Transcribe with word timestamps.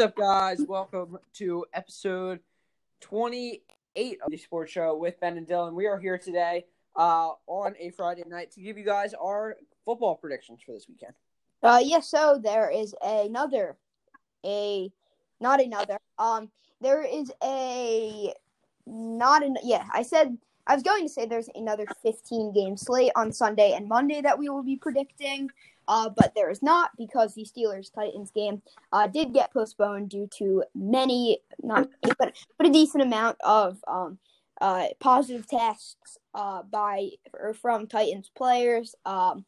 What's 0.00 0.12
up, 0.12 0.16
guys? 0.16 0.64
Welcome 0.66 1.18
to 1.34 1.66
episode 1.74 2.40
28 3.02 4.18
of 4.24 4.30
the 4.30 4.38
Sports 4.38 4.72
Show 4.72 4.96
with 4.96 5.20
Ben 5.20 5.36
and 5.36 5.46
Dylan. 5.46 5.74
We 5.74 5.84
are 5.88 5.98
here 5.98 6.16
today 6.16 6.64
uh, 6.96 7.32
on 7.46 7.74
a 7.78 7.90
Friday 7.90 8.24
night 8.26 8.50
to 8.52 8.62
give 8.62 8.78
you 8.78 8.84
guys 8.86 9.12
our 9.12 9.58
football 9.84 10.14
predictions 10.14 10.62
for 10.64 10.72
this 10.72 10.86
weekend. 10.88 11.12
Uh, 11.62 11.82
yes. 11.84 12.08
So 12.08 12.40
there 12.42 12.70
is 12.70 12.94
another, 13.04 13.76
a 14.42 14.90
not 15.38 15.60
another. 15.60 15.98
Um, 16.18 16.50
there 16.80 17.02
is 17.02 17.30
a 17.44 18.32
not 18.86 19.44
an 19.44 19.58
yeah. 19.62 19.84
I 19.92 20.00
said 20.00 20.38
I 20.66 20.72
was 20.76 20.82
going 20.82 21.02
to 21.02 21.12
say 21.12 21.26
there's 21.26 21.50
another 21.54 21.84
15 22.02 22.54
game 22.54 22.78
slate 22.78 23.12
on 23.16 23.32
Sunday 23.32 23.72
and 23.72 23.86
Monday 23.86 24.22
that 24.22 24.38
we 24.38 24.48
will 24.48 24.62
be 24.62 24.76
predicting. 24.76 25.50
Uh, 25.90 26.08
but 26.08 26.32
there 26.36 26.48
is 26.50 26.62
not 26.62 26.92
because 26.96 27.34
the 27.34 27.44
Steelers 27.44 27.92
Titans 27.92 28.30
game 28.30 28.62
uh, 28.92 29.08
did 29.08 29.34
get 29.34 29.52
postponed 29.52 30.08
due 30.08 30.28
to 30.38 30.62
many, 30.72 31.40
not 31.64 31.88
but 32.16 32.36
but 32.56 32.66
a 32.68 32.70
decent 32.70 33.02
amount 33.02 33.36
of 33.40 33.82
um, 33.88 34.16
uh, 34.60 34.86
positive 35.00 35.48
tests 35.48 36.16
uh, 36.32 36.62
by 36.62 37.08
or 37.32 37.54
from 37.54 37.88
Titans 37.88 38.30
players. 38.36 38.94
Um, 39.04 39.44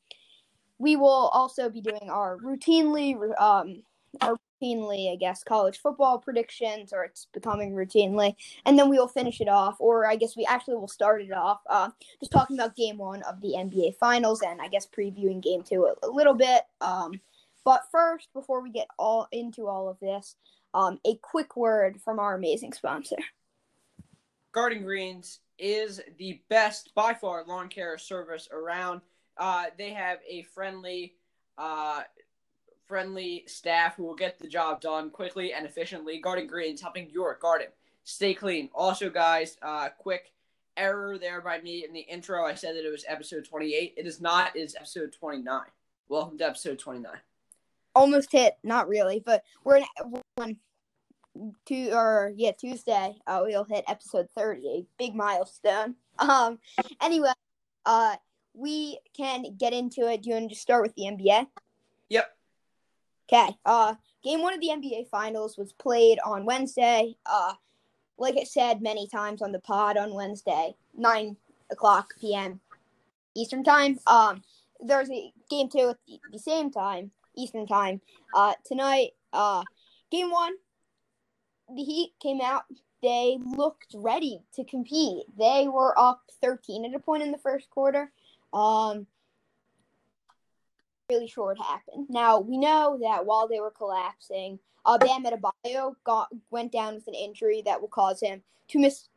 we 0.79 0.97
will 0.97 1.31
also 1.33 1.71
be 1.71 1.81
doing 1.81 2.11
our 2.11 2.39
routinely 2.39 3.15
um, 3.41 3.85
our 4.21 4.37
routinely, 4.63 5.13
I 5.13 5.17
guess, 5.17 5.43
college 5.43 5.79
football 5.79 6.19
predictions, 6.19 6.93
or 6.93 7.05
it's 7.05 7.27
becoming 7.33 7.73
routinely. 7.73 8.35
And 8.65 8.79
then 8.79 8.89
we 8.89 8.99
will 8.99 9.09
finish 9.09 9.41
it 9.41 9.49
off, 9.49 9.77
or 9.81 10.07
I 10.07 10.17
guess 10.17 10.37
we 10.37 10.47
actually 10.47 10.77
will 10.77 10.89
start 10.89 11.23
it 11.23 11.33
off, 11.33 11.61
uh, 11.69 11.91
just 12.21 12.33
talking 12.33 12.59
about 12.59 12.77
game 12.77 12.99
one 12.99 13.23
of 13.23 13.41
the 13.41 13.55
NBA 13.57 13.97
Finals, 13.97 14.43
and 14.43 14.61
I 14.61 14.69
guess 14.69 14.87
previewing 14.87 15.43
game 15.43 15.63
two 15.63 15.85
a, 15.85 16.07
a 16.07 16.11
little 16.11 16.35
bit. 16.35 16.63
Um, 16.81 17.21
but 17.65 17.83
first, 17.91 18.29
before 18.33 18.63
we 18.63 18.71
get 18.71 18.89
all 18.99 19.29
into 19.33 19.69
all 19.69 19.89
of 19.89 19.99
this, 20.01 20.37
um, 20.75 20.99
a 21.07 21.17
quick 21.17 21.57
word 21.57 22.01
from 22.03 22.19
our 22.19 22.35
amazing 22.35 22.73
sponsor. 22.73 23.17
Garden 24.53 24.83
Greens 24.83 25.41
is 25.59 26.01
the 26.19 26.41
best, 26.49 26.95
by 26.95 27.15
far, 27.15 27.45
lawn 27.47 27.69
care 27.69 27.97
service 27.99 28.49
around. 28.53 29.01
Uh, 29.39 29.67
they 29.79 29.91
have 29.91 30.19
a 30.29 30.43
friendly 30.43 31.15
uh, 31.57 32.03
friendly 32.93 33.43
staff 33.47 33.97
who 33.97 34.03
will 34.03 34.15
get 34.15 34.39
the 34.39 34.47
job 34.47 34.79
done 34.79 35.09
quickly 35.09 35.55
and 35.55 35.65
efficiently. 35.65 36.19
Garden 36.19 36.47
Greens 36.47 36.83
helping 36.83 37.09
your 37.09 37.39
garden 37.41 37.69
stay 38.05 38.35
clean. 38.35 38.69
Also, 38.75 39.09
guys, 39.09 39.57
uh, 39.63 39.89
quick 39.97 40.35
error 40.77 41.17
there 41.17 41.41
by 41.41 41.59
me 41.59 41.87
in 41.87 41.95
the 41.95 42.01
intro. 42.01 42.45
I 42.45 42.53
said 42.53 42.77
that 42.77 42.87
it 42.87 42.91
was 42.91 43.07
episode 43.09 43.47
28. 43.47 43.95
It 43.97 44.07
is 44.07 44.21
not. 44.21 44.55
It 44.55 44.59
is 44.59 44.77
episode 44.77 45.11
29. 45.11 45.63
Welcome 46.11 46.37
to 46.37 46.47
episode 46.47 46.79
29. 46.79 47.13
Almost 47.95 48.31
hit, 48.31 48.59
not 48.63 48.91
really, 48.91 49.23
but 49.25 49.43
we're 49.65 49.77
in 49.77 49.85
we're 50.05 50.21
on 50.37 50.57
two 51.65 51.93
or 51.95 52.35
yeah 52.37 52.53
Tuesday. 52.53 53.17
Uh, 53.27 53.41
we'll 53.47 53.65
hit 53.65 53.87
episode 53.89 54.29
30, 54.37 54.69
a 54.69 54.87
big 54.99 55.15
milestone. 55.15 55.95
Um, 56.19 56.59
anyway, 57.01 57.33
uh, 57.87 58.17
we 58.53 58.99
can 59.17 59.57
get 59.57 59.73
into 59.73 60.11
it. 60.11 60.25
Do 60.25 60.29
you 60.29 60.35
want 60.35 60.45
to 60.45 60.49
just 60.51 60.61
start 60.61 60.83
with 60.83 60.95
the 60.95 61.05
NBA? 61.05 61.47
Yep. 62.11 62.37
Okay. 63.29 63.57
Uh, 63.65 63.95
game 64.23 64.43
one 64.43 64.55
of 64.55 64.61
the 64.61 64.69
NBA 64.69 65.09
Finals 65.09 65.57
was 65.57 65.73
played 65.73 66.19
on 66.25 66.45
Wednesday. 66.45 67.17
Uh, 67.27 67.55
like 68.19 68.37
I 68.39 68.45
said 68.45 68.83
many 68.83 69.09
times 69.09 69.43
on 69.43 69.53
the 69.53 69.59
pod 69.59 69.97
on 69.97 70.15
Wednesday, 70.15 70.75
nine 70.97 71.37
o'clock 71.71 72.15
p.m. 72.21 72.61
Eastern 73.35 73.65
time. 73.65 73.99
Um, 74.07 74.43
there's 74.81 75.11
a 75.11 75.33
game 75.51 75.69
two 75.69 75.91
at 75.91 75.97
the, 76.31 76.39
same 76.39 76.71
time 76.71 77.11
Eastern 77.37 77.67
time. 77.67 78.01
Uh, 78.35 78.55
tonight. 78.65 79.11
Uh, 79.33 79.63
game 80.11 80.31
one. 80.31 80.53
The 81.75 81.83
Heat 81.83 82.13
came 82.21 82.41
out. 82.43 82.65
They 83.03 83.39
looked 83.45 83.95
ready 83.95 84.41
to 84.55 84.65
compete. 84.65 85.25
They 85.39 85.69
were 85.69 85.99
up 85.99 86.23
13 86.41 86.85
at 86.85 86.95
a 86.95 86.99
point 86.99 87.23
in 87.23 87.33
the 87.33 87.39
first 87.39 87.71
quarter. 87.71 88.13
Um, 88.53 89.07
really 91.13 91.29
sure 91.29 91.47
what 91.47 91.59
happened. 91.59 92.07
Now 92.09 92.41
we 92.41 92.57
know 92.59 92.99
that 93.03 93.27
while 93.27 93.49
they 93.49 93.61
were 93.61 93.71
collapsing, 93.71 94.59
uh, 94.85 94.99
Bam 94.99 95.25
Adebayo 95.25 95.95
got 96.05 96.29
went 96.51 96.73
down 96.73 96.95
with 96.95 97.07
an 97.07 97.15
injury 97.15 97.63
that 97.65 97.81
will 97.81 97.89
cause 97.89 98.21
him 98.21 98.43
to 98.69 98.79
miss 98.79 99.09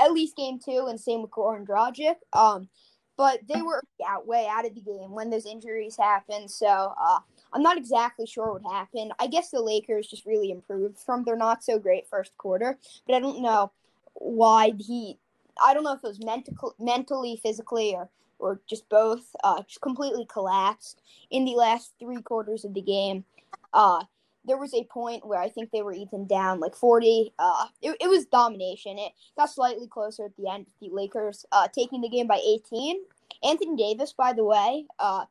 at 0.00 0.12
least 0.12 0.36
game 0.36 0.58
two, 0.58 0.86
and 0.88 1.00
same 1.00 1.22
with 1.22 1.30
Goran 1.30 1.66
Dragic. 1.66 2.16
Um, 2.32 2.68
but 3.16 3.40
they 3.52 3.62
were 3.62 3.82
out 4.06 4.28
way 4.28 4.46
out 4.48 4.64
of 4.64 4.74
the 4.74 4.80
game 4.80 5.10
when 5.10 5.28
those 5.28 5.44
injuries 5.44 5.96
happened. 5.96 6.48
So 6.48 6.66
uh, 6.66 7.18
I'm 7.52 7.62
not 7.62 7.76
exactly 7.76 8.26
sure 8.26 8.52
what 8.52 8.72
happened. 8.72 9.12
I 9.18 9.26
guess 9.26 9.50
the 9.50 9.60
Lakers 9.60 10.06
just 10.06 10.24
really 10.24 10.52
improved 10.52 10.98
from 10.98 11.24
their 11.24 11.36
not 11.36 11.64
so 11.64 11.80
great 11.80 12.06
first 12.06 12.36
quarter, 12.38 12.78
but 13.06 13.16
I 13.16 13.20
don't 13.20 13.42
know 13.42 13.72
why 14.14 14.72
he. 14.78 15.18
I 15.60 15.74
don't 15.74 15.82
know 15.82 15.94
if 15.94 16.04
it 16.04 16.06
was 16.06 16.24
mental, 16.24 16.76
mentally, 16.78 17.40
physically, 17.42 17.96
or 17.96 18.08
or 18.38 18.60
just 18.66 18.88
both, 18.88 19.34
uh, 19.44 19.62
just 19.62 19.80
completely 19.80 20.26
collapsed 20.26 21.02
in 21.30 21.44
the 21.44 21.54
last 21.54 21.92
three 21.98 22.22
quarters 22.22 22.64
of 22.64 22.74
the 22.74 22.82
game. 22.82 23.24
Uh, 23.72 24.04
there 24.44 24.56
was 24.56 24.72
a 24.74 24.84
point 24.84 25.26
where 25.26 25.40
I 25.40 25.48
think 25.48 25.70
they 25.70 25.82
were 25.82 25.92
even 25.92 26.26
down 26.26 26.60
like 26.60 26.74
40. 26.74 27.34
Uh, 27.38 27.66
it, 27.82 27.96
it 28.00 28.08
was 28.08 28.24
domination. 28.26 28.98
It 28.98 29.12
got 29.36 29.50
slightly 29.50 29.86
closer 29.86 30.24
at 30.24 30.36
the 30.36 30.48
end. 30.50 30.66
The 30.80 30.88
Lakers 30.90 31.44
uh, 31.52 31.68
taking 31.68 32.00
the 32.00 32.08
game 32.08 32.26
by 32.26 32.40
18. 32.44 33.00
Anthony 33.42 33.76
Davis, 33.76 34.12
by 34.12 34.32
the 34.32 34.44
way, 34.44 34.86
uh, 34.98 35.24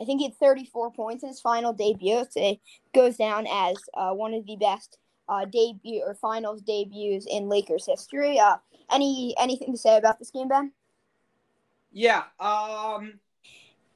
I 0.00 0.04
think 0.04 0.20
he 0.20 0.26
had 0.26 0.36
34 0.36 0.92
points 0.92 1.22
in 1.22 1.30
his 1.30 1.40
final 1.40 1.72
debut. 1.72 2.24
It 2.36 2.60
goes 2.94 3.16
down 3.16 3.46
as 3.50 3.76
uh, 3.94 4.12
one 4.12 4.34
of 4.34 4.46
the 4.46 4.56
best 4.56 4.98
uh, 5.28 5.44
debut 5.44 6.02
or 6.06 6.14
finals 6.14 6.62
debuts 6.62 7.26
in 7.28 7.48
Lakers 7.48 7.86
history. 7.86 8.38
Uh, 8.38 8.56
any 8.90 9.34
anything 9.38 9.72
to 9.72 9.78
say 9.78 9.96
about 9.96 10.18
this 10.18 10.30
game, 10.30 10.48
Ben? 10.48 10.72
Yeah. 11.90 12.24
Um, 12.38 13.20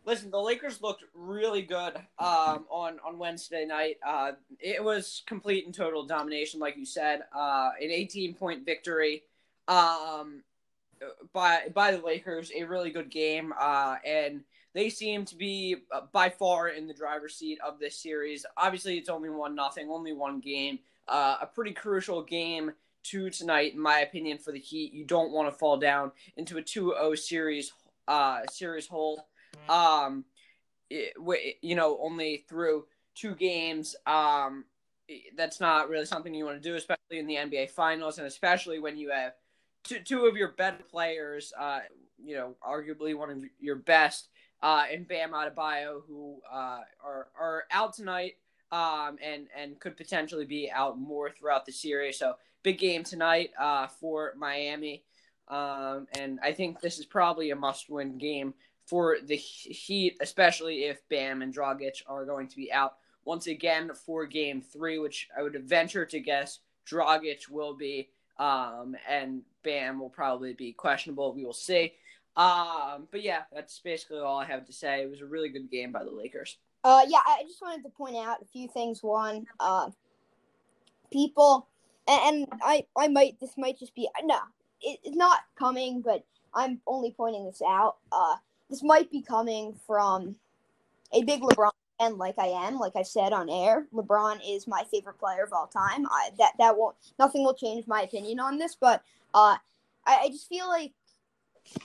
listen, 0.05 0.31
the 0.31 0.41
Lakers 0.41 0.83
looked 0.83 1.05
really 1.15 1.63
good 1.63 1.97
um, 2.19 2.67
on 2.71 2.99
on 3.05 3.19
Wednesday 3.19 3.65
night. 3.65 3.99
Uh, 4.07 4.33
it 4.59 4.83
was 4.83 5.23
complete 5.27 5.67
and 5.67 5.75
total 5.75 6.05
domination, 6.05 6.61
like 6.61 6.77
you 6.77 6.87
said. 6.87 7.23
Uh, 7.35 7.71
an 7.81 7.91
18 7.91 8.35
point 8.35 8.65
victory 8.65 9.23
um, 9.69 10.43
by 11.33 11.69
by 11.75 11.93
the 11.93 12.05
Lakers. 12.05 12.51
A 12.55 12.65
really 12.65 12.91
good 12.91 13.11
game, 13.11 13.53
uh, 13.59 13.97
and 14.05 14.43
they 14.75 14.89
seem 14.89 15.25
to 15.27 15.37
be 15.37 15.77
uh, 15.93 16.03
by 16.13 16.31
far 16.31 16.69
in 16.69 16.87
the 16.87 16.95
driver's 16.95 17.35
seat 17.35 17.59
of 17.65 17.79
this 17.79 17.97
series. 17.97 18.47
Obviously, 18.57 18.99
it's 18.99 19.09
only 19.09 19.31
one 19.31 19.55
nothing, 19.55 19.89
only 19.91 20.13
one 20.13 20.41
game. 20.41 20.79
Uh, 21.09 21.37
a 21.43 21.47
pretty 21.47 21.73
crucial 21.73 22.23
game 22.23 22.73
to 23.03 23.29
tonight, 23.31 23.75
in 23.75 23.81
my 23.81 24.01
opinion, 24.01 24.39
for 24.39 24.53
the 24.53 24.61
Heat. 24.61 24.93
You 24.93 25.05
don't 25.05 25.33
want 25.33 25.53
to 25.53 25.59
fall 25.59 25.77
down 25.77 26.13
into 26.37 26.59
a 26.59 26.63
2-0 26.63 27.19
series 27.19 27.73
uh, 28.09 28.41
series 28.51 28.87
hole. 28.87 29.27
Um, 29.69 30.25
it, 30.91 31.15
you 31.63 31.75
know, 31.75 31.99
only 32.01 32.45
through 32.49 32.87
two 33.15 33.35
games. 33.35 33.97
Um, 34.07 34.65
that's 35.37 35.61
not 35.61 35.89
really 35.89 36.07
something 36.07 36.35
you 36.35 36.45
want 36.45 36.63
to 36.63 36.69
do, 36.69 36.77
especially 36.77 37.19
in 37.19 37.27
the 37.27 37.37
NBA 37.37 37.71
Finals, 37.71 38.19
and 38.19 38.27
especially 38.27 38.79
when 38.79 38.97
you 38.97 39.11
have 39.11 39.33
two 39.85 40.01
two 40.01 40.27
of 40.27 40.37
your 40.37 40.53
better 40.53 40.83
players. 40.91 41.53
Uh, 41.59 41.81
you 42.25 42.37
know, 42.37 42.55
arguably 42.67 43.17
one 43.17 43.31
of 43.31 43.39
your 43.59 43.77
best, 43.77 44.29
uh, 44.63 44.85
and 44.91 45.09
Bam 45.09 45.33
Adebayo, 45.33 46.03
who 46.07 46.41
uh, 46.51 46.81
are 47.05 47.29
are 47.39 47.65
out 47.71 47.95
tonight. 47.95 48.35
Um, 48.71 49.19
and 49.23 49.49
and 49.55 49.79
could 49.81 49.99
potentially 49.99 50.47
be 50.47 50.71
out 50.71 50.99
more 50.99 51.29
throughout 51.29 51.67
the 51.67 51.73
series. 51.73 52.19
So 52.19 52.37
big 52.63 52.79
game 52.79 53.05
tonight 53.05 53.51
uh, 53.61 53.87
for 53.87 54.33
Miami. 54.39 55.05
Um, 55.49 56.07
and 56.19 56.39
I 56.43 56.53
think 56.53 56.81
this 56.81 56.99
is 56.99 57.07
probably 57.07 57.51
a 57.51 57.57
must-win 57.57 58.19
game 58.19 58.55
for 58.87 59.19
the 59.23 59.37
Heat, 59.37 60.17
especially 60.21 60.85
if 60.85 61.07
Bam 61.09 61.43
and 61.43 61.55
Dragic 61.55 62.03
are 62.07 62.25
going 62.25 62.49
to 62.49 62.57
be 62.57 62.73
out 62.73 62.97
once 63.25 63.47
again 63.47 63.93
for 63.95 64.27
Game 64.27 64.61
Three, 64.61 64.99
which 64.99 65.29
I 65.37 65.43
would 65.43 65.55
venture 65.65 66.05
to 66.07 66.21
guess 66.21 66.61
Dragic 66.87 67.49
will 67.49 67.75
be, 67.75 68.09
um, 68.39 68.97
and 69.09 69.43
Bam 69.63 70.01
will 70.01 70.11
probably 70.11 70.55
be 70.55 70.73
questionable. 70.73 71.33
We 71.33 71.45
will 71.45 71.53
see. 71.53 71.93
Um, 72.37 73.07
but 73.11 73.23
yeah, 73.23 73.43
that's 73.53 73.79
basically 73.79 74.21
all 74.21 74.39
I 74.39 74.47
have 74.47 74.67
to 74.67 74.73
say. 74.73 75.03
It 75.03 75.11
was 75.11 75.21
a 75.21 75.27
really 75.27 75.51
good 75.51 75.71
game 75.71 75.93
by 75.93 76.03
the 76.03 76.11
Lakers. 76.11 76.57
Uh, 76.83 77.03
yeah, 77.07 77.21
I 77.25 77.43
just 77.47 77.63
wanted 77.63 77.83
to 77.85 77.91
point 77.91 78.17
out 78.17 78.43
a 78.43 78.47
few 78.47 78.67
things. 78.69 79.03
One, 79.03 79.47
uh, 79.61 79.91
people, 81.13 81.69
and, 82.09 82.21
and 82.21 82.61
I, 82.63 82.87
I 82.97 83.09
might, 83.09 83.39
this 83.39 83.53
might 83.57 83.79
just 83.79 83.95
be 83.95 84.09
no, 84.25 84.39
it's 84.83 85.17
not 85.17 85.41
coming, 85.57 86.01
but 86.01 86.25
I'm 86.55 86.81
only 86.87 87.13
pointing 87.13 87.45
this 87.45 87.63
out. 87.67 87.97
Uh, 88.11 88.37
this 88.69 88.83
might 88.83 89.11
be 89.11 89.23
coming 89.23 89.79
from 89.87 90.37
a 91.13 91.23
big 91.23 91.43
LeBron 91.43 91.71
fan, 91.99 92.19
like 92.19 92.39
I 92.39 92.47
am. 92.47 92.79
Like 92.79 92.97
I 92.97 93.03
said 93.03 93.33
on 93.33 93.49
air, 93.49 93.87
LeBron 93.93 94.41
is 94.47 94.67
my 94.67 94.85
favorite 94.91 95.19
player 95.19 95.45
of 95.45 95.53
all 95.53 95.67
time. 95.67 96.07
I, 96.07 96.31
that 96.39 96.53
that 96.59 96.77
won't 96.77 96.97
nothing 97.19 97.45
will 97.45 97.55
change 97.55 97.87
my 97.87 98.03
opinion 98.03 98.41
on 98.41 98.59
this, 98.59 98.75
but 98.75 99.03
uh, 99.35 99.57
I, 100.07 100.17
I 100.23 100.29
just 100.29 100.49
feel 100.49 100.69
like 100.69 100.93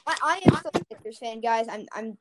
I, 0.05 0.17
I 0.23 0.41
am 0.45 0.55
still 0.55 0.71
a 0.73 0.95
Lakers 0.95 1.17
fan, 1.17 1.41
guys. 1.41 1.67
I'm 1.69 1.87
I'm 1.93 2.17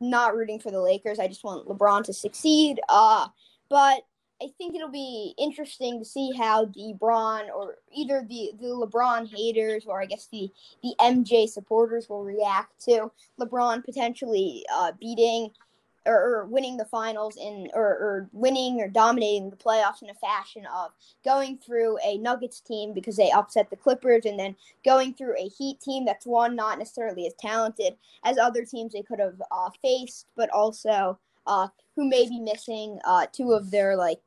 not 0.00 0.36
rooting 0.36 0.58
for 0.58 0.70
the 0.70 0.80
Lakers. 0.80 1.18
I 1.18 1.28
just 1.28 1.44
want 1.44 1.66
LeBron 1.68 2.04
to 2.04 2.12
succeed. 2.12 2.80
Uh, 2.88 3.28
but 3.68 4.02
I 4.42 4.48
think 4.58 4.74
it'll 4.74 4.88
be 4.88 5.34
interesting 5.38 6.00
to 6.00 6.04
see 6.04 6.32
how 6.36 6.64
the 6.64 6.94
LeBron 6.94 7.48
or 7.54 7.76
either 7.94 8.26
the, 8.28 8.50
the 8.60 8.66
LeBron 8.66 9.28
haters 9.28 9.84
or 9.86 10.02
I 10.02 10.06
guess 10.06 10.26
the, 10.32 10.50
the 10.82 10.94
MJ 11.00 11.48
supporters 11.48 12.08
will 12.08 12.24
react 12.24 12.84
to 12.86 13.12
LeBron 13.38 13.84
potentially 13.84 14.66
uh, 14.72 14.92
beating 14.98 15.50
or, 16.04 16.14
or, 16.14 16.46
winning 16.46 16.76
the 16.76 16.84
finals 16.84 17.36
in 17.36 17.68
or, 17.74 17.84
or 17.84 18.28
winning 18.32 18.80
or 18.80 18.88
dominating 18.88 19.50
the 19.50 19.56
playoffs 19.56 20.02
in 20.02 20.10
a 20.10 20.14
fashion 20.14 20.66
of 20.74 20.90
going 21.24 21.56
through 21.58 21.96
a 22.04 22.18
Nuggets 22.18 22.60
team 22.60 22.92
because 22.92 23.14
they 23.14 23.30
upset 23.30 23.70
the 23.70 23.76
Clippers 23.76 24.24
and 24.24 24.36
then 24.36 24.56
going 24.84 25.14
through 25.14 25.36
a 25.38 25.48
Heat 25.48 25.80
team 25.80 26.04
that's 26.04 26.26
one 26.26 26.56
not 26.56 26.80
necessarily 26.80 27.28
as 27.28 27.34
talented 27.34 27.94
as 28.24 28.36
other 28.36 28.64
teams 28.64 28.92
they 28.92 29.02
could 29.02 29.20
have 29.20 29.40
uh, 29.52 29.70
faced, 29.80 30.26
but 30.34 30.50
also 30.50 31.16
uh, 31.46 31.68
who 31.94 32.08
may 32.08 32.28
be 32.28 32.40
missing 32.40 32.98
uh, 33.04 33.26
two 33.32 33.52
of 33.52 33.70
their 33.70 33.94
like 33.94 34.18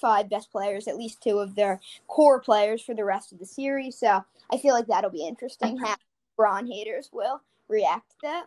five 0.00 0.28
best 0.28 0.50
players, 0.50 0.88
at 0.88 0.96
least 0.96 1.22
two 1.22 1.38
of 1.38 1.54
their 1.54 1.80
core 2.06 2.40
players 2.40 2.82
for 2.82 2.94
the 2.94 3.04
rest 3.04 3.32
of 3.32 3.38
the 3.38 3.46
series. 3.46 3.98
So 3.98 4.24
I 4.50 4.58
feel 4.58 4.74
like 4.74 4.86
that'll 4.86 5.10
be 5.10 5.26
interesting 5.26 5.76
how 5.78 5.96
Braun 6.36 6.66
haters 6.66 7.10
will 7.12 7.42
react 7.68 8.10
to 8.10 8.16
that. 8.22 8.46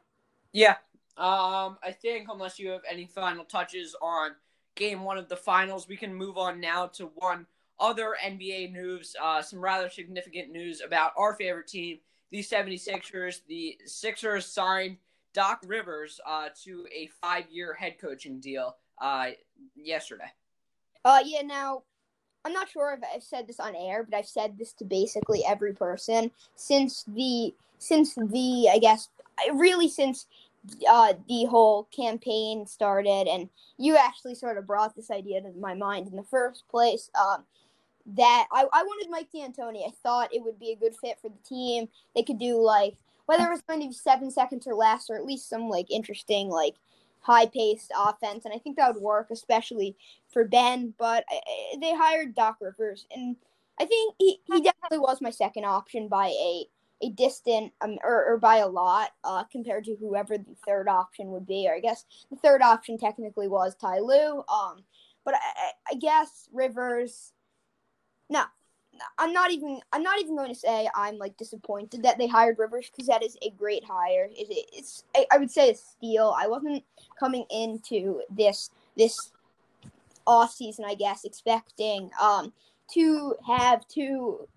Yeah. 0.53 0.75
Um, 1.17 1.77
I 1.83 1.91
think 1.91 2.27
unless 2.31 2.57
you 2.57 2.69
have 2.69 2.81
any 2.89 3.05
final 3.05 3.43
touches 3.43 3.95
on 4.01 4.31
game 4.75 5.03
one 5.03 5.17
of 5.17 5.29
the 5.29 5.35
finals, 5.35 5.87
we 5.87 5.97
can 5.97 6.13
move 6.13 6.37
on 6.37 6.59
now 6.59 6.87
to 6.87 7.11
one 7.15 7.45
other 7.79 8.15
NBA 8.23 8.71
news, 8.71 9.15
uh, 9.21 9.41
some 9.41 9.59
rather 9.59 9.89
significant 9.89 10.51
news 10.51 10.81
about 10.81 11.11
our 11.17 11.33
favorite 11.33 11.67
team, 11.67 11.99
the 12.29 12.39
76ers. 12.39 13.41
The 13.47 13.77
Sixers 13.85 14.45
signed 14.45 14.97
Doc 15.33 15.61
Rivers 15.65 16.19
uh, 16.25 16.49
to 16.63 16.87
a 16.95 17.07
five 17.21 17.45
year 17.49 17.73
head 17.73 17.97
coaching 17.99 18.39
deal 18.39 18.77
uh, 19.01 19.31
yesterday. 19.75 20.31
Uh, 21.03 21.19
yeah. 21.25 21.41
Now, 21.41 21.83
I'm 22.45 22.53
not 22.53 22.69
sure 22.69 22.93
if 22.93 22.99
I've 23.13 23.23
said 23.23 23.47
this 23.47 23.59
on 23.59 23.75
air, 23.75 24.03
but 24.03 24.17
I've 24.17 24.27
said 24.27 24.57
this 24.57 24.73
to 24.73 24.85
basically 24.85 25.43
every 25.45 25.73
person 25.73 26.31
since 26.55 27.03
the 27.07 27.53
since 27.77 28.15
the 28.15 28.69
I 28.71 28.79
guess 28.79 29.09
really 29.53 29.89
since 29.89 30.27
uh, 30.89 31.13
the 31.27 31.45
whole 31.45 31.87
campaign 31.95 32.65
started, 32.65 33.27
and 33.27 33.49
you 33.77 33.97
actually 33.97 34.35
sort 34.35 34.57
of 34.57 34.67
brought 34.67 34.95
this 34.95 35.11
idea 35.11 35.41
to 35.41 35.51
my 35.59 35.73
mind 35.73 36.07
in 36.07 36.15
the 36.15 36.23
first 36.23 36.67
place. 36.69 37.09
Um, 37.19 37.43
that 38.15 38.47
I, 38.51 38.65
I 38.73 38.83
wanted 38.83 39.11
Mike 39.11 39.29
D'Antoni. 39.31 39.87
I 39.87 39.91
thought 40.01 40.33
it 40.33 40.43
would 40.43 40.59
be 40.59 40.71
a 40.71 40.75
good 40.75 40.95
fit 40.95 41.19
for 41.21 41.29
the 41.29 41.47
team. 41.47 41.87
They 42.15 42.23
could 42.23 42.39
do 42.39 42.59
like 42.59 42.95
whether 43.27 43.45
it 43.45 43.51
was 43.51 43.61
going 43.61 43.81
to 43.81 43.87
be 43.87 43.93
seven 43.93 44.31
seconds 44.31 44.65
or 44.65 44.73
less, 44.73 45.09
or 45.09 45.15
at 45.15 45.25
least 45.25 45.49
some 45.49 45.69
like 45.69 45.89
interesting 45.91 46.49
like 46.49 46.75
high 47.21 47.45
paced 47.45 47.91
offense, 47.95 48.45
and 48.45 48.53
I 48.53 48.57
think 48.57 48.77
that 48.77 48.93
would 48.93 49.01
work, 49.01 49.27
especially 49.31 49.95
for 50.31 50.45
Ben. 50.45 50.93
But 50.97 51.25
uh, 51.31 51.35
uh, 51.35 51.79
they 51.79 51.93
hired 51.93 52.35
Doc 52.35 52.57
Rivers, 52.61 53.05
and 53.15 53.35
I 53.79 53.85
think 53.85 54.15
he, 54.17 54.39
he 54.45 54.61
definitely 54.61 54.99
was 54.99 55.21
my 55.21 55.31
second 55.31 55.65
option 55.65 56.07
by 56.07 56.27
a 56.27 56.65
a 57.03 57.09
distant 57.09 57.73
um, 57.81 57.97
or, 58.03 58.25
or 58.25 58.37
by 58.37 58.57
a 58.57 58.67
lot 58.67 59.09
uh, 59.23 59.43
compared 59.45 59.83
to 59.85 59.95
whoever 59.95 60.37
the 60.37 60.55
third 60.65 60.87
option 60.87 61.31
would 61.31 61.47
be. 61.47 61.67
Or 61.67 61.73
I 61.73 61.79
guess 61.79 62.05
the 62.29 62.37
third 62.37 62.61
option 62.61 62.97
technically 62.97 63.47
was 63.47 63.75
Ty 63.75 63.99
Lue. 63.99 64.43
Um, 64.47 64.83
but 65.25 65.35
I, 65.35 65.71
I 65.91 65.95
guess 65.95 66.47
Rivers. 66.53 67.33
No, 68.29 68.43
I'm 69.17 69.33
not 69.33 69.51
even 69.51 69.79
I'm 69.93 70.03
not 70.03 70.19
even 70.19 70.35
going 70.35 70.49
to 70.49 70.59
say 70.59 70.87
I'm 70.95 71.17
like 71.17 71.37
disappointed 71.37 72.03
that 72.03 72.17
they 72.17 72.27
hired 72.27 72.59
Rivers 72.59 72.89
because 72.89 73.07
that 73.07 73.23
is 73.23 73.37
a 73.41 73.49
great 73.51 73.83
hire. 73.83 74.29
It, 74.31 74.47
it's 74.73 75.03
I, 75.15 75.25
I 75.31 75.37
would 75.37 75.51
say 75.51 75.71
a 75.71 75.75
steal. 75.75 76.35
I 76.37 76.47
wasn't 76.47 76.83
coming 77.19 77.45
into 77.49 78.21
this 78.29 78.69
this 78.97 79.31
off 80.25 80.53
season, 80.53 80.85
I 80.85 80.95
guess, 80.95 81.23
expecting 81.25 82.09
um 82.21 82.53
to 82.93 83.35
have 83.47 83.87
two, 83.87 84.47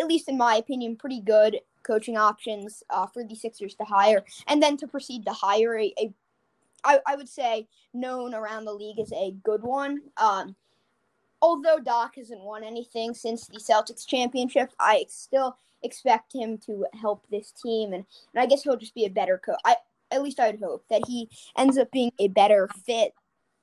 at 0.00 0.06
least 0.06 0.28
in 0.28 0.38
my 0.38 0.56
opinion, 0.56 0.96
pretty 0.96 1.20
good 1.20 1.60
coaching 1.82 2.16
options 2.16 2.82
uh, 2.90 3.06
for 3.06 3.22
the 3.22 3.34
Sixers 3.34 3.74
to 3.74 3.84
hire, 3.84 4.24
and 4.48 4.62
then 4.62 4.76
to 4.78 4.88
proceed 4.88 5.24
to 5.26 5.32
hire 5.32 5.78
a, 5.78 5.92
a 5.98 6.12
I, 6.84 7.00
I 7.06 7.16
would 7.16 7.28
say 7.28 7.68
known 7.92 8.34
around 8.34 8.64
the 8.64 8.72
league 8.72 8.98
as 8.98 9.12
a 9.12 9.34
good 9.44 9.62
one. 9.62 10.00
Um, 10.16 10.56
although 11.42 11.78
Doc 11.78 12.14
hasn't 12.16 12.40
won 12.40 12.64
anything 12.64 13.14
since 13.14 13.46
the 13.46 13.58
Celtics 13.58 14.06
championship, 14.06 14.72
I 14.80 15.04
still 15.08 15.56
expect 15.82 16.32
him 16.32 16.58
to 16.58 16.86
help 17.00 17.26
this 17.30 17.52
team, 17.52 17.92
and, 17.92 18.04
and 18.34 18.42
I 18.42 18.46
guess 18.46 18.62
he'll 18.62 18.76
just 18.76 18.94
be 18.94 19.04
a 19.04 19.10
better 19.10 19.38
coach. 19.38 19.60
I 19.64 19.76
at 20.10 20.22
least 20.22 20.40
I 20.40 20.50
would 20.50 20.60
hope 20.60 20.84
that 20.88 21.02
he 21.06 21.28
ends 21.58 21.76
up 21.78 21.90
being 21.90 22.12
a 22.18 22.28
better 22.28 22.68
fit 22.84 23.12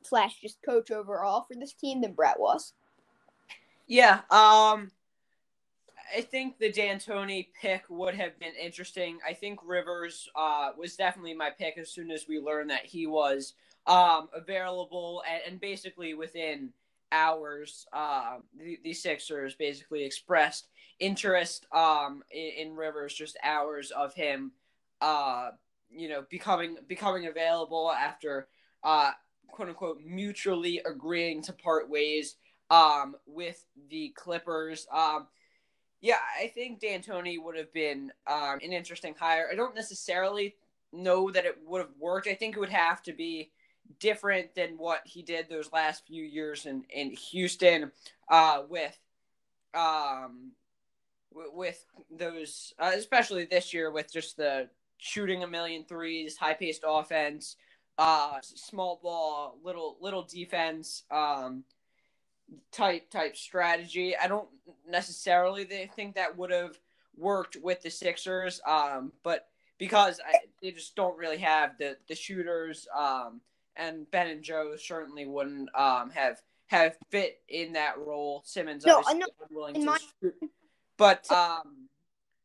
slash 0.06 0.40
just 0.42 0.62
coach 0.62 0.92
overall 0.92 1.46
for 1.48 1.56
this 1.56 1.74
team 1.74 2.02
than 2.02 2.14
Brett 2.14 2.40
was. 2.40 2.74
Yeah, 3.88 4.22
um, 4.30 4.92
I 6.16 6.22
think 6.22 6.58
the 6.58 6.72
D'Antoni 6.72 7.48
pick 7.60 7.84
would 7.90 8.16
have 8.16 8.40
been 8.40 8.54
interesting. 8.62 9.20
I 9.28 9.34
think 9.34 9.60
Rivers 9.66 10.30
uh, 10.36 10.72
was 10.78 10.96
definitely 10.96 11.34
my 11.34 11.50
pick 11.50 11.78
as 11.78 11.90
soon 11.90 12.12
as 12.12 12.28
we 12.28 12.40
learned 12.40 12.70
that 12.70 12.86
he 12.86 13.08
was 13.08 13.54
um, 13.88 14.30
available 14.34 15.24
and, 15.30 15.42
and 15.48 15.62
basically 15.62 16.14
within 16.14 16.70
hours, 17.12 17.86
uh, 17.94 18.38
the, 18.58 18.80
the 18.84 18.94
Sixers 18.94 19.56
basically 19.56 20.04
expressed 20.04 20.68
interest 21.00 21.68
um, 21.72 22.24
in, 22.32 22.68
in 22.70 22.76
Rivers, 22.76 23.14
just 23.14 23.38
hours 23.44 23.92
of 23.92 24.14
him, 24.14 24.52
uh, 25.02 25.52
you 25.90 26.10
know, 26.10 26.26
becoming 26.30 26.78
becoming 26.88 27.28
available 27.28 27.92
after 27.92 28.48
uh, 28.84 29.12
quote 29.50 29.70
unquote 29.70 30.02
mutually 30.04 30.82
agreeing 30.86 31.42
to 31.44 31.54
part 31.54 31.90
ways 31.90 32.36
um, 32.70 33.16
with 33.26 33.64
the 33.90 34.14
Clippers. 34.16 34.88
Um, 34.92 35.28
yeah, 36.02 36.18
I 36.42 36.48
think 36.48 36.82
D'Antoni 36.82 37.42
would 37.42 37.56
have 37.56 37.72
been 37.72 38.12
um, 38.28 38.60
an 38.62 38.74
interesting 38.74 39.16
hire. 39.18 39.48
I 39.52 39.56
don't 39.56 39.76
necessarily 39.76 40.56
know 40.92 41.32
that 41.32 41.46
it 41.46 41.58
would 41.66 41.80
have 41.80 41.94
worked. 41.98 42.28
I 42.28 42.36
think 42.36 42.56
it 42.56 42.60
would 42.60 42.70
have 42.70 43.02
to 43.04 43.14
be 43.14 43.52
different 44.00 44.56
than 44.56 44.78
what 44.78 45.02
he 45.06 45.22
did 45.22 45.50
those 45.50 45.72
last 45.72 46.06
few 46.08 46.24
years 46.24 46.66
in 46.66 46.84
in 46.90 47.12
Houston 47.12 47.92
uh, 48.30 48.64
with 48.70 48.98
um 49.74 50.52
with 51.32 51.84
those 52.12 52.74
uh, 52.80 52.92
especially 52.96 53.46
this 53.46 53.74
year 53.74 53.92
with 53.92 54.12
just 54.12 54.38
the 54.38 54.70
shooting 54.98 55.44
a 55.44 55.48
million 55.48 55.84
threes, 55.84 56.38
high 56.38 56.54
paced 56.54 56.84
offense, 56.88 57.58
uh, 57.98 58.40
small 58.42 59.00
ball, 59.02 59.58
little 59.64 59.98
little 60.00 60.24
defense, 60.24 61.04
um, 61.12 61.64
type 62.72 63.10
type 63.10 63.36
strategy. 63.36 64.16
I 64.18 64.28
don't 64.28 64.50
necessarily 64.88 65.66
think 65.66 66.16
that 66.16 66.38
would 66.38 66.52
have 66.52 66.78
worked 67.18 67.58
with 67.62 67.82
the 67.82 67.90
Sixers, 67.90 68.62
um, 68.68 69.12
but 69.24 69.48
because 69.78 70.20
I, 70.26 70.40
they 70.62 70.72
just 70.72 70.96
don't 70.96 71.18
really 71.18 71.38
have 71.38 71.78
the 71.78 71.98
the 72.08 72.16
shooters. 72.16 72.88
Um, 72.96 73.42
and 73.76 74.10
Ben 74.12 74.28
and 74.28 74.44
Joe 74.44 74.76
certainly 74.78 75.26
wouldn't 75.26 75.70
um, 75.76 76.12
have 76.12 76.42
have 76.68 76.96
fit 77.10 77.42
in 77.48 77.74
that 77.74 77.98
role. 78.00 78.42
Simmons 78.46 78.86
no, 78.86 79.00
obviously 79.00 79.32
willing 79.52 79.74
to 79.76 79.80
my... 79.82 79.98
shoot, 80.22 80.36
but 80.98 81.32
um, 81.32 81.88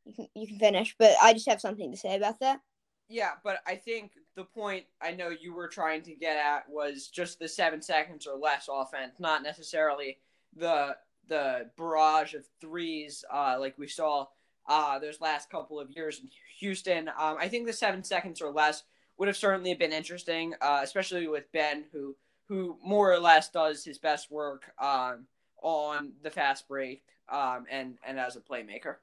you 0.05 0.15
can 0.15 0.29
you 0.35 0.47
can 0.47 0.59
finish. 0.59 0.95
But 0.99 1.13
I 1.23 1.33
just 1.33 1.49
have 1.49 1.61
something 1.61 1.91
to 1.91 1.97
say 1.97 2.17
about 2.17 2.41
that. 2.41 2.61
Yeah, 3.09 3.33
but 3.43 3.61
I 3.67 3.75
think 3.75 4.13
the 4.37 4.45
point 4.45 4.85
I 5.01 5.13
know 5.13 5.31
you 5.31 5.55
were 5.55 5.69
trying 5.69 6.03
to 6.03 6.15
get 6.15 6.37
at 6.37 6.69
was 6.69 7.09
just 7.09 7.39
the 7.39 7.49
seven 7.49 7.81
seconds 7.81 8.27
or 8.27 8.39
less 8.39 8.69
offense, 8.71 9.15
not 9.19 9.43
necessarily 9.43 10.19
the 10.55 10.97
the 11.29 11.71
barrage 11.77 12.35
of 12.35 12.45
threes 12.61 13.25
uh, 13.33 13.57
like 13.59 13.77
we 13.79 13.87
saw 13.87 14.27
uh, 14.67 14.99
those 14.99 15.21
last 15.21 15.51
couple 15.51 15.79
of 15.79 15.91
years 15.91 16.21
in 16.21 16.29
Houston. 16.59 17.09
Um, 17.09 17.37
I 17.39 17.49
think 17.49 17.67
the 17.67 17.73
seven 17.73 18.03
seconds 18.03 18.41
or 18.41 18.51
less 18.51 18.85
would 19.19 19.29
have 19.29 19.37
certainly 19.37 19.75
been 19.75 19.93
interesting, 19.93 20.55
uh, 20.61 20.81
especially 20.83 21.27
with 21.29 21.51
Ben, 21.53 21.85
who 21.93 22.17
who 22.49 22.79
more 22.83 23.13
or 23.13 23.21
less 23.21 23.51
does 23.51 23.85
his 23.85 23.99
best 23.99 24.31
work 24.31 24.73
um, 24.79 25.27
on 25.63 26.13
the 26.23 26.31
fast 26.31 26.69
break 26.69 27.03
um, 27.29 27.67
and 27.71 27.99
and 28.07 28.19
as 28.19 28.37
a 28.37 28.41
playmaker. 28.41 28.97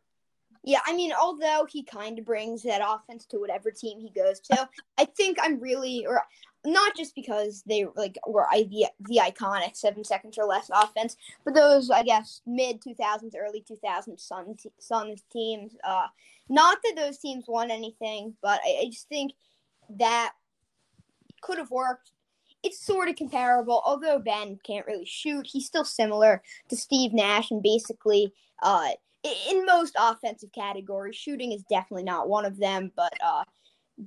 Yeah, 0.63 0.79
I 0.85 0.95
mean, 0.95 1.12
although 1.19 1.67
he 1.69 1.83
kind 1.83 2.17
of 2.17 2.25
brings 2.25 2.63
that 2.63 2.81
offense 2.83 3.25
to 3.27 3.38
whatever 3.38 3.71
team 3.71 4.00
he 4.00 4.09
goes 4.09 4.39
to, 4.41 4.67
I 4.97 5.05
think 5.05 5.38
I'm 5.41 5.59
really, 5.59 6.05
or 6.05 6.21
not 6.65 6.95
just 6.95 7.15
because 7.15 7.63
they 7.67 7.85
like 7.95 8.17
were 8.27 8.47
the 8.51 8.88
the 9.01 9.19
iconic 9.21 9.75
seven 9.75 10.03
seconds 10.03 10.38
or 10.38 10.45
less 10.45 10.69
offense, 10.74 11.15
but 11.43 11.53
those 11.53 11.89
I 11.89 12.03
guess 12.03 12.41
mid 12.45 12.81
2000s, 12.81 13.33
early 13.38 13.63
2000s 13.69 14.19
Sun 14.19 14.55
Suns 14.79 15.24
teams. 15.31 15.75
Uh, 15.83 16.07
not 16.50 16.79
that 16.83 16.93
those 16.95 17.17
teams 17.17 17.45
won 17.47 17.71
anything, 17.71 18.35
but 18.41 18.59
I, 18.65 18.81
I 18.83 18.85
just 18.89 19.09
think 19.09 19.33
that 19.97 20.33
could 21.41 21.57
have 21.57 21.71
worked. 21.71 22.12
It's 22.63 22.83
sort 22.83 23.09
of 23.09 23.15
comparable, 23.15 23.81
although 23.85 24.17
Ben 24.17 24.59
can't 24.63 24.88
really 24.88 25.05
shoot. 25.05 25.45
He's 25.45 25.67
still 25.67 25.85
similar 25.85 26.41
to 26.69 26.75
Steve 26.75 27.13
Nash, 27.13 27.51
and 27.51 27.62
basically, 27.62 28.33
uh, 28.63 28.89
in 29.50 29.65
most 29.65 29.96
offensive 30.00 30.51
categories, 30.51 31.15
shooting 31.15 31.51
is 31.51 31.63
definitely 31.63 32.03
not 32.03 32.29
one 32.29 32.46
of 32.46 32.58
them. 32.58 32.91
But 32.96 33.13
uh, 33.24 33.44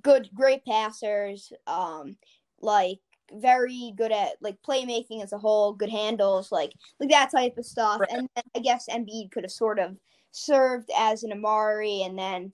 good, 0.02 0.28
great 0.34 0.64
passers, 0.64 1.52
um, 1.66 2.16
like 2.60 2.98
very 3.32 3.92
good 3.96 4.12
at 4.12 4.32
like 4.40 4.56
playmaking 4.66 5.22
as 5.22 5.32
a 5.32 5.38
whole, 5.38 5.72
good 5.72 5.90
handles, 5.90 6.52
like 6.52 6.72
like 7.00 7.10
that 7.10 7.30
type 7.30 7.58
of 7.58 7.66
stuff. 7.66 8.00
Right. 8.00 8.10
And 8.10 8.28
then 8.34 8.44
I 8.56 8.60
guess 8.60 8.88
Embiid 8.88 9.30
could 9.30 9.44
have 9.44 9.52
sort 9.52 9.78
of 9.78 9.96
served 10.30 10.90
as 10.96 11.22
an 11.22 11.32
Amar'e, 11.32 12.06
and 12.06 12.18
then 12.18 12.52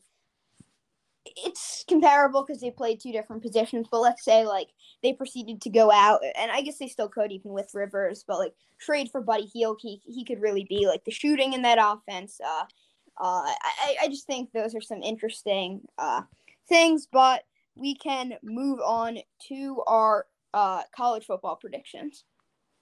it's 1.36 1.84
comparable 1.88 2.44
because 2.44 2.60
they 2.60 2.70
played 2.70 3.00
two 3.00 3.12
different 3.12 3.42
positions. 3.42 3.86
But 3.90 4.00
let's 4.00 4.24
say 4.24 4.46
like 4.46 4.68
they 5.02 5.12
proceeded 5.12 5.60
to 5.62 5.70
go 5.70 5.90
out, 5.90 6.20
and 6.36 6.50
I 6.50 6.62
guess 6.62 6.78
they 6.78 6.88
still 6.88 7.08
could 7.08 7.32
even 7.32 7.52
with 7.52 7.74
Rivers, 7.74 8.24
but 8.26 8.38
like 8.38 8.54
trade 8.78 9.10
for 9.10 9.20
Buddy 9.20 9.46
Hield, 9.46 9.78
he 9.80 10.00
he 10.04 10.24
could 10.24 10.40
really 10.40 10.64
be 10.68 10.86
like 10.86 11.04
the 11.04 11.10
shooting 11.10 11.52
in 11.52 11.62
that 11.62 11.78
offense. 11.80 12.40
Uh, 12.44 12.64
uh, 13.20 13.42
I 13.46 13.96
I 14.02 14.08
just 14.08 14.26
think 14.26 14.52
those 14.52 14.74
are 14.74 14.80
some 14.80 15.02
interesting 15.02 15.82
uh 15.98 16.22
things, 16.68 17.06
but 17.10 17.44
we 17.74 17.94
can 17.94 18.34
move 18.42 18.80
on 18.80 19.18
to 19.48 19.82
our 19.86 20.26
uh 20.52 20.82
college 20.94 21.26
football 21.26 21.56
predictions. 21.56 22.24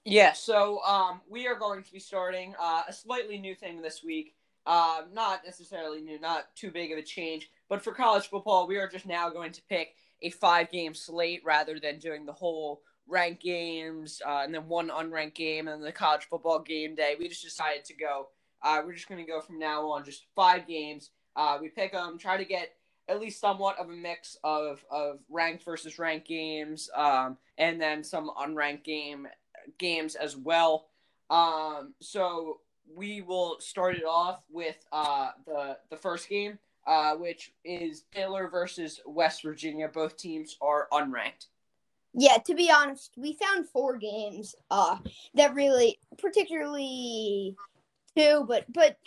Yeah, 0.05 0.33
so 0.33 0.81
um, 0.83 1.21
we 1.29 1.47
are 1.47 1.55
going 1.55 1.81
to 1.83 1.91
be 1.91 1.99
starting 1.99 2.53
uh, 2.59 2.83
a 2.87 2.93
slightly 2.93 3.37
new 3.37 3.55
thing 3.55 3.81
this 3.81 4.03
week. 4.03 4.35
Uh, 4.65 5.03
not 5.13 5.41
necessarily 5.45 6.01
new, 6.01 6.19
not 6.19 6.53
too 6.55 6.71
big 6.71 6.91
of 6.91 6.97
a 6.97 7.01
change, 7.01 7.49
but 7.73 7.83
for 7.83 7.91
college 7.91 8.27
football, 8.27 8.67
we 8.67 8.77
are 8.77 8.87
just 8.87 9.07
now 9.07 9.31
going 9.31 9.51
to 9.51 9.61
pick 9.63 9.95
a 10.21 10.29
five 10.29 10.69
game 10.69 10.93
slate 10.93 11.41
rather 11.43 11.79
than 11.79 11.97
doing 11.97 12.23
the 12.23 12.31
whole 12.31 12.83
ranked 13.07 13.41
games 13.41 14.21
uh, 14.27 14.41
and 14.43 14.53
then 14.53 14.67
one 14.67 14.89
unranked 14.89 15.33
game 15.33 15.67
and 15.67 15.81
then 15.81 15.83
the 15.83 15.91
college 15.91 16.25
football 16.29 16.59
game 16.59 16.93
day. 16.93 17.15
We 17.17 17.27
just 17.27 17.41
decided 17.41 17.83
to 17.85 17.95
go. 17.95 18.27
Uh, 18.61 18.83
we're 18.85 18.93
just 18.93 19.09
going 19.09 19.25
to 19.25 19.27
go 19.27 19.41
from 19.41 19.57
now 19.57 19.89
on 19.89 20.05
just 20.05 20.27
five 20.35 20.67
games. 20.67 21.09
Uh, 21.35 21.57
we 21.59 21.67
pick 21.67 21.93
them, 21.93 22.19
try 22.19 22.37
to 22.37 22.45
get 22.45 22.75
at 23.07 23.19
least 23.19 23.41
somewhat 23.41 23.79
of 23.79 23.89
a 23.89 23.93
mix 23.93 24.37
of, 24.43 24.85
of 24.91 25.17
ranked 25.27 25.63
versus 25.63 25.97
ranked 25.97 26.27
games, 26.27 26.91
um, 26.95 27.39
and 27.57 27.81
then 27.81 28.03
some 28.03 28.29
unranked 28.39 28.83
game 28.83 29.27
games 29.79 30.13
as 30.13 30.37
well. 30.37 30.89
Um, 31.31 31.95
so 31.99 32.59
we 32.95 33.23
will 33.23 33.57
start 33.61 33.95
it 33.95 34.05
off 34.05 34.43
with 34.51 34.77
uh, 34.91 35.31
the 35.47 35.77
the 35.89 35.97
first 35.97 36.29
game, 36.29 36.59
uh, 36.85 37.15
which 37.15 37.53
is 37.63 38.03
Baylor 38.13 38.47
versus 38.47 39.01
West 39.05 39.43
Virginia. 39.43 39.87
Both 39.87 40.17
teams 40.17 40.57
are 40.61 40.87
unranked. 40.91 41.47
Yeah, 42.13 42.37
to 42.45 42.53
be 42.53 42.69
honest, 42.69 43.13
we 43.17 43.33
found 43.33 43.67
four 43.67 43.97
games 43.97 44.55
uh 44.69 44.97
that 45.33 45.55
really 45.55 45.99
particularly 46.17 47.55
two, 48.15 48.45
but 48.47 48.65
but 48.71 48.97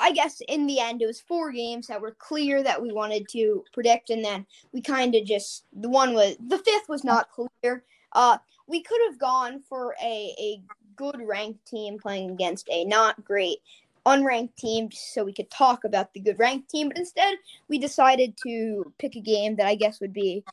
I 0.00 0.12
guess 0.12 0.40
in 0.48 0.66
the 0.66 0.80
end 0.80 1.02
it 1.02 1.06
was 1.06 1.20
four 1.20 1.52
games 1.52 1.86
that 1.88 2.00
were 2.00 2.16
clear 2.18 2.62
that 2.62 2.80
we 2.80 2.92
wanted 2.92 3.28
to 3.30 3.64
predict 3.72 4.10
and 4.10 4.24
then 4.24 4.46
we 4.72 4.80
kind 4.80 5.14
of 5.14 5.24
just 5.24 5.66
the 5.72 5.90
one 5.90 6.14
was 6.14 6.36
the 6.48 6.58
fifth 6.58 6.88
was 6.88 7.04
not 7.04 7.28
clear. 7.30 7.84
Uh 8.12 8.38
we 8.66 8.82
could 8.82 9.00
have 9.08 9.18
gone 9.18 9.60
for 9.60 9.94
a 10.02 10.34
a 10.38 10.62
good 10.96 11.20
ranked 11.20 11.66
team 11.66 11.98
playing 11.98 12.30
against 12.30 12.68
a 12.70 12.84
not 12.84 13.22
great 13.24 13.58
unranked 14.06 14.56
team 14.56 14.90
so 14.92 15.24
we 15.24 15.32
could 15.32 15.50
talk 15.50 15.84
about 15.84 16.12
the 16.12 16.20
good 16.20 16.38
ranked 16.38 16.70
team, 16.70 16.88
but 16.88 16.98
instead 16.98 17.36
we 17.68 17.78
decided 17.78 18.36
to 18.42 18.92
pick 18.98 19.16
a 19.16 19.20
game 19.20 19.56
that 19.56 19.66
I 19.66 19.74
guess 19.74 20.00
would 20.00 20.12
be 20.12 20.44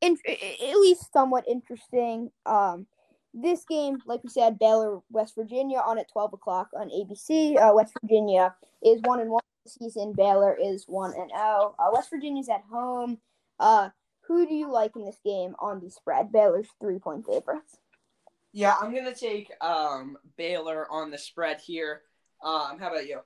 in, 0.00 0.16
at 0.26 0.76
least 0.76 1.12
somewhat 1.12 1.46
interesting. 1.48 2.30
Um, 2.46 2.86
this 3.32 3.64
game, 3.64 3.98
like 4.06 4.22
we 4.22 4.30
said, 4.30 4.58
Baylor, 4.58 5.00
West 5.10 5.34
Virginia 5.34 5.78
on 5.84 5.98
at 5.98 6.10
12 6.12 6.34
o'clock 6.34 6.68
on 6.78 6.88
ABC. 6.90 7.56
Uh, 7.56 7.74
West 7.74 7.92
Virginia 8.02 8.54
is 8.82 9.00
1 9.04 9.20
and 9.20 9.30
1 9.30 9.40
this 9.64 9.74
season. 9.74 10.12
Baylor 10.12 10.56
is 10.60 10.84
1 10.86 11.14
and 11.14 11.30
0. 11.30 11.74
Uh, 11.78 11.90
West 11.92 12.10
Virginia's 12.10 12.48
at 12.48 12.62
home. 12.70 13.18
Uh, 13.58 13.90
who 14.26 14.46
do 14.46 14.54
you 14.54 14.70
like 14.70 14.92
in 14.96 15.04
this 15.04 15.18
game 15.24 15.54
on 15.58 15.80
the 15.80 15.90
spread? 15.90 16.32
Baylor's 16.32 16.68
three 16.80 16.98
point 16.98 17.26
favorites. 17.26 17.76
Yeah, 18.52 18.74
I'm 18.80 18.94
gonna 18.94 19.14
take 19.14 19.50
um, 19.60 20.16
Baylor 20.36 20.86
on 20.90 21.10
the 21.10 21.18
spread 21.18 21.60
here. 21.60 22.02
Um, 22.44 22.78
how 22.78 22.88
about 22.88 23.06
you? 23.06 23.20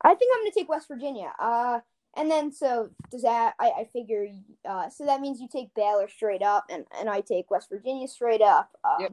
I 0.00 0.14
think 0.14 0.32
I'm 0.34 0.42
going 0.42 0.52
to 0.52 0.58
take 0.58 0.68
West 0.68 0.88
Virginia. 0.88 1.32
Uh, 1.38 1.80
and 2.16 2.30
then 2.30 2.52
so 2.52 2.90
does 3.10 3.22
that? 3.22 3.54
I, 3.58 3.70
I 3.80 3.88
figure. 3.92 4.28
Uh, 4.68 4.88
so 4.88 5.06
that 5.06 5.20
means 5.20 5.40
you 5.40 5.48
take 5.48 5.74
Baylor 5.74 6.08
straight 6.08 6.42
up, 6.42 6.66
and, 6.70 6.84
and 6.98 7.08
I 7.08 7.20
take 7.20 7.50
West 7.50 7.68
Virginia 7.70 8.08
straight 8.08 8.42
up. 8.42 8.70
Um, 8.84 9.00
Yep. 9.00 9.12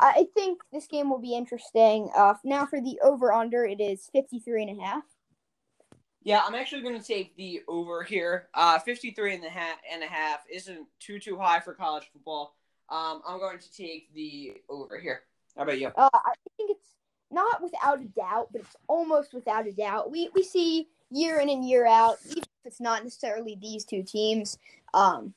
I 0.00 0.26
think 0.34 0.62
this 0.72 0.88
game 0.88 1.10
will 1.10 1.20
be 1.20 1.36
interesting. 1.36 2.10
Uh, 2.16 2.34
now 2.44 2.66
for 2.66 2.80
the 2.80 2.98
over 3.04 3.32
under, 3.32 3.64
it 3.64 3.80
is 3.80 4.08
53 4.12 4.62
and 4.64 4.80
a 4.80 4.82
half. 4.82 5.04
Yeah, 6.24 6.42
I'm 6.44 6.54
actually 6.54 6.82
going 6.82 6.98
to 6.98 7.06
take 7.06 7.36
the 7.36 7.62
over 7.68 8.02
here. 8.02 8.48
Uh, 8.54 8.78
53 8.78 9.36
and 9.36 9.44
a 9.44 9.48
half, 9.48 9.76
and 9.92 10.02
a 10.02 10.06
half 10.06 10.40
isn't 10.52 10.86
too 10.98 11.18
too 11.18 11.36
high 11.36 11.60
for 11.60 11.74
college 11.74 12.08
football. 12.12 12.56
Um, 12.88 13.22
I'm 13.26 13.38
going 13.38 13.58
to 13.58 13.72
take 13.72 14.12
the 14.14 14.54
over 14.68 14.98
here. 14.98 15.22
How 15.56 15.62
about 15.62 15.78
you? 15.78 15.88
Uh, 15.88 16.08
I 16.12 16.34
think 16.56 16.70
it's 16.70 16.91
not 17.32 17.62
without 17.62 18.00
a 18.00 18.04
doubt, 18.04 18.48
but 18.52 18.60
it's 18.60 18.76
almost 18.88 19.32
without 19.34 19.66
a 19.66 19.72
doubt. 19.72 20.10
We 20.10 20.28
we 20.34 20.42
see 20.42 20.88
year 21.10 21.40
in 21.40 21.48
and 21.48 21.68
year 21.68 21.86
out, 21.86 22.18
even 22.30 22.42
if 22.42 22.66
it's 22.66 22.80
not 22.80 23.04
necessarily 23.04 23.58
these 23.60 23.84
two 23.84 24.02
teams, 24.02 24.58
um, 24.94 25.34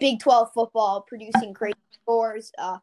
Big 0.00 0.20
Twelve 0.20 0.52
football 0.52 1.02
producing 1.02 1.54
crazy 1.54 1.76
scores. 1.92 2.52
Uh, 2.58 2.78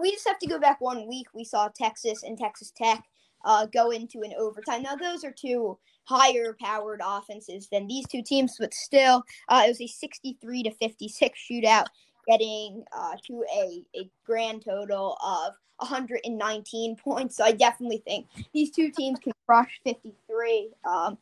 we 0.00 0.10
just 0.10 0.28
have 0.28 0.38
to 0.38 0.46
go 0.46 0.58
back 0.58 0.80
one 0.80 1.06
week. 1.08 1.26
We 1.34 1.44
saw 1.44 1.68
Texas 1.68 2.22
and 2.22 2.38
Texas 2.38 2.72
Tech 2.76 3.02
uh, 3.44 3.66
go 3.66 3.90
into 3.90 4.22
an 4.22 4.34
overtime. 4.38 4.82
Now 4.82 4.96
those 4.96 5.24
are 5.24 5.32
two 5.32 5.78
higher 6.04 6.54
powered 6.60 7.00
offenses 7.02 7.68
than 7.72 7.86
these 7.86 8.06
two 8.06 8.22
teams, 8.22 8.56
but 8.58 8.74
still, 8.74 9.22
uh, 9.48 9.62
it 9.64 9.68
was 9.68 9.80
a 9.80 9.86
sixty-three 9.86 10.62
to 10.64 10.70
fifty-six 10.70 11.38
shootout, 11.38 11.86
getting 12.26 12.84
uh, 12.92 13.16
to 13.26 13.44
a, 13.54 13.84
a 13.96 14.10
grand 14.24 14.64
total 14.64 15.16
of 15.24 15.54
119 15.78 16.96
points. 16.96 17.36
So 17.36 17.44
I 17.44 17.52
definitely 17.52 18.02
think 18.04 18.26
these 18.52 18.70
two 18.70 18.90
teams 18.90 19.18
can 19.18 19.32
crush 19.46 19.80
53. 19.84 20.70
Um, 20.84 21.18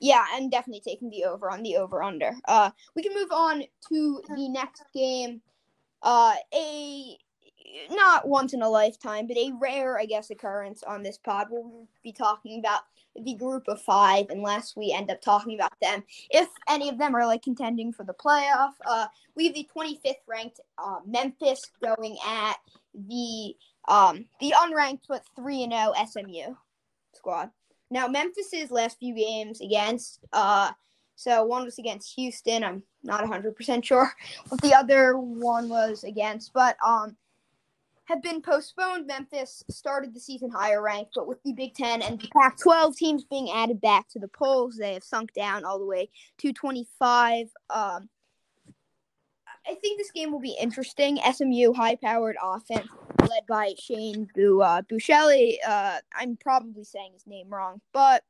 yeah, 0.00 0.24
I'm 0.32 0.48
definitely 0.48 0.82
taking 0.86 1.10
the 1.10 1.24
over 1.24 1.50
on 1.50 1.62
the 1.62 1.76
over 1.76 2.02
under. 2.02 2.32
Uh, 2.46 2.70
we 2.94 3.02
can 3.02 3.14
move 3.14 3.32
on 3.32 3.64
to 3.88 4.22
the 4.36 4.48
next 4.48 4.84
game. 4.94 5.40
Uh, 6.02 6.34
a 6.54 7.18
not 7.90 8.26
once 8.26 8.54
in 8.54 8.62
a 8.62 8.68
lifetime, 8.68 9.26
but 9.26 9.36
a 9.36 9.52
rare, 9.60 9.98
I 9.98 10.06
guess, 10.06 10.30
occurrence 10.30 10.82
on 10.82 11.02
this 11.02 11.18
pod. 11.18 11.48
We'll 11.50 11.86
be 12.02 12.12
talking 12.12 12.60
about 12.60 12.82
the 13.24 13.34
group 13.34 13.64
of 13.68 13.80
five, 13.82 14.26
unless 14.30 14.76
we 14.76 14.92
end 14.92 15.10
up 15.10 15.20
talking 15.20 15.54
about 15.54 15.72
them. 15.80 16.04
If 16.30 16.48
any 16.68 16.88
of 16.88 16.98
them 16.98 17.14
are 17.14 17.26
like 17.26 17.42
contending 17.42 17.92
for 17.92 18.04
the 18.04 18.14
playoff, 18.14 18.72
uh, 18.86 19.06
we 19.34 19.46
have 19.46 19.54
the 19.54 19.68
25th 19.74 20.14
ranked 20.26 20.60
uh, 20.78 21.00
Memphis 21.06 21.62
going 21.82 22.16
at 22.26 22.56
the 22.94 23.54
um 23.86 24.26
the 24.40 24.54
unranked 24.62 25.02
but 25.08 25.22
three 25.36 25.62
and 25.62 25.72
zero 25.72 25.92
SMU 26.06 26.54
squad. 27.14 27.50
Now 27.90 28.06
Memphis's 28.06 28.70
last 28.70 28.98
few 28.98 29.14
games 29.14 29.60
against 29.60 30.20
uh 30.32 30.72
so 31.16 31.44
one 31.44 31.64
was 31.64 31.78
against 31.78 32.14
Houston. 32.14 32.62
I'm 32.62 32.84
not 33.02 33.24
100% 33.24 33.84
sure 33.84 34.12
what 34.48 34.60
the 34.60 34.72
other 34.74 35.18
one 35.18 35.68
was 35.68 36.04
against, 36.04 36.52
but 36.52 36.76
um 36.84 37.16
have 38.08 38.22
been 38.22 38.40
postponed. 38.40 39.06
Memphis 39.06 39.62
started 39.70 40.14
the 40.14 40.20
season 40.20 40.50
higher 40.50 40.80
ranked, 40.80 41.12
but 41.14 41.28
with 41.28 41.42
the 41.42 41.52
Big 41.52 41.74
Ten 41.74 42.00
and 42.00 42.18
the 42.18 42.28
Pac 42.28 42.58
12 42.58 42.96
teams 42.96 43.24
being 43.24 43.50
added 43.50 43.82
back 43.82 44.08
to 44.08 44.18
the 44.18 44.28
polls, 44.28 44.76
they 44.76 44.94
have 44.94 45.04
sunk 45.04 45.34
down 45.34 45.64
all 45.64 45.78
the 45.78 45.84
way 45.84 46.08
to 46.38 46.52
25. 46.52 47.48
Um, 47.68 48.08
I 49.66 49.74
think 49.74 49.98
this 49.98 50.10
game 50.10 50.32
will 50.32 50.40
be 50.40 50.56
interesting. 50.58 51.18
SMU 51.18 51.74
high 51.74 51.96
powered 51.96 52.36
offense 52.42 52.88
led 53.20 53.46
by 53.46 53.74
Shane 53.78 54.26
Bu 54.34 54.62
uh, 54.62 54.80
Buechele. 54.82 55.56
Uh, 55.66 55.98
I'm 56.16 56.38
probably 56.38 56.84
saying 56.84 57.12
his 57.12 57.26
name 57.26 57.50
wrong, 57.50 57.82
but 57.92 58.24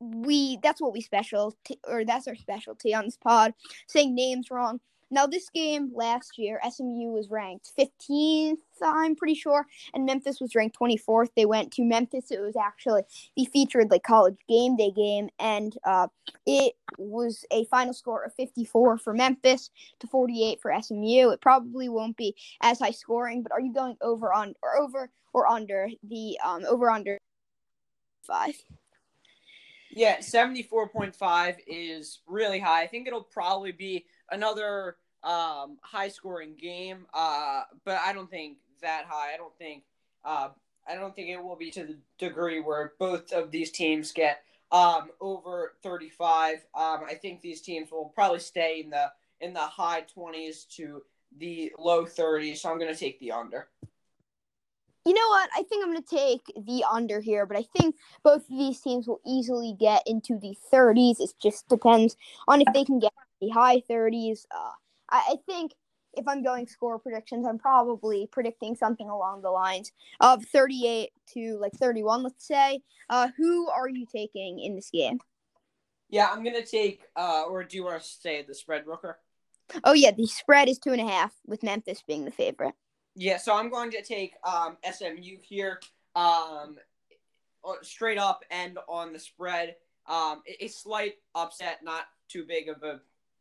we 0.00 0.58
that's 0.62 0.80
what 0.80 0.92
we 0.92 1.00
special 1.00 1.56
or 1.86 2.04
that's 2.04 2.26
our 2.26 2.34
specialty 2.34 2.92
on 2.92 3.04
this 3.04 3.16
pod 3.16 3.54
saying 3.86 4.14
names 4.14 4.50
wrong. 4.50 4.80
Now 5.10 5.26
this 5.26 5.48
game 5.50 5.90
last 5.94 6.38
year, 6.38 6.60
SMU 6.68 7.10
was 7.10 7.30
ranked 7.30 7.70
15th, 7.78 8.58
I'm 8.82 9.14
pretty 9.14 9.34
sure, 9.34 9.66
and 9.94 10.04
Memphis 10.04 10.40
was 10.40 10.54
ranked 10.54 10.78
24th. 10.78 11.30
They 11.36 11.46
went 11.46 11.72
to 11.72 11.84
Memphis. 11.84 12.30
It 12.30 12.40
was 12.40 12.56
actually 12.56 13.02
the 13.36 13.44
featured 13.46 13.90
like 13.90 14.02
college 14.02 14.36
game 14.48 14.76
day 14.76 14.90
game, 14.90 15.28
and 15.38 15.76
uh, 15.84 16.08
it 16.46 16.74
was 16.98 17.44
a 17.50 17.64
final 17.66 17.94
score 17.94 18.24
of 18.24 18.34
54 18.34 18.98
for 18.98 19.14
Memphis 19.14 19.70
to 20.00 20.06
48 20.06 20.60
for 20.60 20.72
SMU. 20.80 21.30
It 21.30 21.40
probably 21.40 21.88
won't 21.88 22.16
be 22.16 22.34
as 22.60 22.80
high 22.80 22.90
scoring, 22.90 23.42
but 23.42 23.52
are 23.52 23.60
you 23.60 23.72
going 23.72 23.96
over 24.00 24.32
on 24.32 24.54
or 24.62 24.76
over 24.76 25.10
or 25.32 25.46
under 25.48 25.88
the 26.02 26.38
um 26.44 26.64
over 26.68 26.90
under 26.90 27.18
five? 28.26 28.54
Yeah, 29.96 30.18
74.5 30.18 31.56
is 31.68 32.18
really 32.26 32.58
high. 32.58 32.82
I 32.82 32.86
think 32.88 33.06
it'll 33.06 33.22
probably 33.22 33.70
be 33.70 34.06
another 34.30 34.96
um, 35.22 35.78
high 35.82 36.08
scoring 36.08 36.54
game, 36.60 37.06
uh, 37.14 37.62
but 37.84 37.98
I 38.04 38.12
don't 38.12 38.28
think 38.28 38.58
that 38.82 39.04
high. 39.08 39.34
I 39.34 39.36
don't 39.36 39.56
think 39.56 39.84
uh, 40.24 40.48
I 40.88 40.96
don't 40.96 41.14
think 41.14 41.28
it 41.28 41.42
will 41.42 41.56
be 41.56 41.70
to 41.70 41.84
the 41.84 41.96
degree 42.18 42.60
where 42.60 42.92
both 42.98 43.32
of 43.32 43.50
these 43.50 43.70
teams 43.70 44.10
get 44.12 44.42
um, 44.72 45.10
over 45.20 45.74
35. 45.82 46.56
Um, 46.74 47.02
I 47.08 47.14
think 47.20 47.40
these 47.40 47.60
teams 47.60 47.90
will 47.90 48.12
probably 48.14 48.40
stay 48.40 48.82
in 48.84 48.90
the 48.90 49.12
in 49.40 49.52
the 49.52 49.60
high 49.60 50.04
20s 50.16 50.68
to 50.76 51.02
the 51.38 51.72
low 51.78 52.04
30s, 52.04 52.58
so 52.58 52.70
I'm 52.70 52.78
going 52.78 52.92
to 52.92 52.98
take 52.98 53.20
the 53.20 53.32
under. 53.32 53.68
You 55.06 55.12
know 55.12 55.28
what? 55.28 55.50
I 55.54 55.62
think 55.64 55.84
I'm 55.84 55.92
going 55.92 56.02
to 56.02 56.16
take 56.16 56.66
the 56.66 56.84
under 56.90 57.20
here, 57.20 57.44
but 57.44 57.58
I 57.58 57.64
think 57.76 57.96
both 58.22 58.42
of 58.42 58.58
these 58.58 58.80
teams 58.80 59.06
will 59.06 59.20
easily 59.26 59.76
get 59.78 60.02
into 60.06 60.38
the 60.38 60.56
30s. 60.72 61.20
It 61.20 61.30
just 61.42 61.68
depends 61.68 62.16
on 62.48 62.62
if 62.62 62.68
they 62.72 62.84
can 62.84 62.98
get 63.00 63.12
the 63.40 63.50
high 63.50 63.80
30s. 63.80 64.46
Uh, 64.50 64.70
I, 65.10 65.32
I 65.32 65.36
think 65.46 65.72
if 66.16 66.26
I'm 66.26 66.42
going 66.42 66.66
score 66.66 66.98
predictions, 66.98 67.46
I'm 67.46 67.58
probably 67.58 68.28
predicting 68.30 68.74
something 68.74 69.08
along 69.10 69.42
the 69.42 69.50
lines 69.50 69.92
of 70.20 70.44
38 70.46 71.10
to 71.34 71.58
like 71.60 71.72
31, 71.74 72.22
let's 72.22 72.46
say. 72.46 72.80
Uh, 73.10 73.28
who 73.36 73.68
are 73.68 73.88
you 73.88 74.06
taking 74.10 74.60
in 74.60 74.74
this 74.74 74.90
game? 74.90 75.18
Yeah, 76.08 76.28
I'm 76.30 76.44
gonna 76.44 76.64
take. 76.64 77.02
Uh, 77.16 77.44
or 77.48 77.64
do 77.64 77.76
you 77.76 77.84
want 77.84 78.02
to 78.02 78.08
say 78.08 78.42
the 78.42 78.54
spread, 78.54 78.86
Rooker? 78.86 79.14
Oh 79.82 79.94
yeah, 79.94 80.12
the 80.12 80.26
spread 80.26 80.68
is 80.68 80.78
two 80.78 80.92
and 80.92 81.00
a 81.00 81.10
half, 81.10 81.32
with 81.46 81.62
Memphis 81.62 82.02
being 82.06 82.24
the 82.24 82.30
favorite. 82.30 82.74
Yeah, 83.14 83.36
so 83.36 83.54
I'm 83.54 83.70
going 83.70 83.90
to 83.92 84.02
take 84.02 84.34
um, 84.44 84.76
SMU 84.90 85.38
here, 85.40 85.80
um, 86.16 86.76
straight 87.82 88.18
up 88.18 88.44
and 88.50 88.78
on 88.88 89.12
the 89.12 89.18
spread. 89.18 89.76
Um, 90.06 90.42
a 90.60 90.68
slight 90.68 91.14
upset, 91.34 91.80
not 91.82 92.04
too 92.28 92.44
big 92.46 92.68
of 92.68 92.82
a 92.82 93.00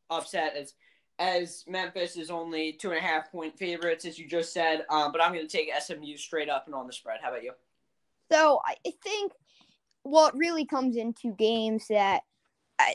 upset 0.09 0.55
as 0.55 0.73
as 1.19 1.63
Memphis 1.67 2.17
is 2.17 2.31
only 2.31 2.73
two 2.73 2.89
and 2.89 2.97
a 2.97 3.01
half 3.01 3.31
point 3.31 3.57
favorites, 3.57 4.05
as 4.05 4.17
you 4.17 4.27
just 4.27 4.51
said. 4.51 4.85
Um, 4.89 5.11
but 5.11 5.21
I'm 5.21 5.33
going 5.33 5.47
to 5.47 5.57
take 5.57 5.69
SMU 5.79 6.17
straight 6.17 6.49
up 6.49 6.65
and 6.65 6.73
on 6.73 6.87
the 6.87 6.93
spread. 6.93 7.19
How 7.21 7.29
about 7.29 7.43
you? 7.43 7.51
So 8.31 8.61
I 8.65 8.75
think 9.03 9.31
what 10.03 10.35
really 10.35 10.65
comes 10.65 10.97
into 10.97 11.31
games 11.33 11.87
that 11.89 12.23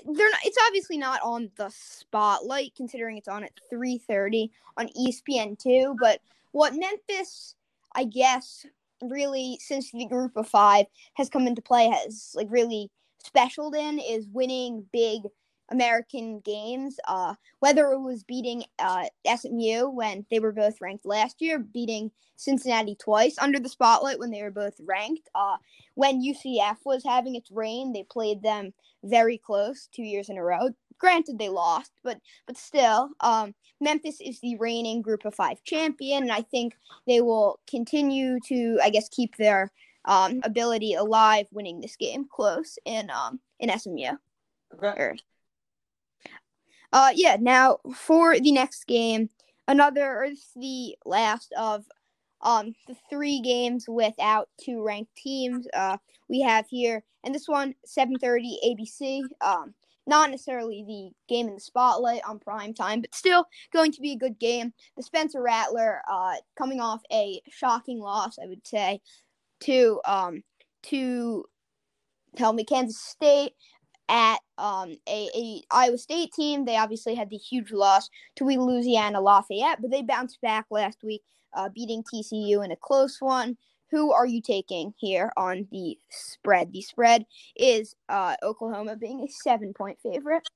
they're 0.04 0.30
not, 0.30 0.40
it's 0.44 0.58
obviously 0.66 0.99
not 0.99 1.20
on 1.23 1.50
the 1.56 1.70
spotlight 1.70 2.75
considering 2.76 3.16
it's 3.16 3.28
on 3.28 3.44
at 3.44 3.52
3:30 3.73 4.50
on 4.76 4.88
ESPN2, 4.88 5.97
but 6.00 6.20
what 6.52 6.75
Memphis 6.75 7.55
I 7.95 8.05
guess 8.05 8.67
really 9.02 9.59
since 9.62 9.90
the 9.93 10.07
group 10.07 10.37
of 10.37 10.49
5 10.49 10.87
has 11.14 11.28
come 11.28 11.47
into 11.47 11.62
play 11.62 11.88
has 11.88 12.33
like 12.35 12.49
really 12.50 12.90
specialed 13.25 13.75
in 13.75 13.99
is 13.99 14.26
winning 14.28 14.87
big 14.93 15.23
American 15.71 16.40
games. 16.40 16.99
Uh, 17.07 17.35
whether 17.61 17.93
it 17.93 18.00
was 18.00 18.25
beating 18.25 18.64
uh, 18.78 19.05
SMU 19.26 19.90
when 19.90 20.25
they 20.31 20.40
were 20.40 20.52
both 20.52 20.81
ranked 20.81 21.05
last 21.05 21.40
year, 21.40 21.59
beating 21.59 22.11
Cincinnati 22.37 22.95
twice 22.95 23.37
under 23.38 23.59
the 23.59 23.69
spotlight 23.69 24.19
when 24.19 24.31
they 24.31 24.43
were 24.43 24.50
both 24.50 24.75
ranked. 24.87 25.28
Uh, 25.35 25.57
when 25.95 26.23
UCF 26.23 26.76
was 26.85 27.02
having 27.05 27.35
its 27.35 27.50
reign, 27.50 27.93
they 27.93 28.05
played 28.05 28.43
them 28.43 28.73
very 29.05 29.38
close 29.38 29.88
two 29.93 30.02
years 30.02 30.28
in 30.28 30.38
a 30.38 30.43
row. 30.43 30.71
Granted, 30.99 31.38
they 31.38 31.49
lost, 31.49 31.93
but 32.02 32.19
but 32.47 32.57
still, 32.57 33.11
um, 33.21 33.55
Memphis 33.80 34.20
is 34.20 34.40
the 34.40 34.56
reigning 34.56 35.02
Group 35.02 35.25
of 35.25 35.35
Five 35.35 35.62
champion, 35.64 36.25
and 36.25 36.32
I 36.32 36.42
think 36.42 36.76
they 37.06 37.20
will 37.20 37.61
continue 37.68 38.40
to, 38.47 38.78
I 38.82 38.90
guess, 38.90 39.08
keep 39.08 39.37
their 39.37 39.70
um, 40.04 40.40
ability 40.42 40.94
alive, 40.94 41.47
winning 41.52 41.80
this 41.80 41.97
game 41.97 42.26
close 42.30 42.78
in 42.85 43.11
um, 43.11 43.40
in 43.61 43.76
SMU. 43.76 44.16
Okay. 44.75 45.12
Uh, 46.92 47.11
yeah. 47.14 47.37
Now 47.38 47.78
for 47.94 48.38
the 48.38 48.52
next 48.52 48.87
game, 48.87 49.28
another 49.66 50.25
or 50.25 50.28
the 50.56 50.97
last 51.04 51.52
of 51.56 51.85
um 52.40 52.75
the 52.87 52.97
three 53.11 53.40
games 53.40 53.87
without 53.88 54.49
two 54.61 54.82
ranked 54.82 55.14
teams. 55.16 55.66
Uh, 55.75 55.99
we 56.28 56.40
have 56.40 56.66
here, 56.68 57.04
and 57.25 57.35
this 57.35 57.49
one 57.49 57.75
7:30 57.87 58.56
ABC. 58.64 59.23
Um, 59.40 59.75
not 60.08 60.30
necessarily 60.30 60.84
the 60.86 61.10
game 61.32 61.48
in 61.48 61.54
the 61.54 61.60
spotlight 61.60 62.22
on 62.26 62.38
prime 62.38 62.74
time, 62.74 63.02
but 63.02 63.14
still 63.14 63.46
going 63.72 63.92
to 63.92 64.00
be 64.00 64.12
a 64.12 64.18
good 64.18 64.38
game. 64.38 64.72
The 64.96 65.02
Spencer 65.02 65.42
Rattler, 65.42 66.00
uh, 66.10 66.34
coming 66.56 66.80
off 66.80 67.02
a 67.12 67.40
shocking 67.50 68.00
loss, 68.00 68.38
I 68.42 68.46
would 68.46 68.66
say, 68.66 69.00
to 69.60 70.00
um 70.04 70.42
to 70.84 71.44
tell 72.36 72.52
me 72.52 72.64
Kansas 72.64 73.00
State 73.00 73.52
at 74.08 74.38
um, 74.56 74.97
a, 75.06 75.28
a 75.34 75.62
Iowa 75.71 75.99
State 75.99 76.32
team. 76.32 76.64
They 76.64 76.76
obviously 76.76 77.14
had 77.14 77.30
the 77.30 77.36
huge 77.36 77.73
loss 77.73 78.08
to 78.36 78.44
Louisiana 78.44 79.21
Lafayette, 79.21 79.82
but 79.82 79.90
they 79.90 80.02
bounced 80.02 80.40
back 80.40 80.66
last 80.71 80.99
week, 81.02 81.23
uh, 81.54 81.68
beating 81.68 82.02
TCU 82.02 82.64
in 82.64 82.73
a 82.73 82.76
close 82.76 83.18
one. 83.21 83.56
Who 83.90 84.12
are 84.12 84.26
you 84.26 84.42
taking 84.42 84.92
here 84.98 85.32
on 85.36 85.66
the 85.70 85.98
spread? 86.10 86.72
The 86.72 86.82
spread 86.82 87.24
is 87.56 87.96
uh, 88.08 88.36
Oklahoma 88.42 88.96
being 88.96 89.22
a 89.22 89.28
seven 89.28 89.72
point 89.72 89.98
favorite. 90.02 90.46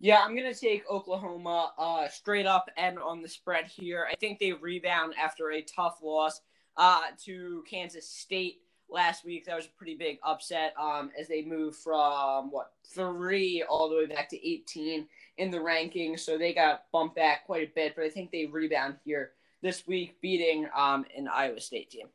Yeah, 0.00 0.22
I'm 0.24 0.36
gonna 0.36 0.54
take 0.54 0.88
Oklahoma 0.88 1.72
uh, 1.76 2.08
straight 2.08 2.46
up 2.46 2.70
and 2.76 2.98
on 2.98 3.20
the 3.20 3.28
spread 3.28 3.66
here. 3.66 4.06
I 4.10 4.14
think 4.14 4.38
they 4.38 4.52
rebound 4.52 5.14
after 5.20 5.50
a 5.50 5.62
tough 5.62 5.98
loss 6.02 6.40
uh, 6.76 7.02
to 7.24 7.64
Kansas 7.68 8.08
State 8.08 8.62
last 8.88 9.24
week. 9.24 9.44
That 9.44 9.56
was 9.56 9.66
a 9.66 9.76
pretty 9.76 9.96
big 9.96 10.18
upset 10.22 10.72
um, 10.80 11.10
as 11.18 11.28
they 11.28 11.42
moved 11.42 11.76
from 11.78 12.50
what 12.50 12.72
three 12.86 13.64
all 13.68 13.88
the 13.90 13.96
way 13.96 14.06
back 14.06 14.30
to 14.30 14.48
18 14.48 15.06
in 15.36 15.50
the 15.50 15.58
rankings. 15.58 16.20
So 16.20 16.38
they 16.38 16.54
got 16.54 16.84
bumped 16.92 17.16
back 17.16 17.44
quite 17.44 17.68
a 17.68 17.72
bit, 17.74 17.94
but 17.96 18.04
I 18.04 18.08
think 18.08 18.30
they 18.30 18.46
rebound 18.46 18.96
here 19.04 19.32
this 19.62 19.86
week, 19.86 20.20
beating 20.22 20.68
um, 20.74 21.04
an 21.16 21.28
Iowa 21.28 21.60
State 21.60 21.90
team. 21.90 22.06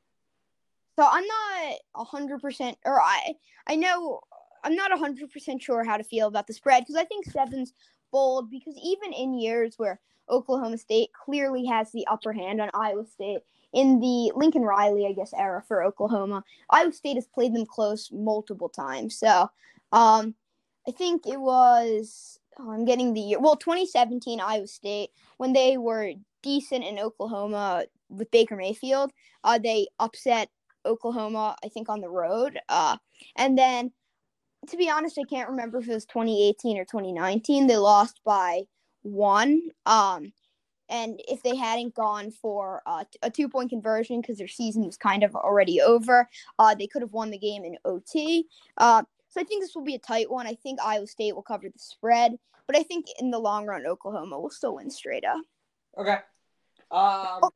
So 0.97 1.08
I'm 1.10 1.25
not 1.25 2.08
hundred 2.08 2.41
percent, 2.41 2.77
or 2.86 3.01
I 3.01 3.34
I 3.67 3.75
know 3.75 4.19
I'm 4.63 4.75
not 4.75 4.97
hundred 4.97 5.32
percent 5.32 5.62
sure 5.62 5.84
how 5.84 5.97
to 5.97 6.03
feel 6.03 6.27
about 6.27 6.47
the 6.47 6.53
spread 6.53 6.84
because 6.84 6.95
I 6.95 7.06
think 7.06 7.25
seven's 7.25 7.73
bold 8.12 8.51
because 8.51 8.75
even 8.84 9.12
in 9.13 9.34
years 9.34 9.75
where 9.77 9.99
Oklahoma 10.29 10.77
State 10.77 11.10
clearly 11.13 11.65
has 11.65 11.91
the 11.91 12.08
upper 12.08 12.32
hand 12.32 12.62
on 12.62 12.69
Iowa 12.73 13.06
State, 13.06 13.41
in 13.73 13.99
the 13.99 14.32
Lincoln 14.36 14.62
Riley, 14.62 15.08
I 15.08 15.13
guess, 15.13 15.34
era 15.34 15.63
for 15.67 15.84
Oklahoma. 15.84 16.43
Iowa 16.69 16.93
State 16.93 17.15
has 17.15 17.27
played 17.27 17.53
them 17.53 17.65
close 17.65 18.12
multiple 18.12 18.69
times. 18.69 19.17
So 19.17 19.49
um, 19.91 20.36
I 20.88 20.91
think 20.91 21.25
it 21.27 21.39
was, 21.39 22.39
oh, 22.60 22.71
I'm 22.71 22.86
getting 22.86 23.13
the 23.13 23.19
year, 23.19 23.39
well, 23.39 23.56
2017 23.56 24.39
Iowa 24.39 24.67
State, 24.67 25.10
when 25.38 25.53
they 25.53 25.77
were 25.77 26.13
decent 26.43 26.84
in 26.84 26.99
Oklahoma 26.99 27.86
with 28.10 28.29
Baker 28.32 28.56
Mayfield, 28.56 29.12
uh, 29.43 29.58
they 29.58 29.88
upset 29.99 30.49
Oklahoma, 30.86 31.56
I 31.63 31.69
think, 31.69 31.89
on 31.89 32.02
the 32.02 32.10
road. 32.10 32.60
Uh, 32.69 32.98
and 33.36 33.58
then, 33.58 33.91
to 34.69 34.78
be 34.78 34.89
honest, 34.89 35.17
I 35.17 35.24
can't 35.24 35.50
remember 35.50 35.80
if 35.80 35.88
it 35.88 35.93
was 35.93 36.06
2018 36.06 36.78
or 36.78 36.86
2019. 36.86 37.67
They 37.67 37.78
lost 37.78 38.22
by 38.26 38.63
one. 39.02 39.62
Um, 39.86 40.34
and 40.89 41.22
if 41.28 41.41
they 41.43 41.56
hadn't 41.56 41.96
gone 41.96 42.32
for 42.32 42.82
uh, 42.86 43.04
a 43.22 43.30
two 43.30 43.50
point 43.50 43.69
conversion 43.69 44.22
because 44.22 44.38
their 44.38 44.48
season 44.48 44.86
was 44.86 44.98
kind 44.98 45.24
of 45.24 45.36
already 45.36 45.82
over, 45.82 46.30
uh, 46.60 46.76
they 46.76 46.88
could 46.88 47.02
have 47.02 47.13
won 47.13 47.32
the 47.32 47.38
game 47.38 47.63
in 47.63 47.78
OT. 47.86 48.48
Uh, 48.78 49.04
so 49.30 49.41
I 49.41 49.43
think 49.43 49.63
this 49.63 49.74
will 49.74 49.84
be 49.84 49.96
a 49.96 50.00
tight 50.00 50.30
one. 50.30 50.46
I 50.46 50.54
think 50.54 50.80
Iowa 50.82 51.08
State 51.08 51.34
will 51.34 51.41
cover 51.41 51.67
the 51.67 51.80
spread, 51.80 52.38
but 52.67 52.76
I 52.76 52.84
think 52.84 53.08
in 53.19 53.32
the 53.32 53.39
long 53.39 53.65
run, 53.65 53.88
Oklahoma 53.88 54.39
will 54.39 54.52
still 54.52 54.76
win 54.76 54.89
straight 54.91 55.26
up. 55.26 55.41
Okay. 55.98 56.17
Um... 56.91 57.39
Oh, 57.41 57.52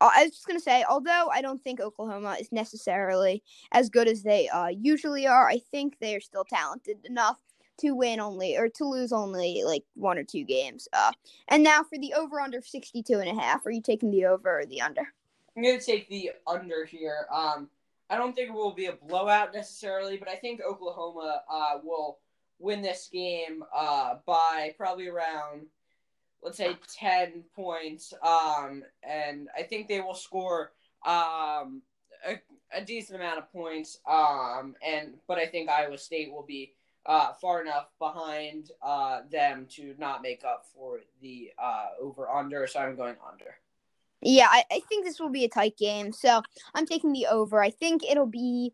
I 0.00 0.24
was 0.24 0.32
just 0.32 0.46
gonna 0.46 0.60
say, 0.60 0.84
although 0.88 1.28
I 1.32 1.42
don't 1.42 1.62
think 1.62 1.80
Oklahoma 1.80 2.36
is 2.40 2.52
necessarily 2.52 3.42
as 3.72 3.90
good 3.90 4.08
as 4.08 4.22
they 4.22 4.48
uh, 4.48 4.68
usually 4.68 5.26
are, 5.26 5.48
I 5.48 5.58
think 5.70 5.98
they 5.98 6.14
are 6.14 6.20
still 6.20 6.44
talented 6.44 6.98
enough 7.04 7.38
to 7.78 7.92
win 7.92 8.20
only 8.20 8.56
or 8.56 8.68
to 8.68 8.84
lose 8.84 9.12
only 9.12 9.62
like 9.64 9.84
one 9.94 10.18
or 10.18 10.24
two 10.24 10.44
games. 10.44 10.88
Uh, 10.92 11.12
and 11.48 11.62
now 11.62 11.82
for 11.82 11.98
the 11.98 12.12
over 12.14 12.40
under 12.40 12.60
62 12.60 13.18
and 13.18 13.28
a 13.28 13.40
half, 13.40 13.64
are 13.64 13.70
you 13.70 13.80
taking 13.80 14.10
the 14.10 14.26
over 14.26 14.60
or 14.60 14.66
the 14.66 14.80
under? 14.80 15.12
I'm 15.56 15.62
going 15.62 15.78
to 15.78 15.84
take 15.84 16.08
the 16.08 16.32
under 16.46 16.84
here. 16.84 17.26
Um, 17.32 17.68
I 18.10 18.16
don't 18.16 18.34
think 18.34 18.50
it 18.50 18.54
will 18.54 18.74
be 18.74 18.86
a 18.86 18.92
blowout 18.92 19.52
necessarily, 19.54 20.16
but 20.16 20.28
I 20.28 20.36
think 20.36 20.60
Oklahoma 20.60 21.42
uh, 21.50 21.78
will 21.82 22.18
win 22.58 22.82
this 22.82 23.08
game 23.12 23.64
uh, 23.74 24.16
by 24.26 24.74
probably 24.76 25.08
around, 25.08 25.66
let's 26.42 26.56
say, 26.56 26.76
10 26.98 27.44
points. 27.54 28.12
Um, 28.22 28.82
and 29.02 29.48
I 29.56 29.62
think 29.62 29.88
they 29.88 30.00
will 30.00 30.14
score 30.14 30.72
um, 31.06 31.82
a, 32.26 32.40
a 32.72 32.84
decent 32.84 33.20
amount 33.20 33.38
of 33.38 33.52
points. 33.52 33.98
Um, 34.08 34.74
and 34.86 35.14
But 35.26 35.38
I 35.38 35.46
think 35.46 35.68
Iowa 35.68 35.98
State 35.98 36.32
will 36.32 36.44
be 36.46 36.74
uh, 37.06 37.32
far 37.34 37.62
enough 37.62 37.88
behind 37.98 38.70
uh, 38.82 39.20
them 39.30 39.66
to 39.70 39.94
not 39.98 40.22
make 40.22 40.44
up 40.44 40.64
for 40.74 41.00
the 41.22 41.50
uh, 41.62 41.86
over 42.00 42.28
under. 42.28 42.66
So 42.66 42.80
I'm 42.80 42.96
going 42.96 43.16
under. 43.30 43.56
Yeah, 44.20 44.48
I, 44.50 44.64
I 44.70 44.80
think 44.88 45.04
this 45.04 45.20
will 45.20 45.30
be 45.30 45.44
a 45.44 45.48
tight 45.48 45.76
game. 45.76 46.12
So 46.12 46.42
I'm 46.74 46.86
taking 46.86 47.12
the 47.12 47.26
over. 47.26 47.62
I 47.62 47.70
think 47.70 48.02
it'll 48.04 48.26
be 48.26 48.72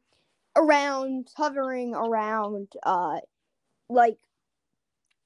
around 0.57 1.29
hovering 1.37 1.94
around 1.94 2.68
uh 2.85 3.18
like 3.88 4.18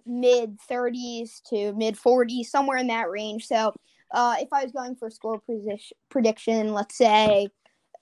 mid 0.09 0.59
30s 0.71 1.43
to 1.49 1.73
mid 1.75 1.97
40s 1.97 2.47
somewhere 2.47 2.79
in 2.79 2.87
that 2.89 3.11
range 3.11 3.47
so 3.47 3.73
uh 4.15 4.37
if 4.39 4.49
i 4.53 4.63
was 4.63 4.73
going 4.73 4.95
for 4.97 5.09
a 5.09 5.11
score 5.11 5.41
position 5.41 5.97
prediction 6.09 6.73
let's 6.73 6.97
say 6.97 7.49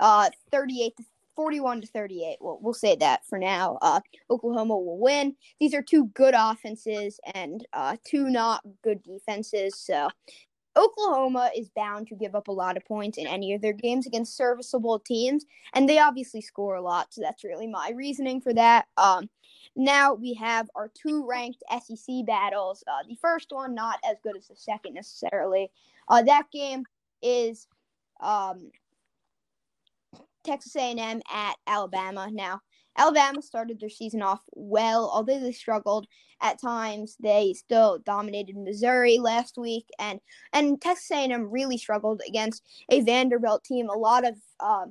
uh 0.00 0.28
38 0.50 0.96
to 0.96 1.04
41 1.36 1.82
to 1.82 1.86
38. 1.86 2.38
Well, 2.40 2.58
we'll 2.60 2.74
say 2.74 2.96
that 2.96 3.24
for 3.26 3.38
now. 3.38 3.78
Uh, 3.82 4.00
Oklahoma 4.30 4.76
will 4.76 4.98
win. 4.98 5.36
These 5.60 5.74
are 5.74 5.82
two 5.82 6.06
good 6.14 6.34
offenses 6.36 7.20
and 7.34 7.64
uh, 7.74 7.96
two 8.04 8.30
not 8.30 8.62
good 8.82 9.02
defenses. 9.02 9.78
So 9.78 10.08
Oklahoma 10.76 11.50
is 11.56 11.70
bound 11.70 12.08
to 12.08 12.14
give 12.14 12.34
up 12.34 12.48
a 12.48 12.52
lot 12.52 12.76
of 12.76 12.84
points 12.84 13.18
in 13.18 13.26
any 13.26 13.54
of 13.54 13.62
their 13.62 13.72
games 13.72 14.06
against 14.06 14.36
serviceable 14.36 14.98
teams, 14.98 15.44
and 15.74 15.88
they 15.88 15.98
obviously 15.98 16.40
score 16.40 16.74
a 16.76 16.82
lot. 16.82 17.12
So 17.12 17.22
that's 17.22 17.44
really 17.44 17.66
my 17.66 17.92
reasoning 17.94 18.40
for 18.40 18.52
that. 18.54 18.86
Um, 18.96 19.28
now 19.76 20.14
we 20.14 20.34
have 20.34 20.68
our 20.74 20.90
two 20.94 21.26
ranked 21.26 21.62
SEC 21.70 22.26
battles. 22.26 22.82
Uh, 22.88 23.04
the 23.08 23.16
first 23.16 23.48
one 23.50 23.74
not 23.74 23.98
as 24.08 24.16
good 24.22 24.36
as 24.36 24.48
the 24.48 24.56
second 24.56 24.94
necessarily. 24.94 25.70
Uh, 26.08 26.22
that 26.22 26.50
game 26.50 26.84
is 27.22 27.68
um, 28.20 28.70
Texas 30.44 30.74
A&M 30.76 31.20
at 31.32 31.56
Alabama. 31.66 32.28
Now 32.32 32.60
Alabama 32.96 33.42
started 33.42 33.78
their 33.78 33.90
season 33.90 34.22
off 34.22 34.40
well, 34.52 35.10
although 35.12 35.38
they 35.38 35.52
struggled 35.52 36.06
at 36.40 36.60
times. 36.60 37.16
They 37.20 37.52
still 37.52 37.98
dominated 37.98 38.56
Missouri 38.56 39.18
last 39.18 39.58
week, 39.58 39.86
and 39.98 40.20
and 40.52 40.80
Texas 40.80 41.10
A&M 41.10 41.50
really 41.50 41.76
struggled 41.76 42.22
against 42.26 42.62
a 42.90 43.00
Vanderbilt 43.02 43.64
team. 43.64 43.88
A 43.88 43.98
lot 43.98 44.26
of 44.26 44.36
uh, 44.60 44.86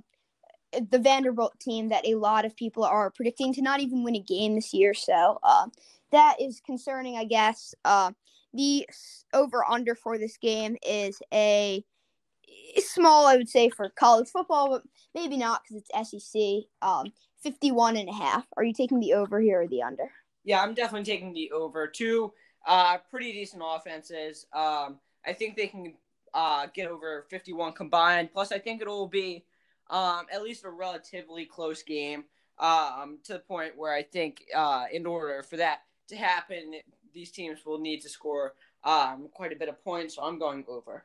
the 0.90 1.00
Vanderbilt 1.00 1.60
team 1.60 1.90
that 1.90 2.06
a 2.06 2.16
lot 2.16 2.46
of 2.46 2.56
people 2.56 2.84
are 2.84 3.12
predicting 3.12 3.54
to 3.54 3.62
not 3.62 3.80
even 3.80 4.04
win 4.04 4.16
a 4.16 4.20
game 4.20 4.56
this 4.56 4.74
year. 4.74 4.94
So 4.94 5.40
uh, 5.44 5.68
that 6.12 6.38
is 6.40 6.62
concerning, 6.66 7.18
I 7.18 7.26
guess. 7.26 7.74
Uh, 7.84 8.12
the 8.54 8.88
over 9.34 9.66
under 9.70 9.96
for 9.96 10.18
this 10.18 10.38
game 10.38 10.78
is 10.88 11.20
a 11.34 11.84
small, 12.78 13.28
I 13.28 13.36
would 13.36 13.50
say, 13.50 13.70
for 13.70 13.90
college 13.90 14.30
football, 14.30 14.70
but 14.70 14.84
maybe 15.14 15.38
not 15.38 15.62
because 15.64 15.84
it's 15.90 16.32
SEC. 16.32 16.42
Um, 16.82 17.12
51 17.44 17.98
and 17.98 18.10
a 18.10 18.14
half. 18.14 18.46
Are 18.58 18.64
you 18.64 18.74
taking 18.74 19.00
the 19.00 19.14
over 19.14 19.40
here 19.40 19.62
or 19.62 19.68
the 19.68 19.84
under? 19.84 20.10
Yeah, 20.44 20.62
I'm 20.62 20.74
definitely 20.74 21.06
taking 21.06 21.34
the 21.34 21.52
over. 21.52 21.88
Two 21.88 22.34
uh, 22.66 22.98
pretty 23.12 23.32
decent 23.32 23.62
offenses. 23.64 24.48
Um, 24.54 25.00
I 25.26 25.34
think 25.34 25.56
they 25.56 25.68
can 25.68 25.94
uh, 26.34 26.68
get 26.74 26.88
over 26.88 27.26
51 27.30 27.74
combined. 27.74 28.30
Plus, 28.34 28.52
I 28.52 28.60
think 28.60 28.82
it'll 28.82 29.08
be 29.08 29.46
um, 29.90 30.26
at 30.32 30.44
least 30.44 30.64
a 30.64 30.70
relatively 30.70 31.46
close 31.46 31.84
game 31.84 32.26
um, 32.60 33.20
to 33.24 33.34
the 33.34 33.40
point 33.40 33.78
where 33.78 33.94
I 33.94 34.04
think 34.04 34.44
uh, 34.56 34.86
in 34.92 35.06
order 35.06 35.44
for 35.44 35.58
that 35.58 35.82
to 36.08 36.16
happen, 36.16 36.76
these 37.14 37.32
teams 37.32 37.66
will 37.66 37.80
need 37.80 38.02
to 38.02 38.10
score 38.10 38.54
um, 38.84 39.30
quite 39.34 39.52
a 39.52 39.56
bit 39.56 39.70
of 39.70 39.84
points. 39.84 40.16
So 40.16 40.24
I'm 40.24 40.40
going 40.40 40.66
over. 40.68 41.04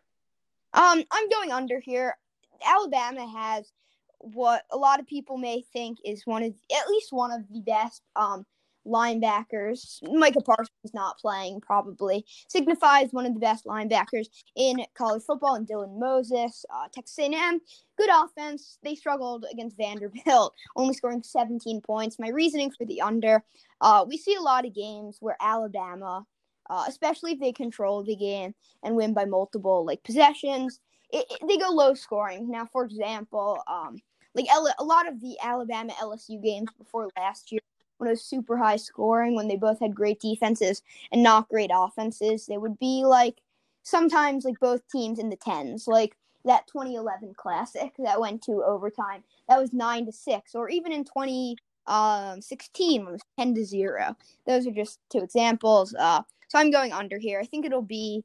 Um, 0.72 1.04
I'm 1.10 1.28
going 1.28 1.50
under 1.50 1.80
here. 1.80 2.16
Alabama 2.64 3.26
has 3.26 3.72
what 4.18 4.64
a 4.70 4.76
lot 4.76 5.00
of 5.00 5.06
people 5.06 5.38
may 5.38 5.62
think 5.72 5.98
is 6.04 6.26
one 6.26 6.42
of 6.42 6.54
at 6.76 6.88
least 6.88 7.10
one 7.10 7.32
of 7.32 7.42
the 7.50 7.60
best 7.60 8.02
um 8.16 8.44
linebackers. 8.86 9.98
Micah 10.02 10.40
Parsons 10.40 10.94
not 10.94 11.18
playing 11.18 11.60
probably 11.60 12.24
signifies 12.48 13.12
one 13.12 13.26
of 13.26 13.34
the 13.34 13.40
best 13.40 13.64
linebackers 13.64 14.26
in 14.56 14.84
college 14.94 15.22
football. 15.22 15.54
And 15.54 15.66
Dylan 15.66 15.98
Moses, 15.98 16.64
uh, 16.72 16.88
Texas 16.92 17.18
A&M, 17.18 17.60
good 17.98 18.10
offense. 18.12 18.78
They 18.82 18.94
struggled 18.94 19.44
against 19.50 19.76
Vanderbilt, 19.76 20.54
only 20.76 20.94
scoring 20.94 21.22
17 21.22 21.80
points. 21.80 22.18
My 22.18 22.28
reasoning 22.28 22.70
for 22.70 22.84
the 22.84 23.00
under: 23.00 23.42
uh, 23.80 24.04
we 24.08 24.16
see 24.16 24.34
a 24.34 24.42
lot 24.42 24.66
of 24.66 24.74
games 24.74 25.18
where 25.20 25.36
Alabama, 25.40 26.24
uh, 26.68 26.84
especially 26.88 27.32
if 27.32 27.40
they 27.40 27.52
control 27.52 28.02
the 28.02 28.16
game 28.16 28.54
and 28.82 28.96
win 28.96 29.14
by 29.14 29.24
multiple 29.24 29.84
like 29.84 30.02
possessions. 30.02 30.80
It, 31.12 31.26
it, 31.30 31.40
they 31.48 31.58
go 31.58 31.70
low 31.70 31.94
scoring. 31.94 32.48
Now, 32.48 32.68
for 32.70 32.84
example, 32.84 33.60
um, 33.66 33.96
like 34.34 34.46
a 34.78 34.84
lot 34.84 35.08
of 35.08 35.20
the 35.20 35.36
Alabama 35.42 35.92
LSU 36.00 36.40
games 36.40 36.70
before 36.78 37.08
last 37.16 37.50
year 37.50 37.60
when 38.00 38.08
it 38.08 38.12
was 38.12 38.24
super 38.24 38.56
high 38.56 38.76
scoring, 38.76 39.34
when 39.34 39.46
they 39.46 39.56
both 39.56 39.78
had 39.78 39.94
great 39.94 40.20
defenses 40.20 40.82
and 41.12 41.22
not 41.22 41.48
great 41.50 41.70
offenses, 41.72 42.46
they 42.46 42.56
would 42.56 42.78
be 42.78 43.04
like 43.04 43.36
sometimes 43.82 44.44
like 44.44 44.58
both 44.58 44.80
teams 44.88 45.18
in 45.18 45.28
the 45.28 45.36
tens, 45.36 45.86
like 45.86 46.16
that 46.46 46.66
2011 46.66 47.34
classic 47.36 47.92
that 47.98 48.20
went 48.20 48.42
to 48.42 48.64
overtime. 48.64 49.22
That 49.48 49.60
was 49.60 49.74
nine 49.74 50.06
to 50.06 50.12
six, 50.12 50.54
or 50.54 50.70
even 50.70 50.92
in 50.92 51.04
2016 51.04 53.00
um, 53.00 53.04
when 53.04 53.12
it 53.12 53.12
was 53.12 53.22
10 53.38 53.54
to 53.54 53.64
zero. 53.64 54.16
Those 54.46 54.66
are 54.66 54.72
just 54.72 54.98
two 55.10 55.18
examples. 55.18 55.94
Uh, 55.94 56.22
so 56.48 56.58
I'm 56.58 56.70
going 56.70 56.92
under 56.92 57.18
here. 57.18 57.38
I 57.38 57.44
think 57.44 57.66
it'll 57.66 57.82
be 57.82 58.24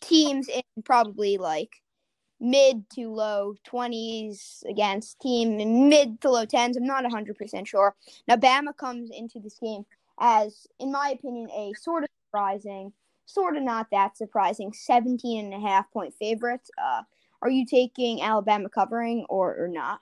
teams 0.00 0.48
in 0.48 0.62
probably 0.84 1.36
like 1.36 1.82
mid 2.40 2.88
to 2.90 3.08
low 3.12 3.54
20s 3.70 4.64
against 4.68 5.20
team 5.20 5.88
mid 5.88 6.20
to 6.20 6.30
low 6.30 6.46
10s. 6.46 6.76
I'm 6.76 6.86
not 6.86 7.04
100% 7.04 7.66
sure. 7.66 7.94
Now, 8.26 8.36
Bama 8.36 8.76
comes 8.76 9.10
into 9.10 9.40
this 9.40 9.58
game 9.58 9.84
as, 10.20 10.66
in 10.78 10.92
my 10.92 11.10
opinion, 11.10 11.48
a 11.50 11.72
sort 11.80 12.04
of 12.04 12.10
surprising, 12.26 12.92
sort 13.26 13.56
of 13.56 13.62
not 13.62 13.88
that 13.92 14.16
surprising 14.16 14.72
17 14.72 15.52
and 15.52 15.54
a 15.54 15.66
half 15.66 15.90
point 15.92 16.14
favorite. 16.14 16.68
Uh, 16.82 17.02
are 17.42 17.50
you 17.50 17.64
taking 17.66 18.22
Alabama 18.22 18.68
covering 18.68 19.24
or, 19.28 19.56
or 19.56 19.68
not? 19.68 20.00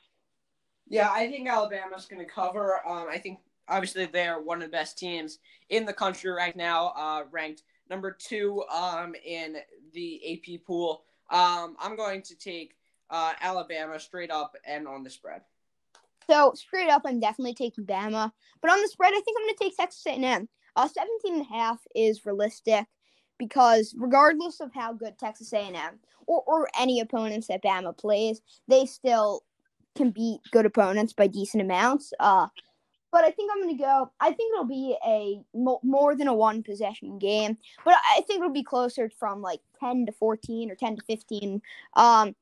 Yeah, 0.88 1.10
I 1.10 1.28
think 1.28 1.48
Alabama's 1.48 2.06
going 2.06 2.24
to 2.24 2.30
cover. 2.30 2.80
Um, 2.86 3.06
I 3.10 3.18
think 3.18 3.40
obviously 3.68 4.06
they're 4.06 4.40
one 4.40 4.58
of 4.58 4.70
the 4.70 4.76
best 4.76 4.98
teams 4.98 5.38
in 5.68 5.84
the 5.84 5.92
country 5.92 6.30
right 6.30 6.54
now, 6.54 6.92
uh, 6.96 7.24
ranked 7.30 7.62
number 7.90 8.16
two 8.18 8.62
um, 8.72 9.14
in 9.24 9.56
the 9.92 10.20
AP 10.32 10.64
pool. 10.64 11.04
Um, 11.30 11.76
I'm 11.80 11.96
going 11.96 12.22
to 12.22 12.36
take 12.36 12.76
uh, 13.10 13.32
Alabama 13.40 13.98
straight 13.98 14.30
up 14.30 14.56
and 14.64 14.86
on 14.86 15.02
the 15.02 15.10
spread. 15.10 15.42
So 16.28 16.52
straight 16.54 16.90
up, 16.90 17.02
I'm 17.04 17.20
definitely 17.20 17.54
taking 17.54 17.84
Bama, 17.84 18.32
but 18.60 18.70
on 18.70 18.82
the 18.82 18.88
spread, 18.88 19.12
I 19.12 19.20
think 19.20 19.36
I'm 19.38 19.44
going 19.44 19.54
to 19.56 19.64
take 19.64 19.76
Texas 19.76 20.06
A&M. 20.06 20.48
Uh, 20.74 20.88
17 20.88 21.34
and 21.34 21.42
a 21.42 21.54
half 21.54 21.78
is 21.94 22.26
realistic 22.26 22.84
because 23.38 23.94
regardless 23.96 24.60
of 24.60 24.74
how 24.74 24.92
good 24.92 25.18
Texas 25.18 25.52
A&M 25.52 25.98
or, 26.26 26.42
or 26.46 26.68
any 26.78 27.00
opponents 27.00 27.46
that 27.46 27.62
Bama 27.62 27.96
plays, 27.96 28.40
they 28.66 28.86
still 28.86 29.42
can 29.96 30.10
beat 30.10 30.40
good 30.52 30.66
opponents 30.66 31.12
by 31.12 31.26
decent 31.26 31.62
amounts. 31.62 32.12
Uh, 32.20 32.48
but 33.16 33.24
I 33.24 33.30
think 33.30 33.50
I'm 33.50 33.62
going 33.62 33.74
to 33.74 33.82
go. 33.82 34.12
I 34.20 34.30
think 34.30 34.52
it'll 34.52 34.66
be 34.66 34.94
a 35.02 35.40
mo- 35.56 35.80
more 35.82 36.14
than 36.14 36.28
a 36.28 36.34
one 36.34 36.62
possession 36.62 37.18
game, 37.18 37.56
but 37.82 37.94
I 38.14 38.20
think 38.26 38.40
it'll 38.40 38.52
be 38.52 38.62
closer 38.62 39.08
from 39.08 39.40
like 39.40 39.60
10 39.80 40.04
to 40.04 40.12
14 40.12 40.70
or 40.70 40.74
10 40.74 40.96
to 40.96 41.02
15. 41.06 41.62
Um, 41.94 42.36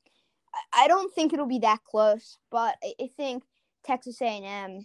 I 0.73 0.89
don't 0.89 1.15
think 1.15 1.33
it'll 1.33 1.47
be 1.47 1.61
that 1.61 1.85
close, 1.85 2.39
but 2.51 2.75
I, 2.83 2.95
I 3.01 3.09
think 3.17 3.45
Texas 3.85 4.21
A&M. 4.21 4.85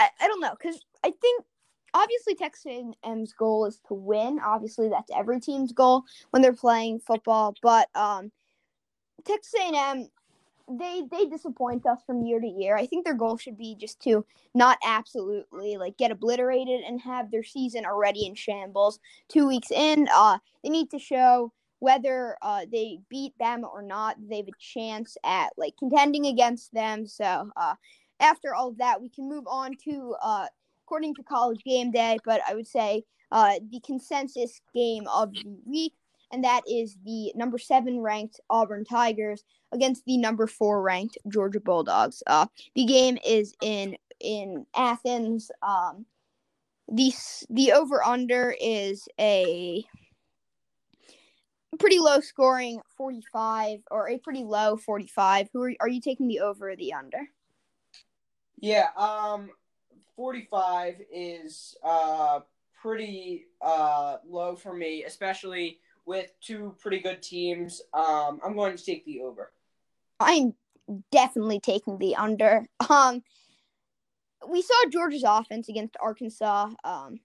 I, 0.00 0.08
I 0.18 0.26
don't 0.28 0.40
know 0.40 0.54
because 0.58 0.82
I 1.04 1.10
think 1.10 1.44
obviously 1.92 2.34
Texas 2.34 2.64
A&M's 2.64 3.34
goal 3.34 3.66
is 3.66 3.80
to 3.88 3.92
win. 3.92 4.40
Obviously, 4.42 4.88
that's 4.88 5.10
every 5.14 5.40
team's 5.40 5.72
goal 5.72 6.04
when 6.30 6.40
they're 6.40 6.54
playing 6.54 7.00
football. 7.00 7.54
But 7.60 7.94
um, 7.94 8.32
Texas 9.26 9.52
A&M 9.60 10.08
they 10.68 11.02
they 11.10 11.26
disappoint 11.26 11.86
us 11.86 12.00
from 12.06 12.22
year 12.22 12.40
to 12.40 12.46
year. 12.46 12.76
I 12.76 12.86
think 12.86 13.04
their 13.04 13.14
goal 13.14 13.36
should 13.36 13.58
be 13.58 13.76
just 13.78 14.00
to 14.02 14.24
not 14.54 14.78
absolutely 14.84 15.76
like 15.76 15.96
get 15.96 16.10
obliterated 16.10 16.80
and 16.80 17.00
have 17.00 17.30
their 17.30 17.42
season 17.42 17.84
already 17.84 18.26
in 18.26 18.34
shambles. 18.34 18.98
Two 19.28 19.46
weeks 19.46 19.70
in, 19.70 20.08
uh, 20.14 20.38
they 20.62 20.70
need 20.70 20.90
to 20.90 20.98
show 20.98 21.52
whether 21.80 22.36
uh, 22.40 22.64
they 22.72 22.98
beat 23.10 23.34
them 23.38 23.64
or 23.64 23.82
not. 23.82 24.16
They 24.28 24.38
have 24.38 24.48
a 24.48 24.52
chance 24.58 25.16
at 25.24 25.50
like 25.56 25.74
contending 25.78 26.26
against 26.26 26.72
them. 26.72 27.06
So 27.06 27.50
uh, 27.56 27.74
after 28.20 28.54
all 28.54 28.68
of 28.68 28.78
that, 28.78 29.02
we 29.02 29.10
can 29.10 29.28
move 29.28 29.44
on 29.46 29.72
to 29.84 30.14
uh, 30.22 30.46
according 30.86 31.14
to 31.16 31.22
College 31.22 31.62
Game 31.64 31.90
Day. 31.90 32.18
But 32.24 32.40
I 32.48 32.54
would 32.54 32.66
say 32.66 33.04
uh, 33.30 33.54
the 33.70 33.80
consensus 33.80 34.60
game 34.74 35.06
of 35.12 35.34
the 35.34 35.56
week 35.66 35.92
and 36.34 36.42
that 36.42 36.62
is 36.68 36.96
the 37.04 37.32
number 37.36 37.58
seven 37.58 38.00
ranked 38.00 38.40
Auburn 38.50 38.84
Tigers 38.84 39.44
against 39.70 40.04
the 40.04 40.16
number 40.16 40.48
four 40.48 40.82
ranked 40.82 41.16
Georgia 41.28 41.60
Bulldogs. 41.60 42.24
Uh, 42.26 42.46
the 42.74 42.84
game 42.84 43.18
is 43.24 43.54
in 43.62 43.96
in 44.18 44.66
Athens. 44.74 45.52
Um, 45.62 46.06
the 46.88 47.12
the 47.50 47.70
over 47.72 48.02
under 48.02 48.52
is 48.60 49.06
a 49.20 49.84
pretty 51.78 52.00
low 52.00 52.18
scoring 52.18 52.80
45 52.96 53.80
or 53.92 54.08
a 54.08 54.18
pretty 54.18 54.42
low 54.42 54.76
45 54.76 55.48
who 55.52 55.62
are, 55.62 55.72
are 55.80 55.88
you 55.88 56.00
taking 56.00 56.26
the 56.28 56.40
over 56.40 56.70
or 56.70 56.76
the 56.76 56.92
under 56.92 57.18
yeah 58.60 58.90
um 58.96 59.50
45 60.14 61.02
is 61.12 61.76
uh 61.82 62.40
pretty 62.80 63.46
uh 63.60 64.18
low 64.24 64.54
for 64.54 64.72
me 64.72 65.02
especially 65.02 65.80
with 66.06 66.32
two 66.40 66.74
pretty 66.80 67.00
good 67.00 67.22
teams. 67.22 67.80
Um, 67.92 68.40
I'm 68.44 68.56
going 68.56 68.76
to 68.76 68.84
take 68.84 69.04
the 69.04 69.22
over. 69.22 69.52
I'm 70.20 70.54
definitely 71.10 71.60
taking 71.60 71.98
the 71.98 72.16
under. 72.16 72.66
Um, 72.90 73.22
we 74.46 74.60
saw 74.60 74.74
Georgia's 74.90 75.24
offense 75.26 75.70
against 75.70 75.96
Arkansas, 76.00 76.68
um, 76.84 77.18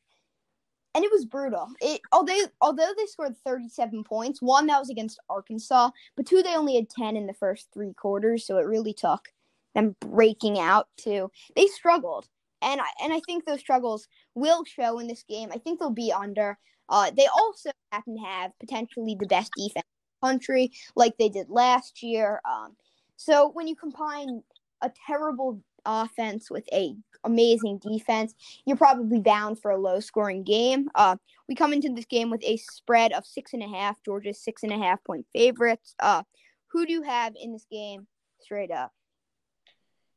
and 0.96 1.04
it 1.04 1.12
was 1.12 1.26
brutal. 1.26 1.68
It 1.82 2.00
although 2.14 2.46
although 2.62 2.94
they 2.98 3.06
scored 3.08 3.36
37 3.46 4.06
points, 4.06 4.42
one 4.42 4.68
that 4.68 4.80
was 4.80 4.90
against 4.90 5.20
Arkansas, 5.30 5.90
but 6.16 6.26
two 6.26 6.42
they 6.42 6.56
only 6.56 6.76
had 6.76 6.90
10 6.90 7.18
in 7.18 7.28
the 7.28 7.34
first 7.34 7.68
three 7.74 7.94
quarters, 7.94 8.46
so 8.46 8.58
it 8.58 8.66
really 8.66 8.94
took 8.94 9.34
them 9.76 9.98
breaking 10.00 10.60
out 10.60 10.88
to. 10.98 11.30
They 11.58 11.68
struggled 11.68 12.28
and 12.62 12.82
I 12.82 12.88
and 13.04 13.14
I 13.14 13.22
think 13.26 13.46
those 13.46 13.60
struggles 13.60 14.08
will 14.36 14.64
show 14.66 15.00
in 15.00 15.08
this 15.08 15.24
game. 15.24 15.50
I 15.54 15.58
think 15.58 15.80
they'll 15.80 15.90
be 15.90 16.12
under. 16.12 16.58
Uh, 16.90 17.12
they 17.16 17.28
also 17.38 17.70
happen 17.92 18.16
to 18.18 18.24
have 18.24 18.52
potentially 18.60 19.16
the 19.20 19.28
best 19.28 19.52
defense 19.56 19.86
in 19.86 20.22
the 20.22 20.28
country, 20.28 20.72
like 20.96 21.18
they 21.18 21.30
did 21.30 21.50
last 21.50 22.02
year. 22.02 22.42
Um, 22.50 22.76
so 23.16 23.50
when 23.50 23.68
you 23.68 23.76
combine 23.76 24.42
a 24.82 24.92
terrible 25.06 25.62
offense 25.86 26.50
with 26.50 26.68
a 26.74 26.96
amazing 27.24 27.80
defense, 27.80 28.34
you're 28.66 28.78
probably 28.78 29.20
bound 29.20 29.60
for 29.62 29.72
a 29.72 29.78
low 29.78 30.00
scoring 30.00 30.44
game. 30.44 30.90
Uh, 30.96 31.16
we 31.48 31.56
come 31.56 31.74
into 31.74 31.90
this 31.90 32.06
game 32.06 32.30
with 32.30 32.44
a 32.44 32.58
spread 32.58 33.12
of 33.14 33.26
six 33.26 33.54
and 33.54 33.64
a 33.64 33.68
half. 33.68 33.98
Georgia's 34.04 34.42
six 34.42 34.64
and 34.64 34.72
a 34.72 34.78
half 34.78 35.04
point 35.04 35.26
favorites. 35.34 35.96
Uh, 36.00 36.24
who 36.68 36.86
do 36.86 36.94
you 36.94 37.04
have 37.04 37.34
in 37.40 37.52
this 37.52 37.66
game 37.70 38.08
straight 38.42 38.72
up? 38.72 38.92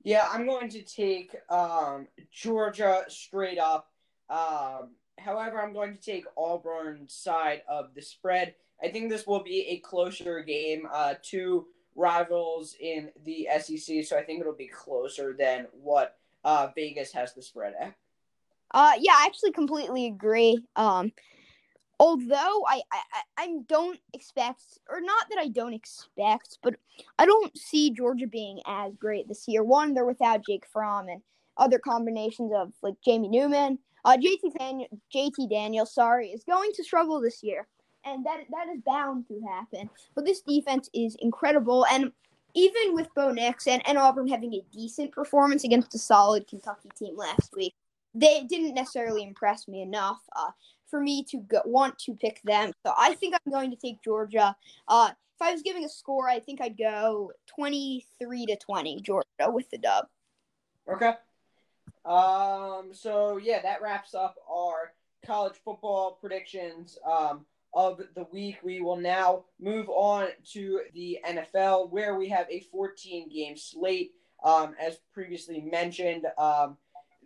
Yeah, 0.05 0.27
I'm 0.31 0.47
going 0.47 0.69
to 0.71 0.83
take 0.83 1.35
um, 1.49 2.09
Georgia 2.33 3.05
straight 3.09 3.59
up. 3.59 3.91
Um, 4.29 4.91
however, 5.19 5.63
I'm 5.63 5.73
going 5.73 5.97
to 5.97 6.01
take 6.01 6.25
Auburn's 6.37 7.15
side 7.15 7.63
of 7.69 7.95
the 7.95 8.03
spread. 8.03 8.55
I 8.83 8.89
think 8.89 9.11
this 9.11 9.27
will 9.27 9.43
be 9.43 9.61
a 9.69 9.79
closer 9.79 10.43
game. 10.43 10.89
Uh, 10.93 11.15
two 11.23 11.67
rivals 11.95 12.75
in 12.81 13.11
the 13.25 13.49
SEC, 13.61 14.05
so 14.05 14.19
I 14.19 14.23
think 14.23 14.41
it'll 14.41 14.55
be 14.55 14.69
closer 14.69 15.37
than 15.39 15.67
what 15.73 16.17
uh, 16.45 16.69
Vegas 16.75 17.13
has 17.13 17.35
the 17.35 17.43
spread 17.43 17.75
at. 17.79 17.95
Uh, 18.73 18.93
yeah, 18.99 19.13
I 19.17 19.27
actually 19.27 19.53
completely 19.53 20.07
agree. 20.07 20.65
Um, 20.75 21.13
although 21.99 22.65
I, 22.69 22.83
I 22.93 23.01
I 23.39 23.57
don't 23.69 23.99
expect, 24.13 24.63
or 24.89 25.01
not 25.01 25.27
that 25.31 25.39
I 25.39 25.49
don't 25.49 25.75
expect, 25.75 26.59
but 26.63 26.75
I 27.19 27.27
don't 27.27 27.57
see 27.57 27.91
Georgia 27.91 28.27
being 28.27 28.61
as 28.67 28.95
great 28.97 29.29
this 29.29 29.47
year. 29.47 29.63
One, 29.63 29.95
they're 29.95 30.05
without 30.05 30.45
Jake 30.45 30.67
Fromm 30.73 31.09
and 31.09 31.23
other 31.57 31.79
combinations 31.79 32.53
of 32.55 32.73
like 32.83 32.95
Jamie 33.05 33.29
Newman. 33.29 33.79
Uh, 34.05 34.17
JT 34.17 34.59
Daniel, 34.59 34.89
JT 35.15 35.49
Daniel, 35.49 35.87
sorry, 35.87 36.29
is 36.29 36.43
going 36.43 36.73
to 36.75 36.83
struggle 36.83 37.21
this 37.21 37.43
year, 37.43 37.69
and 38.05 38.27
that 38.27 38.41
that 38.51 38.69
is 38.75 38.81
bound 38.85 39.29
to 39.29 39.41
happen. 39.49 39.89
But 40.15 40.25
this 40.25 40.41
defense 40.41 40.91
is 40.93 41.17
incredible, 41.21 41.87
and 41.87 42.11
even 42.55 42.95
with 42.95 43.09
Bo 43.15 43.31
Nix 43.31 43.67
and, 43.67 43.87
and 43.89 43.97
Auburn 43.97 44.29
having 44.29 44.55
a 44.55 44.65
decent 44.73 45.13
performance 45.13 45.65
against 45.65 45.95
a 45.95 45.99
solid 45.99 46.47
Kentucky 46.47 46.91
team 46.97 47.17
last 47.17 47.55
week, 47.57 47.75
they 48.15 48.45
didn't 48.45 48.75
necessarily 48.75 49.23
impress 49.23 49.69
me 49.69 49.83
enough 49.83 50.21
uh, 50.37 50.51
for 50.93 51.01
me 51.01 51.25
to 51.31 51.39
go, 51.39 51.63
want 51.65 51.99
to 52.01 52.15
pick 52.15 52.43
them. 52.45 52.71
So 52.85 52.93
I 52.97 53.15
think 53.15 53.35
I'm 53.35 53.51
going 53.51 53.71
to 53.71 53.77
take 53.77 54.03
Georgia. 54.05 54.55
Uh, 54.87 55.11
if 55.11 55.43
I 55.43 55.51
was 55.51 55.63
giving 55.63 55.85
a 55.85 55.89
score, 55.89 56.29
I 56.29 56.39
think 56.39 56.61
I'd 56.61 56.77
go 56.77 57.33
23 57.57 58.47
to 58.47 58.57
20 58.57 59.01
Georgia 59.01 59.27
with 59.47 59.71
the 59.71 59.79
dub. 59.79 60.07
Okay. 60.93 61.15
Um. 62.05 62.91
So 62.93 63.39
yeah, 63.39 63.63
that 63.63 63.81
wraps 63.81 64.15
up 64.15 64.37
our 64.51 64.93
college 65.25 65.55
football 65.65 66.19
predictions. 66.21 66.99
Um 67.09 67.47
of 67.75 68.03
the 68.15 68.27
week. 68.33 68.59
We 68.63 68.81
will 68.81 68.97
now 68.97 69.45
move 69.59 69.89
on 69.89 70.29
to 70.53 70.83
the 70.95 71.19
NFL, 71.27 71.91
where 71.91 72.17
we 72.17 72.29
have 72.29 72.47
a 72.51 72.61
14 72.71 73.31
game 73.31 73.57
slate. 73.57 74.13
Um, 74.45 74.75
as 74.79 74.99
previously 75.15 75.61
mentioned, 75.61 76.27
um, 76.37 76.77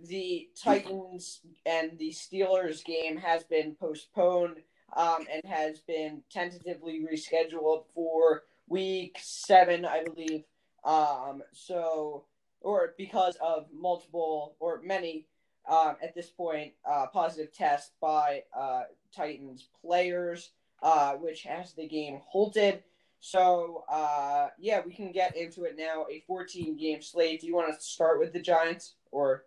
the 0.05 0.49
Titans 0.63 1.41
and 1.65 1.99
the 1.99 2.11
Steelers 2.11 2.85
game 2.85 3.17
has 3.17 3.45
been 3.45 3.75
postponed 3.75 4.59
um, 4.97 5.27
and 5.33 5.43
has 5.45 5.81
been 5.81 6.23
tentatively 6.31 7.05
rescheduled 7.11 7.85
for 7.95 8.45
week 8.69 9.19
seven, 9.21 9.85
I 9.85 10.05
believe. 10.05 10.45
Um, 10.85 11.43
so, 11.53 12.25
or 12.61 12.95
because 12.97 13.37
of 13.37 13.67
multiple 13.73 14.57
or 14.61 14.81
many 14.83 15.27
um, 15.69 15.97
at 16.03 16.15
this 16.15 16.31
point 16.31 16.73
uh, 16.89 17.07
positive 17.13 17.53
tests 17.53 17.93
by 18.01 18.45
uh, 18.57 18.83
Titans 19.15 19.69
players, 19.85 20.51
uh, 20.83 21.15
which 21.15 21.43
has 21.43 21.73
the 21.73 21.89
game 21.89 22.21
halted. 22.27 22.83
So, 23.19 23.85
uh, 23.91 24.49
yeah, 24.59 24.83
we 24.87 24.93
can 24.93 25.11
get 25.11 25.37
into 25.37 25.65
it 25.65 25.77
now. 25.77 26.07
A 26.11 26.23
14 26.27 26.77
game 26.77 27.03
slate. 27.03 27.41
Do 27.41 27.47
you 27.47 27.57
want 27.57 27.75
to 27.75 27.83
start 27.83 28.21
with 28.21 28.33
the 28.33 28.41
Giants 28.41 28.95
or? 29.11 29.45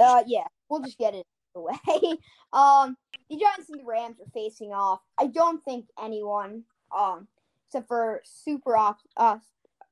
Uh, 0.00 0.22
yeah, 0.26 0.44
we'll 0.68 0.80
just 0.82 0.98
get 0.98 1.14
it 1.14 1.26
away. 1.54 1.78
um, 2.52 2.96
the 3.28 3.36
Giants 3.36 3.68
and 3.70 3.80
the 3.80 3.84
Rams 3.84 4.20
are 4.20 4.30
facing 4.32 4.72
off. 4.72 5.00
I 5.18 5.26
don't 5.26 5.62
think 5.64 5.86
anyone, 6.02 6.64
um, 6.96 7.28
except 7.66 7.88
for 7.88 8.22
super 8.24 8.76
op, 8.76 8.98
uh, 9.16 9.38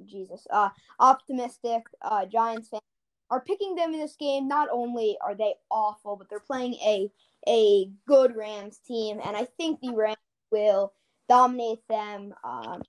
Jesus, 0.04 0.46
uh, 0.50 0.70
optimistic, 0.98 1.82
uh, 2.02 2.26
Giants 2.26 2.68
fans 2.68 2.82
are 3.30 3.40
picking 3.40 3.74
them 3.74 3.92
in 3.92 4.00
this 4.00 4.16
game. 4.16 4.48
Not 4.48 4.68
only 4.72 5.16
are 5.20 5.34
they 5.34 5.54
awful, 5.70 6.16
but 6.16 6.28
they're 6.30 6.40
playing 6.40 6.74
a 6.74 7.10
a 7.46 7.90
good 8.06 8.34
Rams 8.36 8.78
team, 8.86 9.20
and 9.24 9.36
I 9.36 9.44
think 9.44 9.80
the 9.80 9.94
Rams 9.94 10.16
will 10.50 10.92
dominate 11.28 11.86
them. 11.88 12.34
Um, 12.42 12.82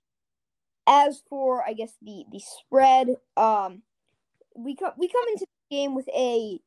as 0.86 1.22
for 1.28 1.64
I 1.66 1.72
guess 1.72 1.92
the 2.02 2.24
the 2.32 2.40
spread, 2.40 3.08
um, 3.36 3.82
we 4.56 4.74
come 4.74 4.92
we 4.98 5.08
come 5.08 5.24
into 5.32 5.46
the 5.70 5.76
game 5.76 5.94
with 5.94 6.08
a 6.08 6.58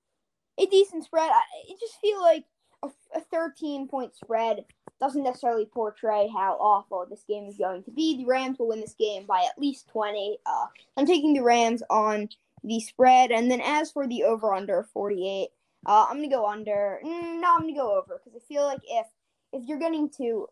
a 0.60 0.66
decent 0.66 1.04
spread. 1.06 1.32
I, 1.32 1.42
just 1.80 2.00
feel 2.02 2.22
like 2.22 2.46
a, 2.84 2.90
a 3.16 3.22
13 3.32 3.88
point 3.88 4.16
spread 4.16 4.66
doesn't 5.00 5.24
necessarily 5.24 5.66
portray 5.66 6.30
how 6.34 6.54
awful 6.60 7.06
this 7.10 7.24
game 7.28 7.46
is 7.46 7.58
going 7.58 7.84
to 7.84 7.92
be. 7.92 8.18
The 8.18 8.26
Rams 8.26 8.60
will 8.60 8.70
win 8.70 8.82
this 8.82 8.96
game 8.98 9.26
by 9.26 9.46
at 9.50 9.60
least 9.60 9.90
20. 9.90 10.38
Uh, 10.46 10.66
I'm 10.98 11.06
taking 11.06 11.34
the 11.34 11.44
Rams 11.44 11.84
on 11.90 12.30
the 12.64 12.80
spread, 12.80 13.32
and 13.32 13.52
then 13.52 13.62
as 13.62 13.92
for 13.92 14.08
the 14.08 14.24
over 14.24 14.54
under 14.54 14.88
48. 14.94 15.50
Uh, 15.86 16.06
I'm 16.10 16.18
gonna 16.18 16.30
go 16.30 16.48
under. 16.48 17.00
Mm, 17.04 17.42
no, 17.42 17.56
I'm 17.56 17.62
gonna 17.62 17.74
go 17.74 17.98
over 17.98 18.22
because 18.24 18.42
I 18.42 18.46
feel 18.48 18.64
like 18.64 18.80
if 18.86 19.06
if 19.52 19.68
you're 19.68 19.80
getting 19.80 20.10
to 20.18 20.48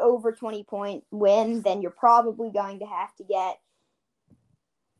over 0.00 0.32
20 0.32 0.64
point 0.64 1.04
win, 1.10 1.62
then 1.62 1.82
you're 1.82 1.90
probably 1.90 2.50
going 2.50 2.78
to 2.80 2.86
have 2.86 3.14
to 3.16 3.24
get 3.24 3.58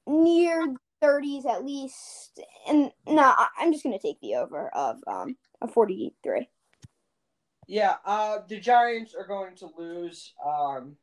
near 0.07 0.75
30s 1.03 1.47
at 1.47 1.65
least. 1.65 2.41
And 2.69 2.91
no, 3.07 3.35
I'm 3.59 3.73
just 3.73 3.85
gonna 3.85 3.99
take 3.99 4.21
the 4.21 4.37
over 4.37 4.69
of 4.75 4.99
um 5.07 5.37
a 5.61 5.69
43. 5.69 6.49
Yeah, 7.67 7.97
uh, 8.05 8.39
the 8.49 8.61
Giants 8.61 9.15
are 9.15 9.27
going 9.27 9.57
to 9.57 9.69
lose. 9.77 10.33
Um, 10.45 10.97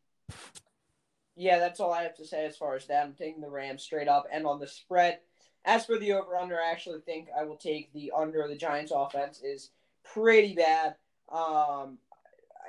yeah, 1.35 1.59
that's 1.59 1.79
all 1.79 1.91
I 1.91 2.03
have 2.03 2.15
to 2.17 2.25
say 2.25 2.45
as 2.45 2.55
far 2.55 2.75
as 2.75 2.85
that. 2.87 3.03
I'm 3.03 3.13
taking 3.13 3.41
the 3.41 3.49
Rams 3.49 3.83
straight 3.83 4.07
up 4.07 4.27
and 4.31 4.45
on 4.45 4.59
the 4.59 4.67
spread. 4.67 5.19
As 5.65 5.85
for 5.85 5.97
the 5.97 6.13
over 6.13 6.37
under, 6.37 6.59
I 6.59 6.71
actually 6.71 6.99
think 7.01 7.29
I 7.37 7.43
will 7.43 7.57
take 7.57 7.91
the 7.93 8.11
under. 8.15 8.47
The 8.47 8.55
Giants' 8.55 8.93
offense 8.95 9.41
is 9.41 9.71
pretty 10.03 10.53
bad. 10.53 10.95
Um, 11.31 11.97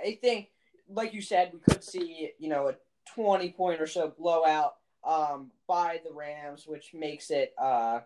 I 0.03 0.19
think, 0.21 0.49
like 0.89 1.15
you 1.15 1.23
said, 1.23 1.53
we 1.53 1.61
could 1.61 1.85
see 1.85 2.31
you 2.39 2.49
know 2.49 2.69
a 2.69 2.75
twenty 3.15 3.51
point 3.51 3.81
or 3.81 3.87
so 3.87 4.13
blowout 4.17 4.77
um, 5.07 5.51
by 5.67 6.01
the 6.05 6.13
Rams, 6.13 6.65
which 6.67 6.93
makes 6.95 7.31
it 7.31 7.55
uh, 7.59 8.01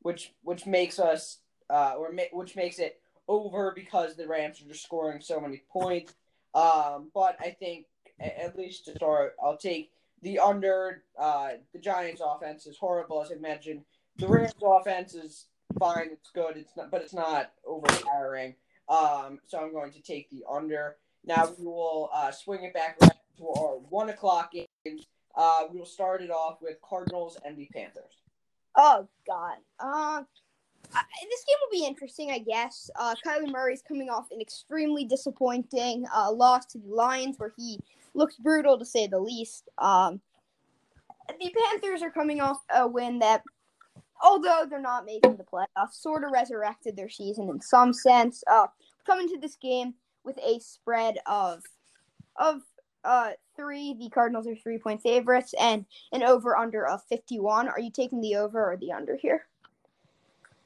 which 0.00 0.32
which 0.42 0.66
makes 0.66 0.98
us 0.98 1.38
uh, 1.70 1.94
or 1.96 2.12
ma- 2.12 2.22
which 2.32 2.56
makes 2.56 2.78
it 2.78 3.00
over 3.28 3.72
because 3.74 4.16
the 4.16 4.26
Rams 4.26 4.60
are 4.60 4.68
just 4.68 4.84
scoring 4.84 5.20
so 5.20 5.40
many 5.40 5.62
points. 5.72 6.14
Um, 6.54 7.10
but 7.14 7.36
I 7.40 7.50
think 7.50 7.86
at 8.20 8.56
least 8.56 8.84
to 8.84 8.94
start, 8.94 9.34
I'll 9.42 9.56
take 9.56 9.90
the 10.22 10.38
under. 10.38 11.02
Uh, 11.18 11.50
the 11.72 11.78
Giants' 11.78 12.22
offense 12.24 12.66
is 12.66 12.76
horrible, 12.78 13.22
as 13.22 13.32
I 13.32 13.36
mentioned 13.36 13.82
the 14.16 14.28
Rams' 14.28 14.54
offense 14.62 15.14
is 15.14 15.46
fine. 15.78 16.08
It's 16.12 16.30
good. 16.30 16.56
It's 16.56 16.76
not, 16.76 16.90
but 16.90 17.02
it's 17.02 17.14
not 17.14 17.52
overpowering. 17.66 18.54
Um, 18.88 19.40
so 19.46 19.58
I'm 19.58 19.72
going 19.72 19.92
to 19.92 20.02
take 20.02 20.30
the 20.30 20.44
under. 20.50 20.96
Now 21.24 21.52
we 21.58 21.64
will 21.64 22.10
uh, 22.12 22.30
swing 22.30 22.64
it 22.64 22.74
back 22.74 22.98
to 22.98 23.48
our 23.48 23.78
one 23.88 24.10
o'clock 24.10 24.52
games. 24.52 25.06
Uh, 25.36 25.64
we 25.72 25.78
will 25.78 25.86
start 25.86 26.22
it 26.22 26.30
off 26.30 26.58
with 26.62 26.76
Cardinals 26.82 27.38
and 27.44 27.56
the 27.56 27.68
Panthers. 27.72 28.22
Oh 28.76 29.08
God. 29.26 29.56
Uh, 29.78 30.22
this 30.92 31.44
game 31.44 31.56
will 31.60 31.80
be 31.80 31.86
interesting, 31.86 32.30
I 32.30 32.38
guess. 32.38 32.90
Uh, 32.96 33.14
Kyler 33.26 33.50
Murray's 33.50 33.82
coming 33.86 34.10
off 34.10 34.26
an 34.30 34.40
extremely 34.40 35.04
disappointing 35.04 36.04
uh, 36.14 36.30
loss 36.30 36.66
to 36.66 36.78
the 36.78 36.94
Lions, 36.94 37.36
where 37.38 37.52
he 37.56 37.80
looks 38.14 38.36
brutal 38.36 38.78
to 38.78 38.84
say 38.84 39.06
the 39.06 39.18
least. 39.18 39.68
Um, 39.78 40.20
the 41.28 41.54
Panthers 41.70 42.02
are 42.02 42.10
coming 42.10 42.40
off 42.40 42.58
a 42.74 42.86
win 42.86 43.18
that 43.20 43.42
although 44.22 44.64
they're 44.68 44.80
not 44.80 45.04
making 45.04 45.36
the 45.36 45.44
playoffs, 45.44 45.94
sort 45.94 46.24
of 46.24 46.30
resurrected 46.32 46.96
their 46.96 47.08
season 47.08 47.48
in 47.48 47.60
some 47.60 47.92
sense. 47.92 48.44
Uh, 48.50 48.66
coming 49.06 49.28
to 49.28 49.38
this 49.38 49.56
game 49.56 49.94
with 50.24 50.38
a 50.38 50.58
spread 50.60 51.18
of 51.26 51.62
of 52.36 52.62
uh 53.04 53.32
three. 53.56 53.94
The 53.94 54.08
Cardinals 54.08 54.46
are 54.46 54.56
three 54.56 54.78
point 54.78 55.02
favorites 55.02 55.54
and 55.60 55.86
an 56.12 56.22
over 56.22 56.56
under 56.56 56.86
of 56.86 57.02
fifty 57.04 57.38
one. 57.38 57.68
Are 57.68 57.80
you 57.80 57.90
taking 57.90 58.20
the 58.20 58.36
over 58.36 58.72
or 58.72 58.76
the 58.76 58.92
under 58.92 59.16
here? 59.16 59.46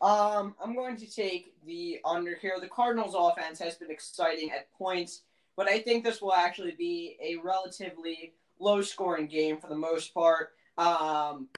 Um, 0.01 0.55
I'm 0.63 0.75
going 0.75 0.97
to 0.99 1.11
take 1.11 1.55
the 1.67 2.01
under 2.05 2.37
here. 2.37 2.59
The 2.61 2.69
Cardinals' 2.69 3.17
offense 3.19 3.59
has 3.59 3.75
been 3.75 3.91
exciting 3.91 4.53
at 4.53 4.73
points, 4.79 5.23
but 5.57 5.69
I 5.69 5.81
think 5.81 6.05
this 6.05 6.23
will 6.23 6.35
actually 6.35 6.77
be 6.79 7.17
a 7.21 7.37
relatively 7.45 8.33
low 8.61 8.81
scoring 8.81 9.27
game 9.27 9.59
for 9.59 9.67
the 9.67 9.75
most 9.75 10.15
part. 10.15 10.53
Um, 10.77 11.49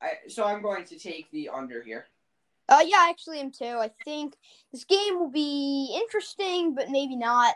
I, 0.00 0.12
so 0.28 0.44
I'm 0.44 0.62
going 0.62 0.84
to 0.86 0.98
take 0.98 1.30
the 1.30 1.50
under 1.50 1.82
here. 1.82 2.06
Uh, 2.70 2.82
yeah, 2.86 2.96
I 3.00 3.10
actually 3.10 3.40
am 3.40 3.50
too. 3.50 3.76
I 3.78 3.90
think 4.04 4.36
this 4.72 4.84
game 4.84 5.18
will 5.18 5.30
be 5.30 5.94
interesting, 5.94 6.74
but 6.74 6.88
maybe 6.88 7.16
not 7.16 7.54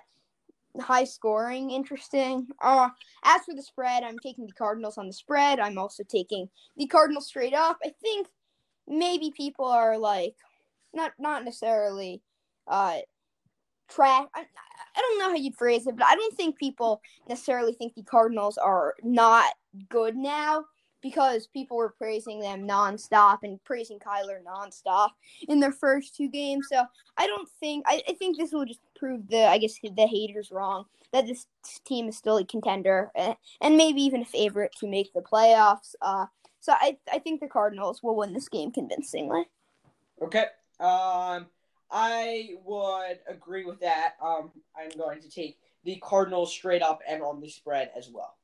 high 0.83 1.05
scoring 1.05 1.71
interesting. 1.71 2.47
Uh, 2.63 2.89
as 3.25 3.43
for 3.45 3.55
the 3.55 3.63
spread, 3.63 4.03
I'm 4.03 4.19
taking 4.19 4.47
the 4.47 4.53
Cardinals 4.53 4.99
on 4.99 5.07
the 5.07 5.13
spread. 5.13 5.61
I'm 5.61 5.79
also 5.79 6.03
taking 6.05 6.49
the 6.77 6.87
Cardinals 6.87 7.27
straight 7.27 7.55
up. 7.55 7.79
I 7.85 7.93
think 8.03 8.29
maybe 8.87 9.33
people 9.37 9.67
are 9.67 9.99
like 9.99 10.35
not 10.95 11.13
not 11.19 11.45
necessarily 11.45 12.23
uh 12.67 12.99
trash. 13.89 14.27
I, 14.35 14.41
I 14.41 15.01
don't 15.01 15.19
know 15.19 15.31
how 15.31 15.37
you'd 15.37 15.57
phrase 15.57 15.87
it, 15.87 15.97
but 15.97 16.07
I 16.07 16.15
don't 16.15 16.37
think 16.37 16.59
people 16.59 17.01
necessarily 17.29 17.73
think 17.73 17.95
the 17.95 18.03
Cardinals 18.03 18.59
are 18.59 18.95
not 19.03 19.55
good 19.89 20.17
now 20.17 20.65
because 21.01 21.47
people 21.47 21.77
were 21.77 21.95
praising 21.97 22.41
them 22.41 22.67
nonstop 22.67 23.39
and 23.43 23.63
praising 23.65 23.99
Kyler 23.99 24.43
nonstop 24.43 25.11
in 25.49 25.61
their 25.61 25.73
first 25.73 26.17
two 26.17 26.29
games. 26.29 26.67
So 26.71 26.85
I 27.17 27.27
don't 27.27 27.49
think 27.61 27.85
I, 27.87 28.03
I 28.09 28.15
think 28.15 28.37
this 28.37 28.53
will 28.53 28.65
just 28.65 28.81
prove 28.99 29.29
the 29.29 29.45
I 29.45 29.59
guess 29.59 29.79
the 29.81 30.07
haters 30.07 30.51
wrong 30.51 30.87
that 31.13 31.27
this 31.27 31.47
team 31.85 32.09
is 32.09 32.17
still 32.17 32.37
a 32.37 32.45
contender 32.45 33.11
eh, 33.15 33.35
and 33.61 33.77
maybe 33.77 34.03
even 34.03 34.23
a 34.23 34.27
favorite 34.27 34.75
to 34.81 34.87
make 34.87 35.13
the 35.13 35.21
playoffs. 35.21 35.95
Uh, 36.03 36.27
so 36.61 36.73
I 36.75 36.99
I 37.13 37.19
think 37.19 37.41
the 37.41 37.49
Cardinals 37.49 38.03
will 38.03 38.17
win 38.17 38.33
this 38.33 38.49
game 38.49 38.71
convincingly. 38.71 39.45
Okay. 40.23 40.47
Um, 40.81 41.47
I 41.91 42.51
would 42.65 43.21
agree 43.27 43.65
with 43.65 43.81
that. 43.81 44.15
Um, 44.23 44.51
I'm 44.77 44.91
going 44.99 45.21
to 45.21 45.31
take 45.31 45.59
the 45.85 45.97
Cardinals 46.03 46.53
straight 46.53 46.83
up 46.83 47.01
and 47.09 47.23
on 47.23 47.41
the 47.41 47.49
spread 47.49 47.91
as 47.97 48.11
well. 48.11 48.37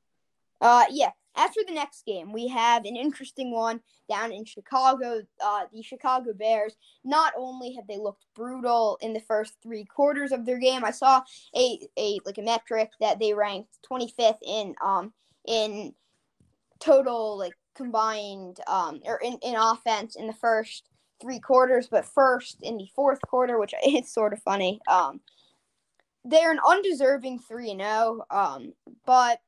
Uh, 0.60 0.84
yeah. 0.90 1.10
For 1.36 1.62
the 1.66 1.74
next 1.74 2.06
game, 2.06 2.32
we 2.32 2.46
have 2.48 2.84
an 2.84 2.94
interesting 2.96 3.50
one 3.50 3.80
down 4.08 4.30
in 4.32 4.44
Chicago. 4.44 5.22
Uh, 5.44 5.64
the 5.72 5.82
Chicago 5.82 6.32
Bears. 6.32 6.76
Not 7.04 7.32
only 7.36 7.74
have 7.74 7.86
they 7.88 7.98
looked 7.98 8.26
brutal 8.36 8.98
in 9.00 9.12
the 9.12 9.20
first 9.20 9.54
three 9.62 9.84
quarters 9.84 10.30
of 10.30 10.46
their 10.46 10.58
game, 10.58 10.84
I 10.84 10.92
saw 10.92 11.22
a 11.56 11.78
a 11.98 12.20
like 12.24 12.38
a 12.38 12.42
metric 12.42 12.92
that 13.00 13.18
they 13.18 13.34
ranked 13.34 13.78
25th 13.90 14.38
in 14.46 14.74
um 14.82 15.12
in 15.46 15.92
total 16.78 17.36
like 17.36 17.54
combined 17.74 18.60
um 18.68 19.00
or 19.04 19.16
in, 19.18 19.38
in 19.42 19.56
offense 19.56 20.14
in 20.16 20.28
the 20.28 20.32
first 20.34 20.88
three 21.20 21.40
quarters, 21.40 21.88
but 21.88 22.04
first 22.04 22.58
in 22.62 22.76
the 22.76 22.88
fourth 22.94 23.20
quarter, 23.22 23.58
which 23.58 23.74
is 23.86 24.12
sort 24.12 24.32
of 24.32 24.42
funny. 24.42 24.80
Um, 24.88 25.20
they're 26.24 26.52
an 26.52 26.60
undeserving 26.66 27.40
three 27.40 27.70
and 27.70 27.80
zero. 27.80 28.24
Oh, 28.30 28.38
um, 28.38 28.72
but 29.04 29.40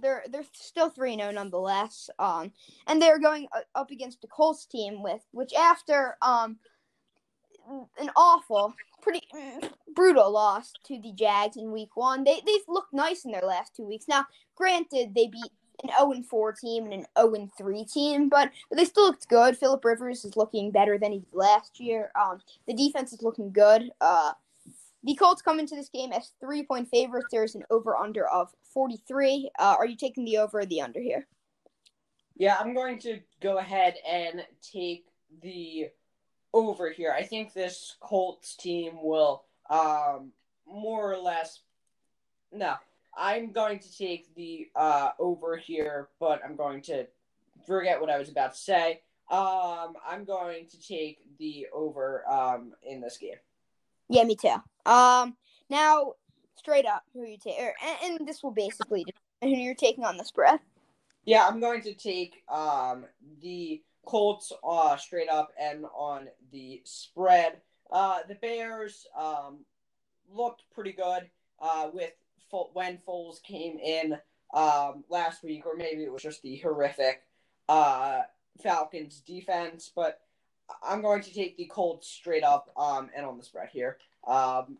they're 0.00 0.24
they're 0.30 0.44
still 0.52 0.90
three 0.90 1.16
zero 1.16 1.28
oh 1.28 1.32
nonetheless. 1.32 2.10
Um, 2.18 2.52
and 2.86 3.00
they're 3.00 3.18
going 3.18 3.48
up 3.74 3.90
against 3.90 4.20
the 4.22 4.28
Colts 4.28 4.66
team 4.66 5.02
with 5.02 5.22
which 5.32 5.52
after 5.54 6.16
um 6.22 6.58
an 7.98 8.10
awful, 8.16 8.74
pretty 9.00 9.22
brutal 9.94 10.30
loss 10.30 10.72
to 10.84 10.98
the 11.00 11.12
Jags 11.12 11.56
in 11.56 11.72
Week 11.72 11.96
One. 11.96 12.24
They 12.24 12.40
they've 12.46 12.68
looked 12.68 12.92
nice 12.92 13.24
in 13.24 13.32
their 13.32 13.42
last 13.42 13.76
two 13.76 13.84
weeks. 13.84 14.06
Now, 14.08 14.26
granted, 14.56 15.14
they 15.14 15.28
beat 15.28 15.52
an 15.82 15.90
0 15.98 16.22
4 16.28 16.52
team 16.52 16.84
and 16.84 16.92
an 16.94 17.06
0 17.18 17.50
3 17.56 17.84
team, 17.84 18.28
but, 18.28 18.50
but 18.68 18.78
they 18.78 18.84
still 18.84 19.04
looked 19.04 19.28
good. 19.28 19.56
Philip 19.56 19.84
Rivers 19.84 20.24
is 20.24 20.36
looking 20.36 20.70
better 20.70 20.98
than 20.98 21.12
he 21.12 21.18
did 21.18 21.34
last 21.34 21.80
year. 21.80 22.10
Um, 22.20 22.40
the 22.66 22.74
defense 22.74 23.12
is 23.12 23.22
looking 23.22 23.50
good. 23.52 23.90
Uh, 24.00 24.32
the 25.04 25.14
Colts 25.14 25.42
come 25.42 25.58
into 25.58 25.74
this 25.74 25.88
game 25.88 26.12
as 26.12 26.32
three 26.40 26.62
point 26.62 26.88
favorites. 26.88 27.26
There's 27.30 27.54
an 27.54 27.64
over 27.70 27.96
under 27.96 28.26
of 28.28 28.50
43. 28.72 29.50
Uh, 29.58 29.76
are 29.78 29.86
you 29.86 29.96
taking 29.96 30.24
the 30.24 30.38
over 30.38 30.60
or 30.60 30.66
the 30.66 30.80
under 30.80 31.00
here? 31.00 31.26
Yeah, 32.36 32.56
I'm 32.58 32.74
going 32.74 32.98
to 33.00 33.20
go 33.40 33.58
ahead 33.58 33.96
and 34.08 34.44
take 34.62 35.06
the 35.42 35.88
over 36.54 36.90
here. 36.90 37.14
I 37.16 37.22
think 37.22 37.52
this 37.52 37.96
Colts 38.00 38.56
team 38.56 39.02
will 39.02 39.44
um, 39.70 40.32
more 40.66 41.12
or 41.12 41.18
less. 41.18 41.60
No, 42.52 42.74
I'm 43.16 43.52
going 43.52 43.78
to 43.80 43.96
take 43.96 44.34
the 44.34 44.68
uh, 44.76 45.10
over 45.18 45.56
here, 45.56 46.08
but 46.20 46.40
I'm 46.44 46.56
going 46.56 46.82
to 46.82 47.06
forget 47.66 48.00
what 48.00 48.10
I 48.10 48.18
was 48.18 48.28
about 48.28 48.54
to 48.54 48.60
say. 48.60 49.00
Um, 49.30 49.94
I'm 50.06 50.24
going 50.24 50.66
to 50.68 50.80
take 50.80 51.20
the 51.38 51.66
over 51.72 52.28
um, 52.30 52.72
in 52.82 53.00
this 53.00 53.16
game. 53.16 53.36
Yeah, 54.12 54.24
me 54.24 54.36
too. 54.36 54.56
Um, 54.84 55.36
now 55.70 56.12
straight 56.56 56.86
up, 56.86 57.02
who 57.14 57.24
you 57.24 57.38
take, 57.38 57.58
and, 57.58 58.18
and 58.20 58.28
this 58.28 58.42
will 58.42 58.50
basically 58.50 59.04
who 59.40 59.48
you're 59.48 59.74
taking 59.74 60.04
on 60.04 60.16
the 60.16 60.24
spread. 60.24 60.60
Yeah, 61.24 61.46
I'm 61.46 61.60
going 61.60 61.82
to 61.82 61.94
take 61.94 62.42
um 62.48 63.06
the 63.40 63.82
Colts 64.04 64.52
uh 64.62 64.96
straight 64.96 65.28
up 65.28 65.52
and 65.58 65.84
on 65.96 66.28
the 66.52 66.82
spread. 66.84 67.62
Uh, 67.90 68.18
the 68.28 68.34
Bears 68.34 69.06
um 69.18 69.64
looked 70.30 70.64
pretty 70.74 70.92
good 70.92 71.30
uh 71.60 71.88
with 71.92 72.12
when 72.74 72.98
Foles 72.98 73.42
came 73.42 73.78
in 73.78 74.18
um, 74.52 75.04
last 75.08 75.42
week, 75.42 75.64
or 75.64 75.74
maybe 75.74 76.02
it 76.04 76.12
was 76.12 76.22
just 76.22 76.42
the 76.42 76.58
horrific 76.58 77.22
uh, 77.68 78.20
Falcons 78.62 79.20
defense. 79.20 79.90
But 79.94 80.20
I'm 80.82 81.02
going 81.02 81.22
to 81.22 81.32
take 81.32 81.56
the 81.56 81.66
Colts 81.66 82.08
straight 82.08 82.44
up 82.44 82.70
um, 82.76 83.10
and 83.14 83.26
on 83.26 83.38
the 83.38 83.44
spread 83.44 83.68
here. 83.72 83.98
Um, 84.26 84.78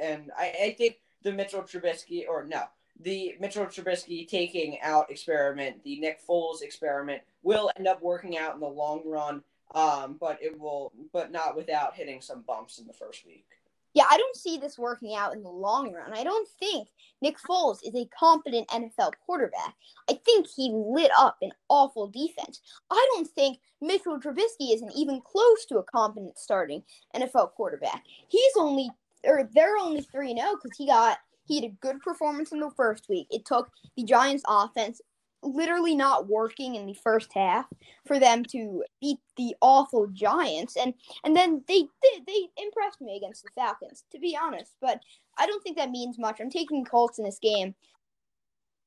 and 0.00 0.30
I, 0.36 0.54
I 0.62 0.74
think 0.76 0.96
the 1.22 1.32
Mitchell 1.32 1.62
Trubisky, 1.62 2.26
or 2.28 2.44
no, 2.44 2.64
the 2.98 3.34
Mitchell 3.40 3.66
Trubisky 3.66 4.26
taking 4.26 4.78
out 4.80 5.10
experiment, 5.10 5.82
the 5.84 5.98
Nick 6.00 6.20
Foles 6.26 6.62
experiment, 6.62 7.22
will 7.42 7.70
end 7.76 7.86
up 7.86 8.02
working 8.02 8.38
out 8.38 8.54
in 8.54 8.60
the 8.60 8.66
long 8.66 9.02
run. 9.06 9.42
Um, 9.72 10.16
but 10.20 10.42
it 10.42 10.58
will, 10.58 10.92
but 11.12 11.30
not 11.30 11.56
without 11.56 11.94
hitting 11.94 12.20
some 12.20 12.42
bumps 12.42 12.80
in 12.80 12.88
the 12.88 12.92
first 12.92 13.24
week. 13.24 13.46
Yeah, 13.94 14.04
I 14.08 14.16
don't 14.16 14.36
see 14.36 14.56
this 14.56 14.78
working 14.78 15.14
out 15.16 15.34
in 15.34 15.42
the 15.42 15.50
long 15.50 15.92
run. 15.92 16.12
I 16.14 16.22
don't 16.22 16.48
think 16.60 16.88
Nick 17.22 17.38
Foles 17.38 17.78
is 17.84 17.94
a 17.94 18.08
competent 18.16 18.68
NFL 18.68 19.12
quarterback. 19.26 19.74
I 20.08 20.18
think 20.24 20.46
he 20.46 20.70
lit 20.72 21.10
up 21.18 21.36
an 21.42 21.50
awful 21.68 22.06
defense. 22.06 22.60
I 22.90 23.08
don't 23.14 23.28
think 23.28 23.58
Mitchell 23.80 24.20
Trubisky 24.20 24.74
isn't 24.74 24.92
even 24.94 25.20
close 25.20 25.64
to 25.66 25.78
a 25.78 25.82
competent 25.82 26.38
starting 26.38 26.82
NFL 27.16 27.52
quarterback. 27.52 28.04
He's 28.28 28.52
only, 28.56 28.90
or 29.24 29.48
they're 29.54 29.78
only 29.78 30.02
3 30.02 30.34
0 30.34 30.56
because 30.62 30.76
he 30.76 30.86
got, 30.86 31.18
he 31.46 31.56
had 31.56 31.64
a 31.64 31.74
good 31.80 32.00
performance 32.00 32.52
in 32.52 32.60
the 32.60 32.70
first 32.76 33.08
week. 33.08 33.26
It 33.30 33.44
took 33.44 33.70
the 33.96 34.04
Giants 34.04 34.44
offense 34.46 35.00
literally 35.42 35.94
not 35.94 36.28
working 36.28 36.74
in 36.74 36.86
the 36.86 36.94
first 36.94 37.32
half 37.32 37.66
for 38.06 38.18
them 38.18 38.44
to 38.44 38.84
beat 39.00 39.18
the 39.36 39.54
awful 39.60 40.06
Giants, 40.08 40.76
and 40.76 40.94
and 41.24 41.34
then 41.36 41.62
they 41.68 41.82
they, 42.02 42.22
they 42.26 42.48
impressed 42.62 43.00
me 43.00 43.16
against 43.16 43.44
the 43.44 43.50
Falcons, 43.54 44.04
to 44.12 44.18
be 44.18 44.36
honest. 44.40 44.74
But 44.80 45.00
I 45.38 45.46
don't 45.46 45.62
think 45.62 45.76
that 45.76 45.90
means 45.90 46.18
much. 46.18 46.40
I'm 46.40 46.50
taking 46.50 46.84
Colts 46.84 47.18
in 47.18 47.24
this 47.24 47.38
game. 47.40 47.74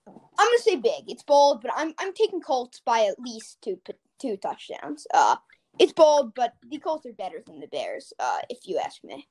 I'm 0.08 0.48
gonna 0.48 0.58
say 0.60 0.76
big. 0.76 1.06
It's 1.08 1.24
bold, 1.24 1.62
but 1.62 1.72
I'm 1.76 1.94
I'm 1.98 2.14
taking 2.14 2.42
Colts 2.42 2.82
by 2.86 3.06
at 3.06 3.20
least 3.20 3.62
two 3.62 3.80
two 4.20 4.38
touchdowns. 4.38 5.08
Uh, 5.14 5.38
it's 5.80 5.94
bold, 5.94 6.34
but 6.36 6.54
the 6.70 6.80
Colts 6.80 7.06
are 7.06 7.14
better 7.14 7.42
than 7.46 7.60
the 7.60 7.68
Bears. 7.68 8.14
Uh, 8.20 8.40
if 8.50 8.60
you 8.66 8.78
ask 8.78 9.04
me. 9.04 9.28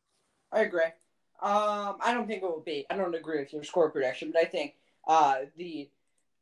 I 0.51 0.61
agree. 0.61 0.83
Um, 1.41 1.97
I 2.01 2.13
don't 2.15 2.27
think 2.27 2.43
it 2.43 2.47
will 2.47 2.63
be. 2.65 2.87
I 2.89 2.97
don't 2.97 3.15
agree 3.15 3.41
with 3.41 3.53
your 3.53 3.65
score 3.65 3.91
prediction, 3.91 4.31
but 4.33 4.43
I 4.43 4.47
think 4.47 4.75
uh 5.09 5.39
the 5.57 5.91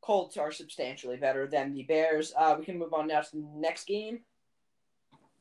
Colts 0.01 0.37
are 0.37 0.53
substantially 0.53 1.17
better 1.17 1.47
than 1.47 1.73
the 1.73 1.83
Bears. 1.83 2.33
Uh, 2.37 2.57
we 2.59 2.65
can 2.65 2.79
move 2.79 2.93
on 2.93 3.09
now 3.09 3.21
to 3.21 3.31
the 3.33 3.47
next 3.57 3.87
game. 3.87 4.21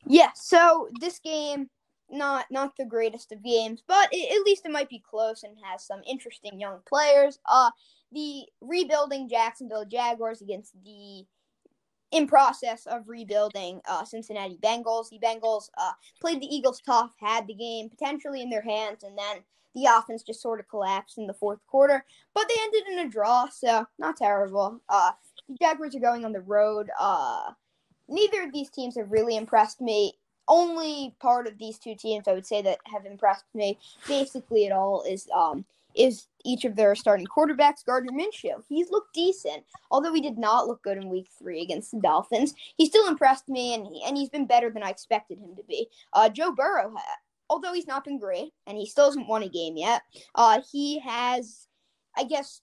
Yeah, 0.06 0.30
so 0.36 0.90
this 1.00 1.20
game 1.20 1.70
not 2.12 2.46
not 2.50 2.76
the 2.76 2.86
greatest 2.86 3.32
of 3.32 3.44
games, 3.44 3.84
but 3.88 4.10
it, 4.12 4.36
at 4.36 4.46
least 4.46 4.66
it 4.66 4.72
might 4.72 4.90
be 4.90 5.04
close 5.08 5.44
and 5.44 5.56
has 5.64 5.86
some 5.86 6.02
interesting 6.08 6.60
young 6.60 6.80
players. 6.88 7.40
Uh, 7.46 7.72
the 8.12 8.44
rebuilding 8.62 9.30
Jacksonville 9.30 9.86
Jaguars 9.86 10.42
against 10.42 10.74
the 10.84 11.26
in 12.12 12.28
process 12.28 12.88
of 12.88 13.08
rebuilding 13.08 13.82
uh, 13.88 14.04
Cincinnati 14.04 14.58
Bengals. 14.62 15.10
The 15.10 15.20
Bengals 15.20 15.70
uh, 15.78 15.92
played 16.20 16.42
the 16.42 16.48
Eagles 16.48 16.82
tough, 16.84 17.12
had 17.20 17.46
the 17.46 17.54
game 17.54 17.90
potentially 17.90 18.42
in 18.42 18.50
their 18.50 18.64
hands, 18.64 19.04
and 19.04 19.18
then 19.18 19.44
the 19.76 19.86
offense 19.86 20.24
just 20.24 20.42
sort 20.42 20.60
of 20.60 20.68
collapsed 20.68 21.18
in 21.18 21.28
the 21.28 21.34
fourth 21.34 21.60
quarter, 21.68 22.04
but 22.34 22.48
they 22.48 22.62
ended 22.62 22.84
in 22.92 23.00
a 23.00 23.10
draw, 23.10 23.48
so 23.50 23.86
not 23.98 24.18
terrible. 24.18 24.82
Uh, 24.90 25.12
the 25.48 25.56
Jaguars 25.56 25.96
are 25.96 26.00
going 26.00 26.26
on 26.26 26.32
the 26.32 26.42
road. 26.42 26.90
Uh, 27.00 27.52
neither 28.08 28.44
of 28.44 28.54
these 28.54 28.70
teams 28.70 28.98
have 28.98 29.12
really 29.12 29.38
impressed 29.38 29.82
me. 29.82 30.14
Only 30.48 31.16
part 31.20 31.46
of 31.46 31.58
these 31.60 31.78
two 31.78 31.96
teams 31.96 32.28
I 32.28 32.34
would 32.34 32.46
say 32.46 32.62
that 32.64 32.80
have 32.86 33.06
impressed 33.06 33.46
me 33.54 33.78
basically 34.08 34.66
at 34.66 34.72
all 34.72 35.04
is 35.04 35.28
um 35.36 35.64
is 35.96 36.28
each 36.46 36.66
of 36.66 36.76
their 36.76 36.96
starting 36.96 37.28
quarterbacks. 37.28 37.86
Gardner 37.86 38.14
Minshew, 38.14 38.64
he's 38.68 38.90
looked 38.90 39.14
decent, 39.14 39.64
although 39.92 40.14
he 40.14 40.22
did 40.22 40.38
not 40.38 40.68
look 40.68 40.82
good 40.82 40.98
in 40.98 41.10
Week 41.10 41.28
Three 41.38 41.62
against 41.62 41.92
the 41.92 42.00
Dolphins. 42.00 42.54
He 42.78 42.86
still 42.86 43.08
impressed 43.08 43.50
me, 43.50 43.74
and 43.74 43.86
he, 43.86 44.04
and 44.06 44.16
he's 44.16 44.30
been 44.30 44.46
better 44.46 44.70
than 44.70 44.84
I 44.84 44.90
expected 44.90 45.40
him 45.40 45.56
to 45.56 45.64
be. 45.64 45.88
Uh, 46.14 46.30
Joe 46.30 46.52
Burrow 46.52 46.94
although 47.50 47.74
he's 47.74 47.88
not 47.88 48.04
been 48.04 48.20
great 48.20 48.52
and 48.68 48.78
he 48.78 48.86
still 48.86 49.06
hasn't 49.06 49.28
won 49.28 49.44
a 49.44 49.50
game 49.50 49.78
yet, 49.78 50.02
uh, 50.36 50.62
he 50.72 51.00
has, 51.00 51.68
I 52.18 52.24
guess, 52.24 52.62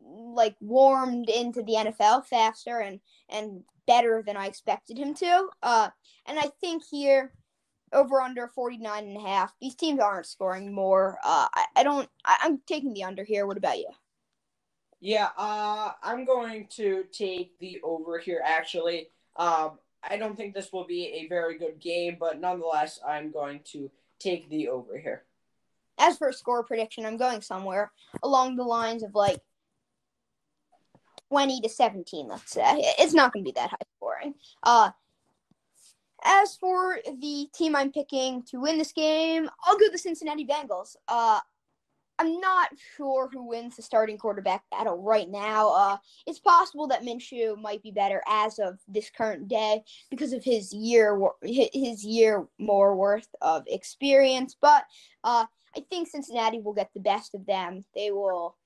like 0.00 0.56
warmed 0.60 1.28
into 1.28 1.62
the 1.62 1.74
NFL 1.74 2.26
faster 2.26 2.78
and 2.78 3.00
and 3.28 3.62
better 3.86 4.22
than 4.24 4.36
I 4.36 4.46
expected 4.46 4.98
him 4.98 5.14
to. 5.14 5.48
Uh, 5.62 5.88
and 6.26 6.38
I 6.38 6.50
think 6.60 6.82
here 6.88 7.32
over 7.92 8.20
under 8.20 8.48
49 8.48 9.04
and 9.04 9.16
a 9.16 9.20
half. 9.20 9.52
These 9.60 9.74
teams 9.74 10.00
aren't 10.00 10.26
scoring 10.26 10.74
more. 10.74 11.18
Uh, 11.24 11.46
I, 11.54 11.66
I 11.76 11.82
don't. 11.82 12.08
I, 12.24 12.38
I'm 12.42 12.60
taking 12.66 12.94
the 12.94 13.04
under 13.04 13.24
here. 13.24 13.46
What 13.46 13.58
about 13.58 13.78
you? 13.78 13.88
Yeah, 15.00 15.30
uh, 15.36 15.92
I'm 16.02 16.24
going 16.24 16.68
to 16.76 17.04
take 17.12 17.58
the 17.58 17.80
over 17.82 18.18
here. 18.18 18.40
Actually, 18.44 19.08
um, 19.36 19.78
I 20.02 20.16
don't 20.16 20.36
think 20.36 20.54
this 20.54 20.72
will 20.72 20.86
be 20.86 21.06
a 21.06 21.28
very 21.28 21.58
good 21.58 21.80
game, 21.80 22.16
but 22.18 22.40
nonetheless, 22.40 23.00
I'm 23.06 23.32
going 23.32 23.60
to 23.72 23.90
take 24.22 24.48
the 24.48 24.68
over 24.68 24.98
here. 24.98 25.24
As 25.98 26.16
for 26.16 26.32
score 26.32 26.64
prediction, 26.64 27.04
I'm 27.04 27.16
going 27.16 27.42
somewhere 27.42 27.92
along 28.22 28.56
the 28.56 28.64
lines 28.64 29.02
of 29.02 29.14
like 29.14 29.40
20 31.30 31.60
to 31.60 31.68
17, 31.68 32.28
let's 32.28 32.52
say. 32.52 32.62
It's 32.98 33.14
not 33.14 33.32
going 33.32 33.44
to 33.44 33.48
be 33.48 33.54
that 33.54 33.70
high 33.70 33.76
scoring. 33.96 34.34
Uh, 34.62 34.90
as 36.24 36.56
for 36.56 36.98
the 37.20 37.48
team 37.54 37.74
I'm 37.74 37.90
picking 37.90 38.42
to 38.44 38.60
win 38.60 38.78
this 38.78 38.92
game, 38.92 39.48
I'll 39.64 39.78
go 39.78 39.86
the 39.90 39.98
Cincinnati 39.98 40.46
Bengals. 40.46 40.96
Uh, 41.08 41.40
I'm 42.18 42.40
not 42.40 42.70
sure 42.96 43.28
who 43.32 43.48
wins 43.48 43.76
the 43.76 43.82
starting 43.82 44.18
quarterback 44.18 44.62
battle 44.70 44.96
right 45.02 45.28
now. 45.28 45.70
Uh, 45.70 45.96
it's 46.26 46.38
possible 46.38 46.86
that 46.88 47.02
Minshew 47.02 47.60
might 47.60 47.82
be 47.82 47.90
better 47.90 48.22
as 48.28 48.58
of 48.58 48.78
this 48.86 49.10
current 49.10 49.48
day 49.48 49.82
because 50.10 50.32
of 50.32 50.44
his 50.44 50.72
year 50.72 51.18
his 51.42 52.04
year 52.04 52.46
more 52.58 52.94
worth 52.94 53.28
of 53.40 53.64
experience. 53.66 54.56
But 54.60 54.84
uh, 55.24 55.46
I 55.76 55.80
think 55.90 56.08
Cincinnati 56.08 56.60
will 56.60 56.74
get 56.74 56.90
the 56.94 57.00
best 57.00 57.34
of 57.34 57.46
them. 57.46 57.84
They 57.94 58.10
will. 58.10 58.56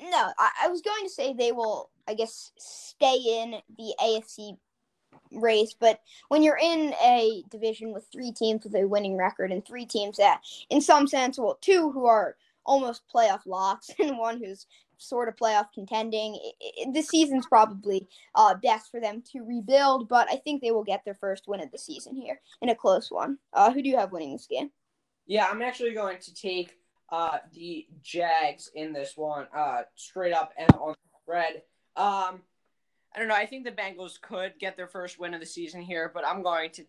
No, 0.00 0.32
I, 0.38 0.50
I 0.64 0.68
was 0.68 0.82
going 0.82 1.04
to 1.04 1.10
say 1.10 1.32
they 1.32 1.52
will. 1.52 1.90
I 2.08 2.14
guess 2.14 2.52
stay 2.58 3.16
in 3.16 3.54
the 3.76 3.94
AFC 4.02 4.56
race. 5.32 5.74
But 5.78 6.00
when 6.28 6.42
you're 6.42 6.58
in 6.60 6.94
a 7.02 7.42
division 7.50 7.92
with 7.92 8.06
three 8.12 8.32
teams 8.32 8.64
with 8.64 8.74
a 8.74 8.86
winning 8.86 9.16
record 9.16 9.52
and 9.52 9.64
three 9.64 9.86
teams 9.86 10.16
that, 10.16 10.42
in 10.68 10.80
some 10.80 11.06
sense, 11.06 11.38
well, 11.38 11.58
two 11.60 11.90
who 11.92 12.06
are 12.06 12.36
almost 12.64 13.02
playoff 13.12 13.46
locks 13.46 13.90
and 13.98 14.18
one 14.18 14.38
who's 14.42 14.66
sort 14.98 15.28
of 15.28 15.36
playoff 15.36 15.72
contending, 15.72 16.34
it, 16.34 16.54
it, 16.60 16.94
this 16.94 17.08
season's 17.08 17.46
probably 17.46 18.06
uh, 18.34 18.54
best 18.54 18.90
for 18.90 19.00
them 19.00 19.22
to 19.32 19.40
rebuild. 19.40 20.08
But 20.08 20.28
I 20.30 20.36
think 20.36 20.60
they 20.60 20.70
will 20.70 20.84
get 20.84 21.04
their 21.04 21.14
first 21.14 21.48
win 21.48 21.60
of 21.60 21.70
the 21.70 21.78
season 21.78 22.14
here 22.14 22.40
in 22.60 22.68
a 22.68 22.74
close 22.74 23.10
one. 23.10 23.38
Uh, 23.52 23.72
who 23.72 23.82
do 23.82 23.88
you 23.88 23.96
have 23.96 24.12
winning 24.12 24.32
this 24.32 24.46
game? 24.46 24.70
Yeah, 25.26 25.46
I'm 25.48 25.62
actually 25.62 25.94
going 25.94 26.18
to 26.18 26.34
take 26.34 26.76
uh, 27.10 27.38
the 27.52 27.86
Jags 28.02 28.70
in 28.74 28.92
this 28.92 29.16
one, 29.16 29.46
uh, 29.54 29.82
straight 29.94 30.32
up 30.32 30.52
and 30.56 30.70
on 30.72 30.90
the 30.90 31.18
spread. 31.22 31.62
Um, 31.96 32.42
I 33.14 33.18
don't 33.18 33.28
know. 33.28 33.34
I 33.34 33.46
think 33.46 33.64
the 33.64 33.72
Bengals 33.72 34.20
could 34.20 34.54
get 34.58 34.76
their 34.76 34.86
first 34.86 35.18
win 35.18 35.34
of 35.34 35.40
the 35.40 35.46
season 35.46 35.82
here, 35.82 36.10
but 36.12 36.26
I'm 36.26 36.42
going 36.42 36.70
to 36.72 36.84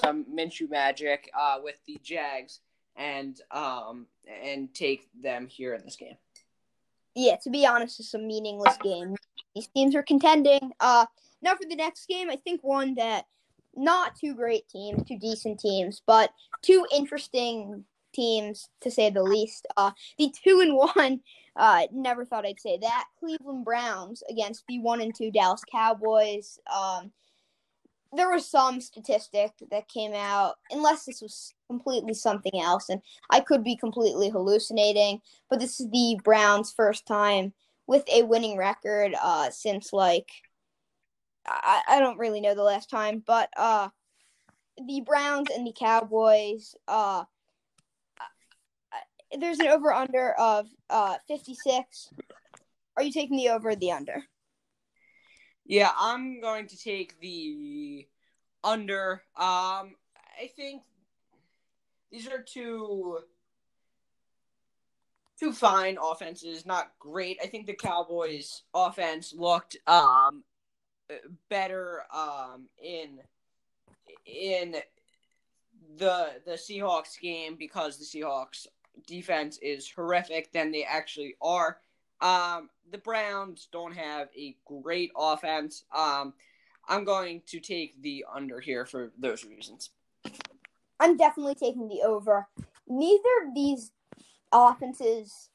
some 0.00 0.24
Minshew 0.24 0.70
magic 0.70 1.30
uh, 1.38 1.58
with 1.62 1.76
the 1.86 1.98
Jags 2.02 2.60
and 2.96 3.40
um 3.50 4.06
and 4.42 4.72
take 4.72 5.08
them 5.22 5.46
here 5.46 5.74
in 5.74 5.84
this 5.84 5.96
game. 5.96 6.16
Yeah, 7.14 7.36
to 7.44 7.50
be 7.50 7.66
honest, 7.66 8.00
it's 8.00 8.14
a 8.14 8.18
meaningless 8.18 8.76
game. 8.82 9.16
These 9.54 9.68
teams 9.68 9.94
are 9.94 10.02
contending. 10.02 10.72
Uh, 10.80 11.06
now 11.42 11.54
for 11.54 11.66
the 11.68 11.76
next 11.76 12.06
game, 12.08 12.28
I 12.30 12.36
think 12.36 12.62
one 12.62 12.94
that 12.96 13.26
not 13.74 14.16
two 14.16 14.34
great 14.34 14.68
teams, 14.68 15.02
two 15.06 15.18
decent 15.18 15.60
teams, 15.60 16.02
but 16.06 16.30
two 16.62 16.86
interesting 16.94 17.84
teams 18.16 18.68
to 18.80 18.90
say 18.90 19.10
the 19.10 19.22
least. 19.22 19.66
Uh, 19.76 19.92
the 20.18 20.32
two 20.42 20.60
and 20.60 20.74
one 20.74 21.20
uh, 21.56 21.82
never 21.92 22.24
thought 22.24 22.46
I'd 22.46 22.60
say 22.60 22.78
that. 22.80 23.04
Cleveland 23.20 23.64
Browns 23.64 24.22
against 24.30 24.64
the 24.68 24.78
one 24.78 25.00
and 25.00 25.14
two 25.14 25.30
Dallas 25.30 25.62
Cowboys. 25.70 26.58
Um, 26.74 27.12
there 28.12 28.30
was 28.30 28.48
some 28.48 28.80
statistic 28.80 29.52
that 29.70 29.88
came 29.88 30.14
out, 30.14 30.54
unless 30.70 31.04
this 31.04 31.20
was 31.20 31.54
completely 31.66 32.14
something 32.14 32.58
else, 32.60 32.88
and 32.88 33.02
I 33.30 33.40
could 33.40 33.62
be 33.62 33.76
completely 33.76 34.30
hallucinating. 34.30 35.20
But 35.50 35.60
this 35.60 35.80
is 35.80 35.90
the 35.90 36.18
Browns' 36.24 36.72
first 36.72 37.06
time 37.06 37.52
with 37.86 38.04
a 38.08 38.22
winning 38.22 38.56
record 38.56 39.14
uh, 39.20 39.50
since 39.50 39.92
like 39.92 40.28
I, 41.46 41.82
I 41.88 42.00
don't 42.00 42.18
really 42.18 42.40
know 42.40 42.54
the 42.54 42.62
last 42.62 42.90
time, 42.90 43.22
but 43.26 43.50
uh, 43.56 43.88
the 44.86 45.00
Browns 45.00 45.48
and 45.54 45.66
the 45.66 45.72
Cowboys 45.72 46.74
uh 46.88 47.24
there's 49.38 49.58
an 49.58 49.68
over 49.68 49.92
under 49.92 50.32
of 50.32 50.66
uh 50.90 51.16
56. 51.28 52.10
Are 52.96 53.02
you 53.02 53.12
taking 53.12 53.36
the 53.36 53.50
over 53.50 53.74
the 53.74 53.92
under? 53.92 54.24
Yeah, 55.64 55.90
I'm 55.98 56.40
going 56.40 56.66
to 56.68 56.78
take 56.78 57.18
the 57.20 58.06
under. 58.62 59.22
Um 59.36 59.96
I 60.38 60.50
think 60.54 60.82
these 62.10 62.28
are 62.28 62.42
two 62.42 63.18
two 65.38 65.52
fine 65.52 65.98
offenses, 66.02 66.64
not 66.64 66.92
great. 66.98 67.38
I 67.42 67.46
think 67.46 67.66
the 67.66 67.74
Cowboys 67.74 68.62
offense 68.74 69.34
looked 69.36 69.76
um 69.86 70.44
better 71.48 72.02
um 72.14 72.68
in 72.82 73.20
in 74.24 74.76
the 75.98 76.28
the 76.44 76.52
Seahawks 76.52 77.18
game 77.20 77.56
because 77.56 77.98
the 77.98 78.04
Seahawks 78.04 78.66
defense 79.06 79.58
is 79.62 79.90
horrific 79.90 80.52
than 80.52 80.70
they 80.70 80.84
actually 80.84 81.36
are. 81.42 81.78
Um, 82.20 82.70
the 82.90 82.98
Browns 82.98 83.68
don't 83.72 83.94
have 83.94 84.28
a 84.36 84.56
great 84.64 85.10
offense. 85.16 85.84
Um, 85.94 86.34
I'm 86.88 87.04
going 87.04 87.42
to 87.48 87.60
take 87.60 88.00
the 88.02 88.24
under 88.32 88.60
here 88.60 88.86
for 88.86 89.12
those 89.18 89.44
reasons. 89.44 89.90
I'm 91.00 91.16
definitely 91.16 91.54
taking 91.54 91.88
the 91.88 92.02
over. 92.02 92.46
Neither 92.88 93.28
of 93.46 93.54
these 93.54 93.90
offenses 94.52 95.50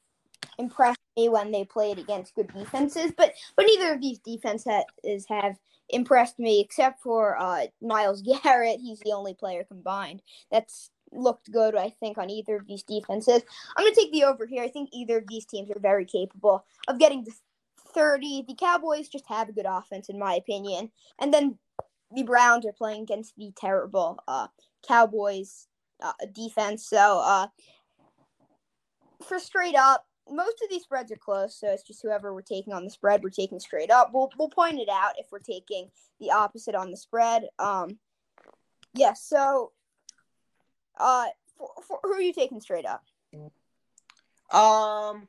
impressed 0.58 1.00
me 1.16 1.28
when 1.28 1.50
they 1.50 1.64
played 1.64 1.98
against 1.98 2.34
good 2.34 2.52
defenses, 2.52 3.12
but 3.16 3.32
but 3.56 3.66
neither 3.66 3.94
of 3.94 4.00
these 4.00 4.18
defenses 4.18 5.26
have 5.28 5.56
impressed 5.88 6.38
me 6.38 6.60
except 6.60 7.02
for 7.02 7.36
uh, 7.38 7.66
Myles 7.80 8.22
Garrett. 8.22 8.80
He's 8.80 9.00
the 9.00 9.12
only 9.12 9.34
player 9.34 9.64
combined 9.64 10.22
that's 10.50 10.90
looked 11.12 11.50
good, 11.50 11.74
I 11.74 11.90
think, 11.90 12.18
on 12.18 12.30
either 12.30 12.56
of 12.56 12.66
these 12.66 12.82
defenses. 12.82 13.42
I'm 13.76 13.84
going 13.84 13.94
to 13.94 14.00
take 14.00 14.12
the 14.12 14.24
over 14.24 14.46
here. 14.46 14.62
I 14.62 14.68
think 14.68 14.90
either 14.92 15.18
of 15.18 15.28
these 15.28 15.44
teams 15.44 15.70
are 15.70 15.80
very 15.80 16.04
capable 16.04 16.64
of 16.88 16.98
getting 16.98 17.24
to 17.24 17.32
30. 17.94 18.44
The 18.48 18.54
Cowboys 18.54 19.08
just 19.08 19.26
have 19.28 19.48
a 19.48 19.52
good 19.52 19.66
offense, 19.68 20.08
in 20.08 20.18
my 20.18 20.34
opinion. 20.34 20.90
And 21.20 21.32
then 21.32 21.58
the 22.14 22.22
Browns 22.22 22.66
are 22.66 22.72
playing 22.72 23.02
against 23.02 23.34
the 23.36 23.52
terrible 23.56 24.22
uh, 24.26 24.48
Cowboys 24.86 25.66
uh, 26.02 26.12
defense. 26.32 26.86
So, 26.86 27.20
uh, 27.24 27.46
for 29.26 29.38
straight 29.38 29.76
up, 29.76 30.04
most 30.28 30.62
of 30.62 30.70
these 30.70 30.82
spreads 30.82 31.10
are 31.12 31.16
close, 31.16 31.58
so 31.58 31.68
it's 31.68 31.82
just 31.82 32.02
whoever 32.02 32.32
we're 32.32 32.42
taking 32.42 32.72
on 32.72 32.84
the 32.84 32.90
spread, 32.90 33.22
we're 33.22 33.30
taking 33.30 33.60
straight 33.60 33.90
up. 33.90 34.10
We'll 34.12 34.30
we'll 34.38 34.48
point 34.48 34.78
it 34.78 34.88
out 34.90 35.14
if 35.18 35.26
we're 35.30 35.40
taking 35.40 35.90
the 36.20 36.30
opposite 36.30 36.74
on 36.74 36.90
the 36.90 36.96
spread. 36.96 37.48
Um, 37.58 37.98
yes. 38.94 39.28
Yeah, 39.32 39.38
so 39.38 39.72
uh, 40.98 41.26
for, 41.56 41.70
for, 41.86 42.00
who 42.02 42.12
are 42.12 42.20
you 42.20 42.32
taking 42.32 42.60
straight 42.60 42.86
up? 42.86 43.04
Um, 44.52 45.28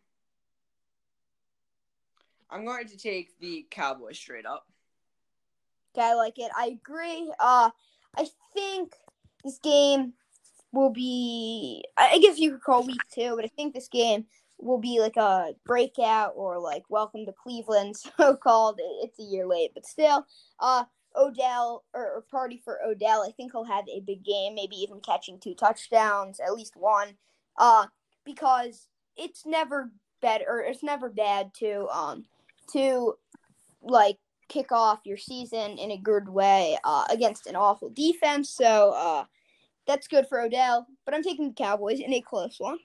I'm 2.50 2.66
going 2.66 2.88
to 2.88 2.98
take 2.98 3.40
the 3.40 3.66
Cowboys 3.72 4.18
straight 4.18 4.46
up. 4.46 4.68
Okay, 5.96 6.06
I 6.06 6.14
like 6.14 6.38
it. 6.38 6.52
I 6.58 6.68
agree. 6.68 7.32
Uh, 7.40 7.70
I 8.18 8.28
think 8.54 8.94
this 9.44 9.60
game 9.60 10.14
will 10.72 10.90
be. 10.90 11.84
I 11.98 12.20
guess 12.20 12.40
you 12.40 12.52
could 12.52 12.64
call 12.64 12.86
week 12.86 13.02
two, 13.14 13.36
but 13.36 13.46
I 13.46 13.50
think 13.50 13.74
this 13.74 13.88
game 13.88 14.26
will 14.60 14.80
be 14.80 15.00
like 15.00 15.18
a 15.18 15.54
breakout 15.66 16.34
or 16.36 16.60
like 16.60 16.84
welcome 16.90 17.26
to 17.26 17.34
Cleveland, 17.34 17.96
so 18.18 18.36
called. 18.36 18.80
It's 19.04 19.20
a 19.20 19.24
year 19.24 19.48
late, 19.48 19.72
but 19.74 19.86
still. 19.86 20.26
Uh, 20.60 20.84
Odell 21.16 21.84
or, 21.94 22.18
or 22.18 22.26
party 22.30 22.62
for 22.64 22.80
Odell. 22.86 23.24
I 23.28 23.32
think 23.32 23.52
he'll 23.52 23.64
have 23.64 23.86
a 23.88 24.02
big 24.02 24.24
game, 24.24 24.56
maybe 24.56 24.76
even 24.78 25.00
catching 25.00 25.40
two 25.40 25.56
touchdowns, 25.56 26.40
at 26.40 26.54
least 26.54 26.76
one. 26.76 27.16
Uh, 27.58 27.88
because 28.26 28.88
it's 29.16 29.46
never 29.46 29.92
better 30.22 30.64
it's 30.66 30.82
never 30.82 31.10
bad 31.10 31.54
to 31.54 31.86
um 31.90 32.24
to 32.72 33.14
like 33.82 34.18
kick 34.48 34.72
off 34.72 35.00
your 35.04 35.18
season 35.18 35.78
in 35.78 35.92
a 35.92 35.98
good 35.98 36.30
way 36.30 36.78
uh, 36.84 37.06
against 37.10 37.48
an 37.48 37.56
awful 37.56 37.90
defense. 37.90 38.50
So 38.50 38.92
uh, 38.92 39.26
that's 39.88 40.08
good 40.08 40.28
for 40.28 40.42
Odell. 40.42 40.88
But 41.06 41.16
I'm 41.16 41.24
taking 41.24 41.50
the 41.50 41.56
Cowboys 41.56 42.00
in 42.00 42.14
a 42.14 42.22
close 42.22 42.56
one. 42.60 42.78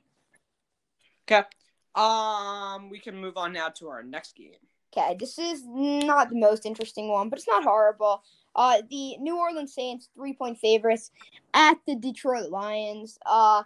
Okay. 1.31 1.47
Um, 1.95 2.91
we 2.91 2.99
can 2.99 3.17
move 3.17 3.37
on 3.37 3.53
now 3.53 3.69
to 3.69 3.89
our 3.89 4.03
next 4.03 4.37
game. 4.37 4.55
Okay, 4.97 5.17
this 5.21 5.39
is 5.39 5.63
not 5.67 6.31
the 6.31 6.39
most 6.39 6.65
interesting 6.65 7.09
one, 7.09 7.29
but 7.29 7.39
it's 7.39 7.49
not 7.49 7.63
horrible. 7.63 8.23
Uh, 8.57 8.83
the 8.91 9.17
New 9.19 9.37
Orleans 9.39 9.75
Saints 9.75 10.09
three 10.15 10.33
point 10.33 10.59
favorites 10.59 11.11
at 11.55 11.77
the 11.87 11.95
Detroit 11.95 12.51
Lions. 12.51 13.19
Uh, 13.27 13.63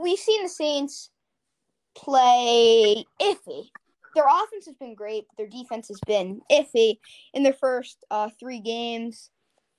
we've 0.00 0.18
seen 0.18 0.42
the 0.42 0.48
Saints 0.48 1.10
play 1.94 3.04
iffy. 3.20 3.70
Their 4.14 4.26
offense 4.26 4.66
has 4.66 4.74
been 4.74 4.94
great, 4.94 5.26
but 5.28 5.36
their 5.36 5.48
defense 5.48 5.88
has 5.88 6.00
been 6.06 6.40
iffy 6.50 6.98
in 7.34 7.42
their 7.44 7.52
first 7.52 8.04
uh, 8.10 8.30
three 8.40 8.60
games. 8.60 9.30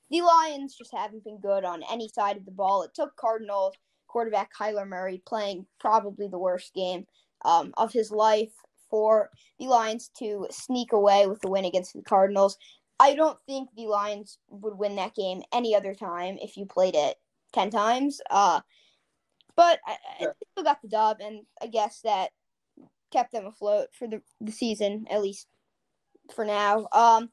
the 0.09 0.21
Lions 0.21 0.75
just 0.75 0.93
haven't 0.93 1.23
been 1.23 1.39
good 1.39 1.65
on 1.65 1.83
any 1.91 2.07
side 2.09 2.37
of 2.37 2.45
the 2.45 2.51
ball. 2.51 2.83
It 2.83 2.93
took 2.93 3.15
Cardinals 3.15 3.73
quarterback 4.07 4.51
Kyler 4.53 4.87
Murray 4.87 5.21
playing 5.25 5.65
probably 5.79 6.27
the 6.27 6.39
worst 6.39 6.73
game 6.73 7.05
um, 7.45 7.73
of 7.77 7.91
his 7.93 8.11
life 8.11 8.51
for 8.89 9.29
the 9.59 9.67
Lions 9.67 10.09
to 10.19 10.47
sneak 10.49 10.93
away 10.93 11.27
with 11.27 11.41
the 11.41 11.49
win 11.49 11.65
against 11.65 11.93
the 11.93 12.01
Cardinals. 12.01 12.57
I 12.99 13.15
don't 13.15 13.39
think 13.45 13.69
the 13.75 13.87
Lions 13.87 14.37
would 14.49 14.77
win 14.77 14.97
that 14.97 15.15
game 15.15 15.41
any 15.53 15.75
other 15.75 15.93
time 15.93 16.37
if 16.41 16.57
you 16.57 16.65
played 16.65 16.95
it 16.95 17.15
10 17.53 17.69
times. 17.69 18.19
Uh, 18.29 18.61
but 19.55 19.79
I, 19.85 19.97
I 20.19 20.27
still 20.51 20.63
got 20.63 20.81
the 20.81 20.87
dub, 20.87 21.17
and 21.21 21.41
I 21.61 21.67
guess 21.67 22.01
that 22.03 22.31
kept 23.11 23.31
them 23.31 23.45
afloat 23.45 23.87
for 23.97 24.07
the, 24.07 24.21
the 24.41 24.51
season, 24.51 25.05
at 25.09 25.21
least 25.21 25.47
for 26.33 26.45
now. 26.45 26.87
Um, 26.91 27.29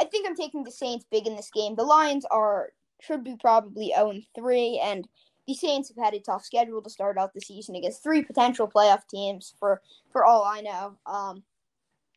I 0.00 0.04
think 0.04 0.26
I'm 0.26 0.36
taking 0.36 0.64
the 0.64 0.70
Saints 0.70 1.04
big 1.10 1.26
in 1.26 1.36
this 1.36 1.50
game. 1.52 1.74
The 1.74 1.82
Lions 1.82 2.24
are 2.30 2.70
should 3.00 3.24
be 3.24 3.36
probably 3.40 3.92
0 3.94 4.14
3, 4.34 4.80
and 4.82 5.08
the 5.48 5.54
Saints 5.54 5.88
have 5.88 6.04
had 6.04 6.14
a 6.14 6.20
tough 6.20 6.44
schedule 6.44 6.82
to 6.82 6.90
start 6.90 7.16
out 7.16 7.32
the 7.32 7.40
season 7.40 7.74
against 7.74 8.02
three 8.02 8.22
potential 8.22 8.68
playoff 8.68 9.08
teams 9.08 9.54
for 9.58 9.80
for 10.12 10.24
all 10.24 10.44
I 10.44 10.60
know. 10.60 10.96
Um, 11.06 11.42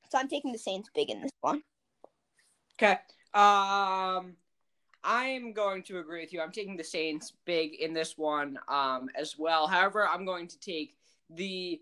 so 0.09 0.19
I'm 0.19 0.27
taking 0.27 0.51
the 0.51 0.59
Saints 0.59 0.89
big 0.93 1.09
in 1.09 1.21
this 1.21 1.31
one. 1.39 1.63
Okay. 2.75 2.97
Um, 3.33 4.33
I'm 5.03 5.53
going 5.53 5.83
to 5.83 5.99
agree 5.99 6.19
with 6.19 6.33
you. 6.33 6.41
I'm 6.41 6.51
taking 6.51 6.75
the 6.75 6.83
Saints 6.83 7.31
big 7.45 7.75
in 7.75 7.93
this 7.93 8.17
one 8.17 8.59
um, 8.67 9.09
as 9.17 9.39
well. 9.39 9.65
However, 9.65 10.05
I'm 10.05 10.25
going 10.25 10.47
to 10.47 10.59
take 10.59 10.97
the 11.29 11.79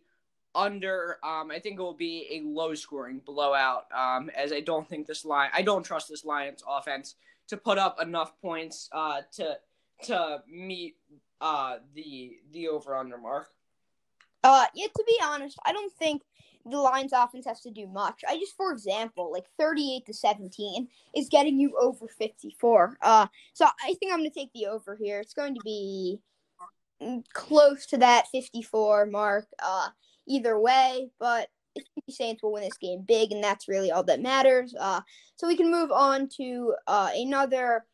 under. 0.54 1.18
Um, 1.24 1.50
I 1.50 1.58
think 1.58 1.80
it 1.80 1.82
will 1.82 1.96
be 1.96 2.28
a 2.32 2.48
low 2.48 2.76
scoring 2.76 3.22
blowout. 3.26 3.86
Um, 3.92 4.30
as 4.38 4.54
I 4.54 4.60
don't 4.60 4.88
think 4.88 5.08
this 5.08 5.26
line, 5.26 5.50
I 5.52 5.64
don't 5.64 5.84
trust 5.84 6.10
this 6.10 6.24
Lions 6.24 6.64
offense 6.68 7.16
to 7.48 7.58
put 7.58 7.80
up 7.80 8.00
enough 8.00 8.40
points 8.40 8.88
uh, 8.92 9.22
to 9.38 9.58
to 10.04 10.44
meet 10.48 10.96
uh, 11.42 11.78
the 11.94 12.38
the 12.52 12.68
over 12.68 12.96
under 12.96 13.18
mark. 13.18 13.50
Uh, 14.44 14.66
yeah. 14.74 14.88
To 14.88 15.04
be 15.06 15.18
honest, 15.24 15.58
I 15.66 15.74
don't 15.74 15.94
think 15.94 16.24
the 16.66 16.78
Lions 16.78 17.14
offense 17.14 17.46
has 17.46 17.62
to 17.62 17.72
do 17.72 17.88
much. 17.88 18.22
I 18.28 18.38
just, 18.38 18.56
for 18.56 18.72
example, 18.72 19.32
like 19.32 19.46
38 19.58 20.06
to 20.06 20.14
17 20.14 20.88
is 21.16 21.30
getting 21.30 21.60
you 21.60 21.76
over 21.80 22.08
54. 22.08 22.98
Uh, 23.02 23.28
so 23.54 23.66
I 23.66 23.96
think 24.00 24.12
I'm 24.12 24.20
going 24.20 24.30
to 24.30 24.40
take 24.40 24.54
the 24.54 24.68
over 24.68 24.96
here. 24.96 25.20
It's 25.20 25.34
going 25.34 25.56
to 25.56 25.62
be 25.64 26.20
close 27.34 27.86
to 27.88 27.98
that 27.98 28.28
54 28.28 29.08
mark. 29.08 29.48
Uh, 29.62 29.90
either 30.30 30.60
way, 30.60 31.10
but 31.20 31.50
the 31.76 32.14
Saints 32.14 32.42
will 32.42 32.54
win 32.54 32.64
this 32.64 32.78
game 32.78 33.04
big, 33.06 33.32
and 33.32 33.44
that's 33.44 33.68
really 33.68 33.92
all 33.92 34.04
that 34.04 34.22
matters. 34.22 34.74
Uh, 34.80 35.02
so 35.36 35.48
we 35.48 35.58
can 35.58 35.72
move 35.72 35.92
on 35.92 36.30
to 36.38 36.76
uh, 36.88 37.10
another 37.16 37.86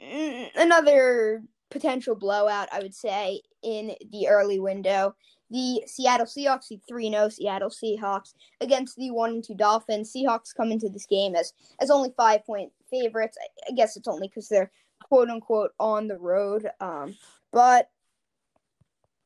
mm, 0.00 0.48
another 0.56 1.42
potential 1.70 2.14
blowout, 2.14 2.68
I 2.72 2.80
would 2.80 2.94
say, 2.94 3.42
in 3.62 3.94
the 4.10 4.28
early 4.28 4.58
window. 4.58 5.14
The 5.50 5.82
Seattle 5.86 6.26
Seahawks, 6.26 6.68
the 6.68 6.80
3 6.86 7.10
0 7.10 7.28
Seattle 7.30 7.70
Seahawks, 7.70 8.34
against 8.60 8.96
the 8.96 9.10
1 9.10 9.30
and 9.30 9.44
2 9.44 9.54
Dolphins. 9.54 10.12
Seahawks 10.12 10.54
come 10.54 10.70
into 10.70 10.88
this 10.88 11.06
game 11.06 11.34
as, 11.34 11.52
as 11.80 11.90
only 11.90 12.12
five 12.16 12.44
point 12.44 12.70
favorites. 12.90 13.38
I, 13.40 13.70
I 13.70 13.74
guess 13.74 13.96
it's 13.96 14.08
only 14.08 14.28
because 14.28 14.48
they're 14.48 14.70
quote 15.02 15.30
unquote 15.30 15.72
on 15.78 16.06
the 16.06 16.18
road. 16.18 16.68
Um, 16.80 17.16
but 17.52 17.88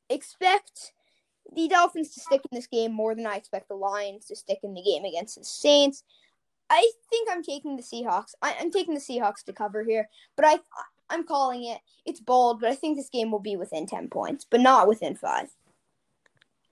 expect 0.08 0.92
the 1.54 1.68
Dolphins 1.68 2.14
to 2.14 2.20
stick 2.20 2.40
in 2.50 2.56
this 2.56 2.66
game 2.66 2.92
more 2.92 3.14
than 3.14 3.26
I 3.26 3.36
expect 3.36 3.68
the 3.68 3.74
Lions 3.74 4.26
to 4.26 4.36
stick 4.36 4.58
in 4.62 4.74
the 4.74 4.82
game 4.82 5.04
against 5.04 5.38
the 5.38 5.44
Saints. 5.44 6.04
I 6.70 6.90
think 7.10 7.28
I'm 7.30 7.42
taking 7.42 7.76
the 7.76 7.82
Seahawks. 7.82 8.34
I, 8.40 8.52
am 8.52 8.70
taking 8.70 8.94
the 8.94 9.00
Seahawks 9.00 9.44
to 9.44 9.52
cover 9.52 9.84
here, 9.84 10.08
but 10.36 10.46
I 10.46 10.58
I'm 11.12 11.24
calling 11.24 11.64
it. 11.64 11.78
It's 12.04 12.20
bold, 12.20 12.60
but 12.60 12.70
I 12.70 12.74
think 12.74 12.96
this 12.96 13.10
game 13.10 13.30
will 13.30 13.38
be 13.38 13.56
within 13.56 13.86
ten 13.86 14.08
points, 14.08 14.46
but 14.48 14.60
not 14.60 14.88
within 14.88 15.14
five. 15.14 15.48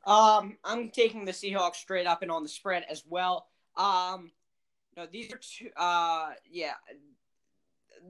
Um, 0.07 0.57
I'm 0.65 0.91
taking 0.91 1.25
the 1.25 1.33
Seahawks 1.33 1.77
straight 1.77 2.07
up 2.07 2.23
and 2.23 2.31
on 2.31 2.43
the 2.43 2.49
spread 2.49 2.85
as 2.89 3.05
well. 3.07 3.47
Um, 3.77 4.33
no, 4.97 5.07
these 5.07 5.33
are 5.33 5.39
two. 5.39 5.71
Uh, 5.77 6.31
yeah, 6.51 6.75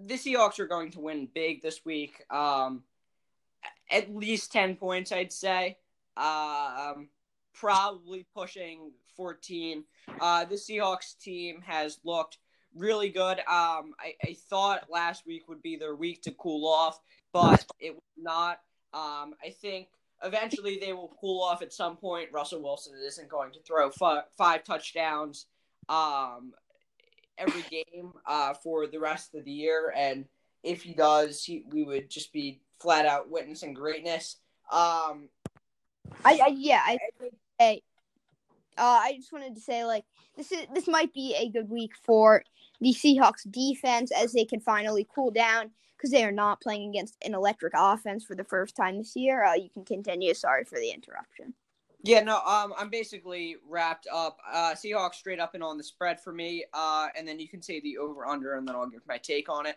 the 0.06 0.14
Seahawks 0.14 0.60
are 0.60 0.66
going 0.66 0.92
to 0.92 1.00
win 1.00 1.28
big 1.34 1.62
this 1.62 1.84
week. 1.84 2.24
Um, 2.30 2.84
at 3.90 4.14
least 4.14 4.52
ten 4.52 4.76
points, 4.76 5.12
I'd 5.12 5.32
say. 5.32 5.76
Um, 6.16 7.08
probably 7.52 8.26
pushing 8.34 8.92
14. 9.16 9.84
Uh, 10.20 10.44
the 10.44 10.54
Seahawks 10.54 11.18
team 11.18 11.60
has 11.66 11.98
looked 12.04 12.38
really 12.76 13.10
good. 13.10 13.38
Um, 13.40 13.94
I, 13.98 14.14
I 14.22 14.36
thought 14.48 14.90
last 14.90 15.26
week 15.26 15.48
would 15.48 15.62
be 15.62 15.76
their 15.76 15.94
week 15.94 16.22
to 16.22 16.30
cool 16.32 16.68
off, 16.68 17.00
but 17.32 17.64
it 17.78 17.94
was 17.94 18.02
not. 18.16 18.60
Um, 18.92 19.34
I 19.44 19.50
think 19.60 19.88
eventually 20.22 20.78
they 20.80 20.92
will 20.92 21.14
cool 21.20 21.42
off 21.42 21.62
at 21.62 21.72
some 21.72 21.96
point. 21.96 22.30
Russell 22.32 22.62
Wilson 22.62 22.94
isn't 23.06 23.28
going 23.28 23.52
to 23.52 23.60
throw 23.60 23.88
f- 23.88 24.24
five 24.36 24.64
touchdowns 24.64 25.46
um, 25.88 26.52
every 27.38 27.62
game 27.70 28.12
uh, 28.26 28.54
for 28.54 28.86
the 28.86 29.00
rest 29.00 29.34
of 29.34 29.44
the 29.44 29.52
year, 29.52 29.92
and 29.96 30.26
if 30.62 30.82
he 30.82 30.92
does, 30.92 31.44
he, 31.44 31.64
we 31.70 31.84
would 31.84 32.10
just 32.10 32.32
be 32.32 32.60
flat 32.80 33.06
out 33.06 33.30
witnessing 33.30 33.74
greatness. 33.74 34.36
Um, 34.70 35.28
I, 36.24 36.40
I 36.44 36.54
yeah, 36.54 36.82
I 36.84 36.98
hey, 37.58 37.82
uh, 38.80 39.00
I 39.04 39.14
just 39.16 39.32
wanted 39.32 39.54
to 39.54 39.60
say 39.60 39.84
like 39.84 40.04
this 40.36 40.50
is 40.50 40.66
this 40.74 40.88
might 40.88 41.12
be 41.12 41.36
a 41.38 41.50
good 41.50 41.68
week 41.68 41.92
for 42.02 42.42
the 42.80 42.94
Seahawks 42.94 43.48
defense 43.50 44.10
as 44.10 44.32
they 44.32 44.44
can 44.44 44.60
finally 44.60 45.06
cool 45.14 45.30
down 45.30 45.70
because 45.96 46.10
they 46.10 46.24
are 46.24 46.32
not 46.32 46.62
playing 46.62 46.88
against 46.88 47.16
an 47.22 47.34
electric 47.34 47.74
offense 47.76 48.24
for 48.24 48.34
the 48.34 48.44
first 48.44 48.74
time 48.74 48.96
this 48.96 49.14
year. 49.14 49.44
Uh, 49.44 49.54
you 49.54 49.68
can 49.68 49.84
continue. 49.84 50.32
Sorry 50.32 50.64
for 50.64 50.78
the 50.78 50.90
interruption. 50.90 51.52
Yeah, 52.02 52.22
no, 52.22 52.36
um, 52.38 52.72
I'm 52.78 52.88
basically 52.88 53.56
wrapped 53.68 54.06
up. 54.10 54.38
Uh, 54.50 54.72
Seahawks 54.74 55.16
straight 55.16 55.38
up 55.38 55.54
and 55.54 55.62
on 55.62 55.76
the 55.76 55.84
spread 55.84 56.18
for 56.18 56.32
me. 56.32 56.64
Uh, 56.72 57.08
and 57.14 57.28
then 57.28 57.38
you 57.38 57.46
can 57.46 57.60
say 57.60 57.80
the 57.80 57.98
over 57.98 58.26
under, 58.26 58.54
and 58.54 58.66
then 58.66 58.74
I'll 58.74 58.88
give 58.88 59.06
my 59.06 59.18
take 59.18 59.50
on 59.50 59.66
it. 59.66 59.76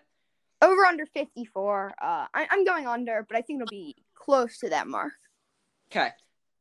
Over 0.61 0.85
under 0.85 1.05
54. 1.05 1.89
Uh, 2.01 2.27
I, 2.33 2.47
I'm 2.49 2.63
going 2.63 2.87
under, 2.87 3.25
but 3.27 3.35
I 3.35 3.41
think 3.41 3.61
it'll 3.61 3.69
be 3.69 3.97
close 4.15 4.59
to 4.59 4.69
that 4.69 4.87
mark. 4.87 5.11
Okay, 5.91 6.11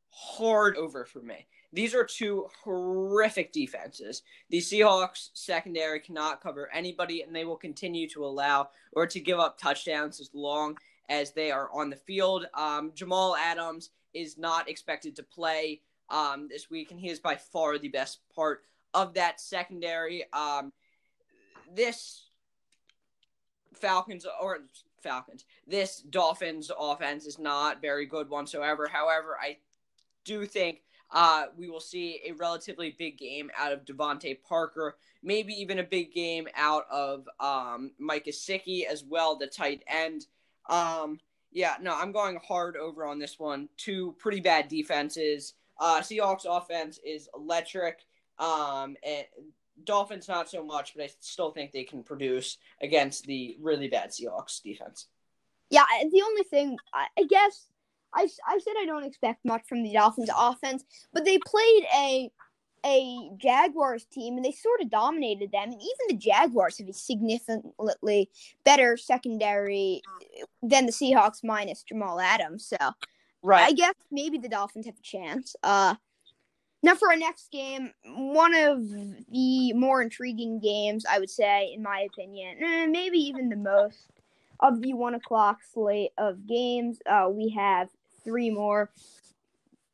hard 0.09 0.75
over 0.75 1.05
for 1.05 1.21
me. 1.21 1.47
These 1.73 1.95
are 1.95 2.03
two 2.03 2.47
horrific 2.63 3.51
defenses. 3.51 4.21
The 4.51 4.59
Seahawks 4.59 5.29
secondary 5.33 5.99
cannot 5.99 6.39
cover 6.39 6.69
anybody, 6.71 7.23
and 7.23 7.35
they 7.35 7.45
will 7.45 7.55
continue 7.57 8.07
to 8.09 8.25
allow 8.25 8.69
or 8.91 9.07
to 9.07 9.19
give 9.19 9.39
up 9.39 9.57
touchdowns 9.57 10.19
as 10.19 10.29
long 10.33 10.77
as 11.09 11.31
they 11.31 11.49
are 11.49 11.71
on 11.73 11.89
the 11.89 11.95
field. 11.95 12.45
Um, 12.53 12.91
Jamal 12.93 13.35
Adams 13.35 13.89
is 14.13 14.37
not 14.37 14.69
expected 14.69 15.15
to 15.15 15.23
play 15.23 15.81
um, 16.11 16.47
this 16.47 16.69
week, 16.69 16.91
and 16.91 16.99
he 16.99 17.09
is 17.09 17.19
by 17.19 17.35
far 17.35 17.79
the 17.79 17.89
best 17.89 18.19
part 18.33 18.61
of 18.93 19.15
that 19.15 19.41
secondary. 19.41 20.25
Um, 20.31 20.71
this 21.73 22.27
Falcons 23.73 24.27
or 24.39 24.59
Falcons, 25.01 25.45
this 25.67 26.01
Dolphins 26.01 26.69
offense 26.77 27.25
is 27.25 27.39
not 27.39 27.81
very 27.81 28.05
good 28.05 28.29
whatsoever. 28.29 28.87
However, 28.87 29.37
I 29.41 29.57
do 30.23 30.45
think 30.45 30.81
uh, 31.11 31.45
we 31.57 31.69
will 31.69 31.79
see 31.79 32.21
a 32.27 32.31
relatively 32.33 32.95
big 32.97 33.17
game 33.17 33.51
out 33.57 33.71
of 33.71 33.85
DeVante 33.85 34.37
Parker, 34.41 34.97
maybe 35.21 35.53
even 35.53 35.79
a 35.79 35.83
big 35.83 36.13
game 36.13 36.47
out 36.55 36.85
of 36.91 37.27
um, 37.39 37.91
Mike 37.99 38.25
Gesicki 38.25 38.85
as 38.85 39.03
well, 39.03 39.37
the 39.37 39.47
tight 39.47 39.83
end. 39.87 40.25
Um, 40.69 41.19
yeah, 41.51 41.75
no, 41.81 41.95
I'm 41.95 42.11
going 42.11 42.39
hard 42.45 42.75
over 42.75 43.05
on 43.05 43.19
this 43.19 43.37
one. 43.37 43.69
Two 43.77 44.15
pretty 44.17 44.39
bad 44.39 44.67
defenses. 44.67 45.53
Uh, 45.79 45.99
Seahawks 46.01 46.45
offense 46.45 46.99
is 47.05 47.29
electric. 47.35 47.99
Um, 48.39 48.95
and 49.05 49.25
Dolphins 49.83 50.27
not 50.27 50.49
so 50.49 50.63
much, 50.63 50.95
but 50.95 51.03
I 51.03 51.09
still 51.19 51.51
think 51.51 51.71
they 51.71 51.83
can 51.83 52.03
produce 52.03 52.57
against 52.81 53.25
the 53.25 53.57
really 53.61 53.87
bad 53.87 54.09
Seahawks 54.09 54.61
defense. 54.61 55.07
Yeah, 55.69 55.85
the 56.11 56.21
only 56.21 56.43
thing 56.43 56.77
I 56.93 57.23
guess 57.27 57.67
I, 58.15 58.27
I 58.47 58.59
said 58.59 58.73
I 58.79 58.85
don't 58.85 59.05
expect 59.05 59.45
much 59.45 59.63
from 59.67 59.83
the 59.83 59.93
Dolphins 59.93 60.29
offense, 60.37 60.83
but 61.13 61.25
they 61.25 61.37
played 61.39 61.85
a 61.95 62.31
a 62.85 63.31
Jaguars 63.37 64.05
team 64.05 64.35
and 64.35 64.43
they 64.43 64.51
sort 64.51 64.81
of 64.81 64.89
dominated 64.89 65.51
them. 65.51 65.71
And 65.71 65.81
even 65.81 66.07
the 66.09 66.17
Jaguars 66.17 66.79
have 66.79 66.89
a 66.89 66.93
significantly 66.93 68.29
better 68.65 68.97
secondary 68.97 70.01
than 70.61 70.85
the 70.85 70.91
Seahawks 70.91 71.45
minus 71.45 71.83
Jamal 71.83 72.19
Adams. 72.19 72.65
So 72.65 72.75
right. 73.41 73.63
I 73.63 73.71
guess 73.71 73.93
maybe 74.11 74.37
the 74.37 74.49
Dolphins 74.49 74.85
have 74.85 74.97
a 74.97 75.01
chance. 75.01 75.55
Uh 75.63 75.95
now 76.83 76.95
for 76.95 77.09
our 77.09 77.15
next 77.15 77.49
game, 77.49 77.93
one 78.05 78.53
of 78.53 78.81
the 79.31 79.71
more 79.71 80.01
intriguing 80.01 80.59
games, 80.59 81.05
I 81.09 81.17
would 81.17 81.29
say, 81.29 81.71
in 81.73 81.81
my 81.81 82.01
opinion, 82.11 82.57
eh, 82.61 82.85
maybe 82.87 83.19
even 83.19 83.47
the 83.47 83.55
most 83.55 84.09
of 84.59 84.81
the 84.81 84.93
one 84.93 85.15
o'clock 85.15 85.59
slate 85.73 86.11
of 86.17 86.45
games. 86.45 86.99
Uh, 87.09 87.29
we 87.31 87.49
have 87.49 87.87
three 88.23 88.49
more 88.49 88.91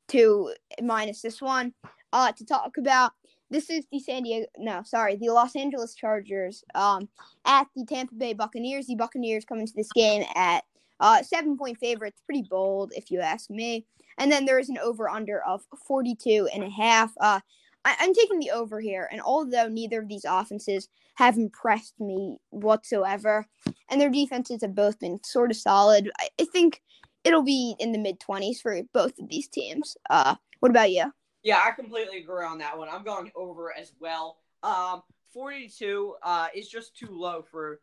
to 0.10 0.54
minus 0.82 1.22
this 1.22 1.42
one 1.42 1.74
uh, 2.14 2.32
to 2.34 2.46
talk 2.46 2.78
about. 2.78 3.12
this 3.52 3.70
is 3.70 3.86
the 3.92 4.00
San 4.00 4.24
Diego. 4.24 4.46
No, 4.58 4.84
sorry, 4.84 5.16
the 5.16 5.30
Los 5.30 5.56
Angeles 5.56 5.96
Chargers. 5.96 6.64
Um, 6.76 7.10
at 7.46 7.68
the 7.76 7.86
Tampa 7.86 8.16
Bay 8.16 8.34
Buccaneers. 8.34 8.88
The 8.88 8.96
Buccaneers 8.96 9.46
come 9.46 9.60
into 9.60 9.74
this 9.76 9.92
game 9.94 10.24
at 10.36 10.64
uh 11.00 11.24
seven 11.24 11.58
point 11.58 11.78
favorite. 11.78 12.10
It's 12.10 12.22
pretty 12.26 12.46
bold, 12.50 12.92
if 12.96 13.10
you 13.12 13.22
ask 13.22 13.50
me. 13.50 13.86
And 14.18 14.32
then 14.32 14.46
there 14.46 14.60
is 14.60 14.70
an 14.70 14.78
over 14.78 15.10
under 15.10 15.42
of 15.46 15.64
42 15.88 16.50
and 16.54 16.64
a 16.64 16.70
half. 16.70 17.12
Uh, 17.22 17.40
I, 17.86 17.96
I'm 18.00 18.14
taking 18.14 18.40
the 18.40 18.52
over 18.52 18.82
here. 18.82 19.08
And 19.12 19.22
although 19.22 19.70
neither 19.70 20.02
of 20.02 20.10
these 20.10 20.26
offenses 20.28 20.90
have 21.16 21.38
impressed 21.38 22.00
me 22.00 22.38
whatsoever, 22.50 23.46
and 23.90 24.00
their 24.00 24.10
defenses 24.10 24.62
have 24.62 24.76
both 24.76 25.00
been 25.00 25.20
sort 25.24 25.52
of 25.52 25.58
solid, 25.58 26.12
I, 26.20 26.28
I 26.40 26.46
think 26.46 26.82
it'll 27.24 27.44
be 27.44 27.76
in 27.80 27.92
the 27.92 27.98
mid 27.98 28.20
20s 28.20 28.62
for 28.62 28.82
both 28.94 29.18
of 29.20 29.30
these 29.30 29.48
teams. 29.48 29.98
Uh, 30.10 30.36
what 30.60 30.70
about 30.70 30.92
you? 30.92 31.12
Yeah, 31.44 31.62
I 31.66 31.72
completely 31.72 32.20
agree 32.20 32.46
on 32.46 32.58
that 32.60 32.78
one. 32.78 32.90
I'm 32.92 33.04
going 33.04 33.32
over 33.36 33.74
as 33.78 33.94
well. 34.00 34.38
Um, 34.64 35.04
42 35.34 36.16
uh, 36.24 36.48
is 36.54 36.68
just 36.68 36.98
too 36.98 37.10
low 37.12 37.44
for 37.50 37.80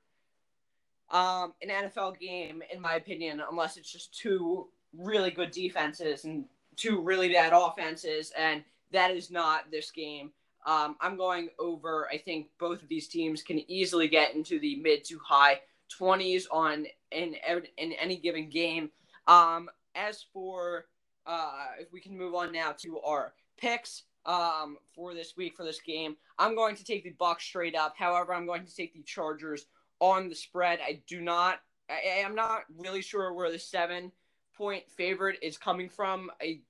um, 1.10 1.54
an 1.62 1.68
NFL 1.68 2.18
game, 2.18 2.62
in 2.72 2.80
my 2.80 2.94
opinion, 2.94 3.42
unless 3.50 3.76
it's 3.76 3.90
just 3.90 4.16
two 4.18 4.68
really 4.92 5.30
good 5.30 5.52
defenses 5.52 6.24
and 6.24 6.44
two 6.76 7.00
really 7.00 7.32
bad 7.32 7.52
offenses, 7.54 8.32
and 8.36 8.62
that 8.92 9.10
is 9.10 9.30
not 9.30 9.70
this 9.70 9.90
game. 9.90 10.30
Um, 10.66 10.96
I'm 11.00 11.16
going 11.16 11.48
over. 11.58 12.08
I 12.12 12.18
think 12.18 12.48
both 12.58 12.82
of 12.82 12.88
these 12.88 13.08
teams 13.08 13.42
can 13.42 13.58
easily 13.70 14.08
get 14.08 14.34
into 14.34 14.58
the 14.58 14.76
mid 14.76 15.04
to 15.04 15.18
high 15.24 15.60
20s 16.00 16.44
on 16.50 16.86
in 17.12 17.36
in 17.78 17.92
any 17.92 18.16
given 18.16 18.50
game. 18.50 18.90
Um, 19.26 19.68
as 19.94 20.24
for 20.32 20.86
uh, 21.26 21.66
if 21.80 21.92
we 21.92 22.00
can 22.00 22.16
move 22.16 22.34
on 22.34 22.52
now 22.52 22.72
to 22.78 23.00
our 23.00 23.34
picks 23.56 24.04
um, 24.24 24.76
for 24.94 25.14
this 25.14 25.34
week 25.36 25.56
for 25.56 25.64
this 25.64 25.80
game, 25.80 26.16
I'm 26.38 26.54
going 26.54 26.76
to 26.76 26.84
take 26.84 27.04
the 27.04 27.14
Bucs 27.18 27.42
straight 27.42 27.74
up. 27.74 27.94
However, 27.96 28.34
I'm 28.34 28.46
going 28.46 28.64
to 28.64 28.74
take 28.74 28.94
the 28.94 29.02
Chargers 29.02 29.66
on 30.00 30.28
the 30.28 30.34
spread. 30.34 30.80
I 30.84 31.00
do 31.06 31.20
not. 31.20 31.60
I, 31.88 32.20
am 32.20 32.34
not 32.34 32.62
really 32.76 33.02
sure 33.02 33.32
where 33.32 33.50
the 33.50 33.58
seven 33.58 34.12
point 34.56 34.84
favorite 34.90 35.38
is 35.42 35.56
coming 35.56 35.88
from. 35.88 36.30
I, 36.40 36.60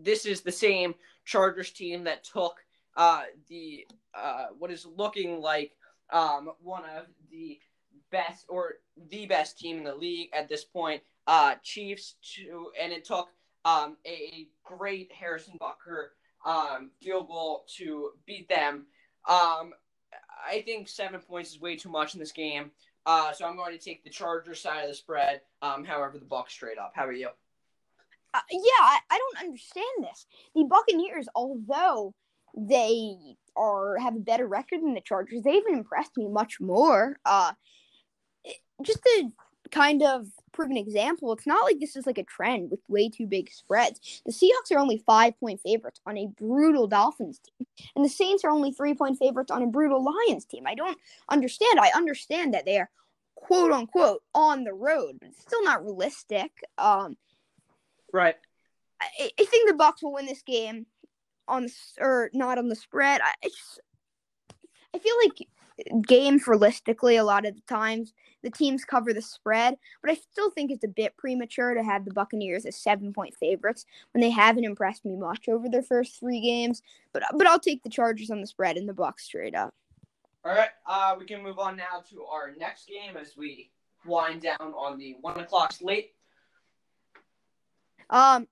this 0.00 0.26
is 0.26 0.40
the 0.40 0.52
same 0.52 0.94
Chargers 1.24 1.70
team 1.70 2.04
that 2.04 2.24
took 2.24 2.56
uh, 2.96 3.22
the 3.48 3.86
uh, 4.14 4.46
what 4.58 4.70
is 4.70 4.86
looking 4.86 5.40
like 5.40 5.72
um, 6.12 6.50
one 6.62 6.84
of 6.96 7.06
the 7.30 7.58
best 8.10 8.46
or 8.48 8.74
the 9.10 9.26
best 9.26 9.58
team 9.58 9.78
in 9.78 9.84
the 9.84 9.94
league 9.94 10.30
at 10.32 10.48
this 10.48 10.64
point 10.64 11.02
uh, 11.26 11.54
Chiefs 11.62 12.16
to, 12.34 12.70
and 12.80 12.92
it 12.92 13.04
took 13.04 13.28
um, 13.64 13.96
a 14.06 14.48
great 14.62 15.10
Harrison 15.12 15.58
Butker 15.60 16.08
um, 16.44 16.90
field 17.00 17.28
goal 17.28 17.64
to 17.76 18.10
beat 18.26 18.48
them. 18.48 18.86
Um, 19.28 19.72
I 20.46 20.62
think 20.62 20.88
seven 20.88 21.20
points 21.20 21.50
is 21.50 21.60
way 21.60 21.76
too 21.76 21.88
much 21.88 22.14
in 22.14 22.20
this 22.20 22.32
game, 22.32 22.70
uh, 23.06 23.32
so 23.32 23.46
I'm 23.46 23.56
going 23.56 23.76
to 23.76 23.82
take 23.82 24.04
the 24.04 24.10
Chargers 24.10 24.60
side 24.60 24.82
of 24.82 24.88
the 24.88 24.94
spread. 24.94 25.40
Um, 25.62 25.84
however, 25.84 26.18
the 26.18 26.26
Bucs 26.26 26.50
straight 26.50 26.78
up. 26.78 26.92
How 26.94 27.06
are 27.06 27.12
you? 27.12 27.28
Uh, 28.34 28.40
yeah, 28.50 28.82
I, 28.82 28.98
I 29.10 29.18
don't 29.18 29.46
understand 29.46 29.86
this. 30.00 30.26
The 30.54 30.64
Buccaneers, 30.64 31.28
although 31.34 32.14
they 32.56 33.16
are 33.56 33.96
have 33.98 34.16
a 34.16 34.20
better 34.20 34.46
record 34.46 34.82
than 34.82 34.94
the 34.94 35.00
Chargers, 35.00 35.42
they 35.42 35.52
even 35.52 35.74
impressed 35.74 36.16
me 36.16 36.28
much 36.28 36.60
more. 36.60 37.16
Uh, 37.24 37.52
just 38.82 39.02
the 39.02 39.30
kind 39.70 40.02
of 40.02 40.26
proven 40.52 40.76
example. 40.76 41.32
It's 41.32 41.46
not 41.46 41.64
like 41.64 41.80
this 41.80 41.96
is 41.96 42.06
like 42.06 42.18
a 42.18 42.24
trend 42.24 42.70
with 42.70 42.80
way 42.88 43.08
too 43.08 43.26
big 43.26 43.50
spreads. 43.50 44.22
The 44.24 44.32
Seahawks 44.32 44.74
are 44.74 44.78
only 44.78 44.98
five 44.98 45.38
point 45.38 45.60
favorites 45.60 46.00
on 46.06 46.16
a 46.16 46.26
brutal 46.26 46.86
Dolphins 46.86 47.40
team, 47.40 47.66
and 47.94 48.04
the 48.04 48.08
Saints 48.08 48.44
are 48.44 48.50
only 48.50 48.72
three 48.72 48.94
point 48.94 49.18
favorites 49.18 49.50
on 49.50 49.62
a 49.62 49.66
brutal 49.66 50.04
Lions 50.04 50.44
team. 50.44 50.64
I 50.66 50.74
don't 50.74 50.98
understand. 51.28 51.80
I 51.80 51.90
understand 51.94 52.54
that 52.54 52.64
they 52.64 52.78
are 52.78 52.90
quote 53.34 53.72
unquote 53.72 54.22
on 54.34 54.64
the 54.64 54.72
road, 54.72 55.16
but 55.20 55.28
it's 55.28 55.42
still 55.42 55.64
not 55.64 55.84
realistic. 55.84 56.50
Um, 56.78 57.16
right. 58.12 58.36
I, 59.00 59.30
I 59.38 59.44
think 59.44 59.68
the 59.68 59.76
Bucs 59.76 60.02
will 60.02 60.14
win 60.14 60.26
this 60.26 60.42
game 60.42 60.86
on 61.46 61.68
or 62.00 62.30
not 62.32 62.58
on 62.58 62.68
the 62.68 62.76
spread. 62.76 63.20
I, 63.20 63.34
I 63.44 63.48
just 63.48 63.80
I 64.94 64.98
feel 64.98 65.14
like 65.24 65.48
games 66.06 66.46
realistically 66.46 67.16
a 67.16 67.24
lot 67.24 67.46
of 67.46 67.54
the 67.54 67.62
times 67.62 68.12
the 68.42 68.50
teams 68.50 68.84
cover 68.84 69.12
the 69.12 69.22
spread, 69.22 69.76
but 70.02 70.10
I 70.10 70.14
still 70.14 70.50
think 70.50 70.70
it's 70.70 70.84
a 70.84 70.88
bit 70.88 71.16
premature 71.16 71.74
to 71.74 71.82
have 71.82 72.04
the 72.04 72.12
Buccaneers 72.12 72.66
as 72.66 72.76
seven 72.76 73.12
point 73.12 73.34
favorites 73.34 73.86
when 74.12 74.20
they 74.20 74.30
haven't 74.30 74.64
impressed 74.64 75.04
me 75.04 75.16
much 75.16 75.48
over 75.48 75.68
their 75.68 75.82
first 75.82 76.20
three 76.20 76.40
games. 76.40 76.82
But 77.12 77.24
but 77.32 77.46
I'll 77.46 77.58
take 77.58 77.82
the 77.82 77.90
Chargers 77.90 78.30
on 78.30 78.40
the 78.40 78.46
spread 78.46 78.76
and 78.76 78.88
the 78.88 78.92
Bucs 78.92 79.20
straight 79.20 79.54
up. 79.54 79.74
All 80.44 80.54
right, 80.54 80.68
uh, 80.86 81.16
we 81.18 81.24
can 81.24 81.42
move 81.42 81.58
on 81.58 81.76
now 81.76 82.04
to 82.10 82.24
our 82.24 82.52
next 82.58 82.86
game 82.86 83.16
as 83.16 83.34
we 83.36 83.70
wind 84.04 84.42
down 84.42 84.74
on 84.76 84.98
the 84.98 85.16
one 85.22 85.40
o'clock 85.40 85.72
slate. 85.72 86.12
Um, 88.10 88.46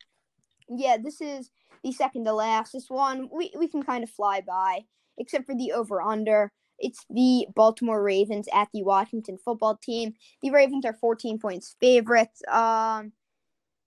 yeah, 0.69 0.97
this 0.97 1.21
is 1.21 1.51
the 1.85 1.93
second 1.93 2.25
to 2.25 2.33
last. 2.33 2.73
This 2.73 2.89
one 2.89 3.29
we 3.31 3.53
we 3.59 3.69
can 3.69 3.83
kind 3.83 4.03
of 4.03 4.11
fly 4.11 4.41
by, 4.41 4.81
except 5.19 5.47
for 5.47 5.55
the 5.55 5.73
over 5.73 6.01
under. 6.01 6.51
It's 6.83 7.07
the 7.09 7.47
Baltimore 7.55 8.03
Ravens 8.03 8.49
at 8.53 8.69
the 8.75 8.83
Washington 8.83 9.39
football 9.39 9.79
team. 9.83 10.15
The 10.43 10.51
Ravens 10.51 10.85
are 10.85 10.93
14 10.93 11.39
points 11.39 11.77
favorites. 11.81 12.43
Um, 12.51 13.13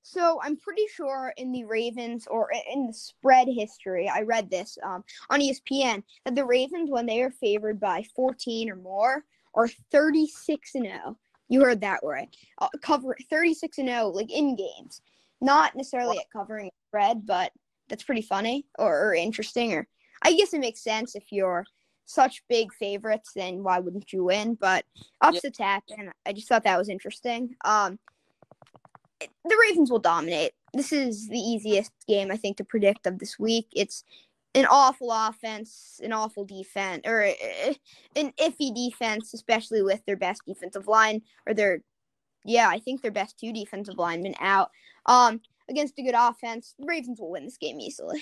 so 0.01 0.39
I'm 0.43 0.55
pretty 0.55 0.85
sure 0.93 1.33
in 1.35 1.51
the 1.51 1.65
Ravens 1.65 2.27
or 2.29 2.51
in 2.71 2.87
the 2.87 2.93
spread 2.93 3.47
history, 3.49 4.07
I 4.07 4.21
read 4.21 4.49
this 4.49 4.77
um, 4.83 5.03
on 5.29 5.41
ESPN 5.41 6.03
that 6.23 6.35
the 6.35 6.45
Ravens, 6.45 6.91
when 6.91 7.05
they 7.05 7.21
are 7.21 7.31
favored 7.31 7.79
by 7.79 8.03
14 8.15 8.69
or 8.69 8.75
more, 8.75 9.25
are 9.55 9.67
36 9.91 10.75
and 10.75 10.85
0. 10.85 11.17
You 11.49 11.61
heard 11.61 11.81
that 11.81 12.01
right. 12.03 12.29
Uh, 12.61 12.67
cover 12.81 13.17
36 13.29 13.79
and 13.79 13.89
0 13.89 14.09
like 14.09 14.31
in 14.31 14.55
games, 14.55 15.01
not 15.41 15.75
necessarily 15.75 16.19
at 16.19 16.31
covering 16.31 16.69
spread, 16.87 17.25
but 17.25 17.51
that's 17.89 18.03
pretty 18.03 18.21
funny 18.21 18.67
or, 18.77 19.09
or 19.09 19.15
interesting. 19.15 19.73
Or 19.73 19.87
I 20.21 20.33
guess 20.33 20.53
it 20.53 20.59
makes 20.59 20.83
sense 20.83 21.15
if 21.15 21.31
you're 21.31 21.65
such 22.05 22.43
big 22.47 22.73
favorites, 22.73 23.31
then 23.35 23.63
why 23.63 23.79
wouldn't 23.79 24.13
you 24.13 24.25
win? 24.25 24.55
But 24.55 24.85
upsets 25.21 25.59
yeah. 25.59 25.65
happen. 25.65 26.11
I 26.25 26.33
just 26.33 26.47
thought 26.47 26.63
that 26.63 26.77
was 26.77 26.89
interesting. 26.89 27.55
Um, 27.65 27.99
the 29.19 29.57
Ravens 29.67 29.89
will 29.89 29.99
dominate. 29.99 30.53
This 30.73 30.91
is 30.91 31.29
the 31.29 31.39
easiest 31.39 31.91
game 32.07 32.31
I 32.31 32.37
think 32.37 32.57
to 32.57 32.63
predict 32.63 33.07
of 33.07 33.19
this 33.19 33.39
week. 33.39 33.67
It's 33.73 34.03
an 34.53 34.65
awful 34.65 35.11
offense, 35.11 35.99
an 36.03 36.13
awful 36.13 36.45
defense, 36.45 37.01
or 37.05 37.23
uh, 37.23 37.73
an 38.15 38.31
iffy 38.39 38.73
defense, 38.73 39.33
especially 39.33 39.81
with 39.81 40.03
their 40.05 40.17
best 40.17 40.41
defensive 40.47 40.87
line 40.87 41.21
or 41.47 41.53
their, 41.53 41.81
yeah, 42.43 42.69
I 42.69 42.79
think 42.79 43.01
their 43.01 43.11
best 43.11 43.39
two 43.39 43.51
defensive 43.51 43.97
linemen 43.97 44.35
out. 44.39 44.69
Um, 45.05 45.41
against 45.69 45.99
a 45.99 46.03
good 46.03 46.15
offense, 46.17 46.75
the 46.77 46.85
Ravens 46.85 47.19
will 47.19 47.31
win 47.31 47.45
this 47.45 47.57
game 47.57 47.79
easily. 47.79 48.21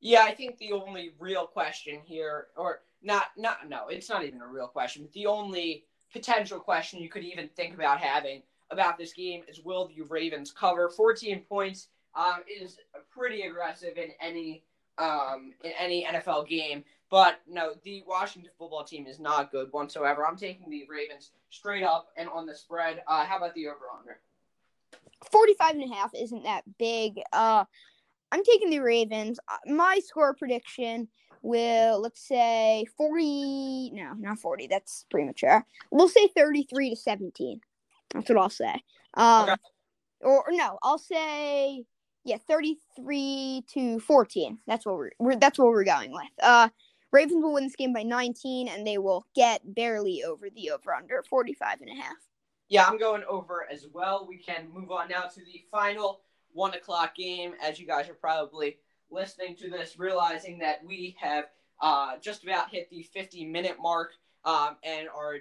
Yeah, 0.00 0.24
I 0.24 0.34
think 0.34 0.58
the 0.58 0.72
only 0.72 1.14
real 1.18 1.46
question 1.46 2.00
here, 2.04 2.48
or 2.56 2.82
not 3.04 3.26
not 3.36 3.68
no, 3.68 3.88
it's 3.88 4.08
not 4.08 4.24
even 4.24 4.40
a 4.40 4.46
real 4.46 4.66
question. 4.66 5.08
The 5.12 5.26
only 5.26 5.84
potential 6.12 6.58
question 6.58 7.00
you 7.00 7.08
could 7.08 7.24
even 7.24 7.48
think 7.48 7.74
about 7.74 8.00
having 8.00 8.42
about 8.70 8.98
this 8.98 9.12
game 9.12 9.42
is 9.48 9.60
will 9.60 9.88
the 9.88 10.02
Ravens 10.02 10.52
cover 10.52 10.88
14 10.88 11.40
points 11.48 11.88
um, 12.14 12.40
is 12.48 12.78
pretty 13.10 13.42
aggressive 13.42 13.96
in 13.96 14.10
any 14.20 14.62
um, 14.98 15.52
in 15.62 15.72
any 15.78 16.04
NFL 16.04 16.48
game. 16.48 16.84
But 17.10 17.40
no, 17.46 17.74
the 17.84 18.02
Washington 18.06 18.50
football 18.58 18.84
team 18.84 19.06
is 19.06 19.20
not 19.20 19.52
good 19.52 19.68
whatsoever. 19.70 20.26
I'm 20.26 20.36
taking 20.36 20.70
the 20.70 20.84
Ravens 20.88 21.30
straight 21.50 21.84
up 21.84 22.08
and 22.16 22.28
on 22.28 22.46
the 22.46 22.54
spread. 22.54 23.02
Uh, 23.06 23.24
how 23.24 23.36
about 23.36 23.54
the 23.54 23.68
over 23.68 23.86
under? 23.98 24.18
45 25.30 25.74
and 25.76 25.92
a 25.92 25.94
half 25.94 26.12
isn't 26.14 26.44
that 26.44 26.64
big. 26.78 27.20
Uh, 27.32 27.64
I'm 28.32 28.42
taking 28.42 28.70
the 28.70 28.80
Ravens. 28.80 29.38
Uh, 29.48 29.72
my 29.72 30.00
score 30.04 30.34
prediction 30.34 31.08
will 31.44 32.00
let's 32.00 32.26
say 32.26 32.86
40 32.96 33.90
no 33.92 34.14
not 34.18 34.38
40 34.38 34.66
that's 34.66 35.04
premature. 35.10 35.64
We'll 35.90 36.08
say 36.08 36.26
33 36.28 36.90
to 36.90 36.96
17 36.96 37.60
that's 38.12 38.28
what 38.28 38.38
i'll 38.38 38.50
say. 38.50 38.82
Um 39.14 39.50
okay. 39.50 39.56
or, 40.22 40.48
or, 40.48 40.52
no 40.52 40.78
i'll 40.82 40.98
say 40.98 41.84
yeah 42.24 42.38
33 42.48 43.64
to 43.74 44.00
14 44.00 44.58
that's 44.66 44.86
what 44.86 44.96
we're, 44.96 45.10
we're 45.18 45.36
that's 45.36 45.58
what 45.58 45.68
we're 45.68 45.84
going 45.84 46.12
with. 46.12 46.22
Uh 46.42 46.70
ravens 47.12 47.42
will 47.42 47.52
win 47.52 47.64
this 47.64 47.76
game 47.76 47.92
by 47.92 48.02
19 48.02 48.68
and 48.68 48.86
they 48.86 48.98
will 48.98 49.26
get 49.34 49.60
barely 49.74 50.24
over 50.24 50.48
the 50.50 50.70
over 50.70 50.94
under 50.94 51.22
45 51.28 51.82
and 51.82 51.90
a 51.90 52.02
half. 52.02 52.16
Yeah 52.68 52.86
i'm 52.86 52.98
going 52.98 53.22
over 53.28 53.66
as 53.70 53.86
well. 53.92 54.26
We 54.26 54.38
can 54.38 54.68
move 54.72 54.90
on 54.90 55.08
now 55.08 55.24
to 55.24 55.40
the 55.40 55.64
final 55.70 56.22
one 56.52 56.72
o'clock 56.72 57.14
game. 57.14 57.52
As 57.62 57.78
you 57.78 57.86
guys 57.86 58.08
are 58.08 58.14
probably 58.14 58.78
listening 59.14 59.56
to 59.56 59.70
this, 59.70 59.98
realizing 59.98 60.58
that 60.58 60.84
we 60.84 61.16
have 61.20 61.44
uh, 61.80 62.16
just 62.20 62.42
about 62.42 62.70
hit 62.70 62.90
the 62.90 63.02
50 63.02 63.46
minute 63.46 63.76
mark 63.80 64.12
um, 64.44 64.76
and 64.82 65.08
are 65.08 65.38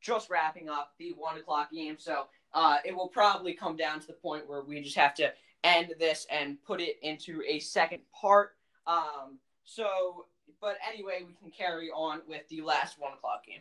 just 0.00 0.30
wrapping 0.30 0.68
up 0.68 0.92
the 0.98 1.12
one 1.16 1.36
o'clock 1.38 1.70
game. 1.72 1.96
So 1.98 2.26
uh, 2.54 2.78
it 2.84 2.94
will 2.94 3.08
probably 3.08 3.54
come 3.54 3.76
down 3.76 4.00
to 4.00 4.06
the 4.06 4.12
point 4.12 4.48
where 4.48 4.62
we 4.62 4.80
just 4.80 4.96
have 4.96 5.14
to 5.16 5.32
end 5.64 5.94
this 5.98 6.26
and 6.30 6.62
put 6.64 6.80
it 6.80 6.98
into 7.02 7.42
a 7.48 7.58
second 7.58 8.00
part. 8.12 8.54
Um, 8.86 9.38
so 9.64 10.26
but 10.60 10.76
anyway, 10.88 11.24
we 11.26 11.34
can 11.34 11.50
carry 11.50 11.90
on 11.90 12.20
with 12.26 12.48
the 12.48 12.60
last 12.62 12.98
one 12.98 13.12
o'clock 13.12 13.46
game. 13.46 13.60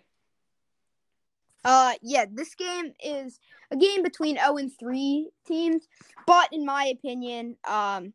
Uh, 1.65 1.93
yeah, 2.01 2.25
this 2.31 2.55
game 2.55 2.93
is 3.03 3.39
a 3.71 3.75
game 3.75 4.01
between 4.01 4.37
0 4.37 4.57
and 4.57 4.71
3 4.79 5.29
teams, 5.45 5.87
but 6.25 6.51
in 6.53 6.65
my 6.65 6.85
opinion, 6.85 7.57
um, 7.67 8.13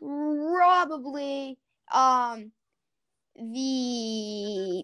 probably 0.00 1.58
um 1.92 2.50
the 3.36 4.82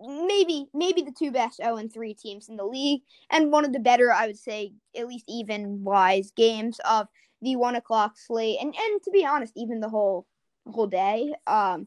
maybe 0.00 0.66
maybe 0.72 1.02
the 1.02 1.14
two 1.18 1.30
best 1.30 1.56
0 1.56 1.76
and 1.76 1.92
3 1.92 2.14
teams 2.14 2.48
in 2.48 2.56
the 2.56 2.64
league 2.64 3.02
and 3.30 3.50
one 3.50 3.64
of 3.64 3.72
the 3.72 3.78
better 3.78 4.12
i 4.12 4.26
would 4.26 4.38
say 4.38 4.72
at 4.96 5.06
least 5.06 5.24
even 5.28 5.82
wise 5.84 6.32
games 6.36 6.80
of 6.88 7.06
the 7.42 7.56
one 7.56 7.76
o'clock 7.76 8.14
slate 8.16 8.58
and 8.60 8.74
and 8.78 9.02
to 9.02 9.10
be 9.10 9.24
honest 9.24 9.52
even 9.56 9.80
the 9.80 9.88
whole 9.88 10.26
whole 10.66 10.86
day 10.86 11.34
um 11.46 11.86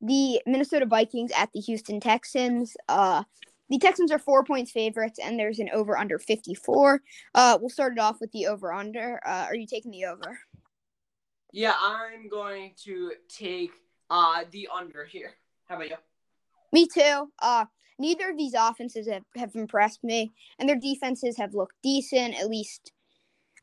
the 0.00 0.40
minnesota 0.46 0.86
vikings 0.86 1.32
at 1.36 1.50
the 1.52 1.60
houston 1.60 2.00
texans 2.00 2.76
uh 2.88 3.22
the 3.68 3.78
Texans 3.78 4.12
are 4.12 4.18
four 4.18 4.44
points 4.44 4.70
favorites, 4.70 5.18
and 5.22 5.38
there's 5.38 5.58
an 5.58 5.70
over 5.72 5.98
under 5.98 6.18
54. 6.18 7.02
Uh, 7.34 7.58
we'll 7.60 7.68
start 7.68 7.94
it 7.94 7.98
off 7.98 8.20
with 8.20 8.30
the 8.32 8.46
over 8.46 8.72
under. 8.72 9.20
Uh, 9.26 9.46
are 9.48 9.56
you 9.56 9.66
taking 9.66 9.90
the 9.90 10.04
over? 10.04 10.38
Yeah, 11.56 11.72
I'm 11.80 12.28
going 12.28 12.74
to 12.84 13.12
take 13.30 13.70
uh 14.10 14.44
the 14.50 14.68
under 14.70 15.06
here. 15.06 15.32
How 15.64 15.76
about 15.76 15.88
you? 15.88 15.96
Me 16.70 16.86
too. 16.86 17.32
Uh, 17.40 17.64
neither 17.98 18.28
of 18.28 18.36
these 18.36 18.52
offenses 18.54 19.08
have, 19.08 19.22
have 19.36 19.54
impressed 19.54 20.04
me, 20.04 20.34
and 20.58 20.68
their 20.68 20.78
defenses 20.78 21.38
have 21.38 21.54
looked 21.54 21.76
decent, 21.82 22.38
at 22.38 22.50
least. 22.50 22.92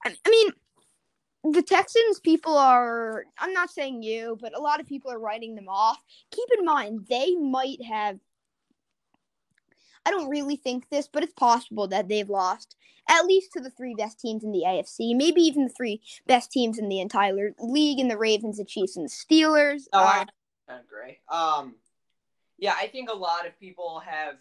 I, 0.03 0.15
I 0.25 0.29
mean, 0.31 1.53
the 1.53 1.61
Texans, 1.61 2.19
people 2.19 2.57
are, 2.57 3.25
I'm 3.37 3.53
not 3.53 3.69
saying 3.69 4.01
you, 4.01 4.39
but 4.41 4.57
a 4.57 4.61
lot 4.61 4.79
of 4.79 4.87
people 4.87 5.11
are 5.11 5.19
writing 5.19 5.53
them 5.53 5.69
off. 5.69 6.01
Keep 6.31 6.49
in 6.57 6.65
mind, 6.65 7.05
they 7.11 7.35
might 7.35 7.83
have, 7.83 8.17
I 10.05 10.11
don't 10.11 10.29
really 10.29 10.55
think 10.55 10.89
this, 10.89 11.07
but 11.07 11.23
it's 11.23 11.33
possible 11.33 11.87
that 11.87 12.07
they've 12.07 12.29
lost 12.29 12.75
at 13.09 13.25
least 13.25 13.51
to 13.53 13.59
the 13.59 13.69
three 13.69 13.95
best 13.95 14.19
teams 14.19 14.43
in 14.43 14.51
the 14.51 14.63
AFC, 14.65 15.15
maybe 15.15 15.41
even 15.41 15.63
the 15.65 15.73
three 15.73 16.01
best 16.25 16.51
teams 16.51 16.77
in 16.77 16.89
the 16.89 16.99
entire 16.99 17.53
league 17.59 17.99
in 17.99 18.07
the 18.07 18.17
Ravens, 18.17 18.57
the 18.57 18.65
Chiefs, 18.65 18.95
and 18.95 19.05
the 19.05 19.09
Steelers. 19.09 19.83
Oh, 19.91 19.99
Uh, 19.99 20.25
I 20.69 20.79
agree. 20.79 21.19
Um, 21.29 21.75
yeah, 22.57 22.75
I 22.77 22.87
think 22.87 23.09
a 23.09 23.15
lot 23.15 23.45
of 23.45 23.59
people 23.59 24.01
have 24.05 24.35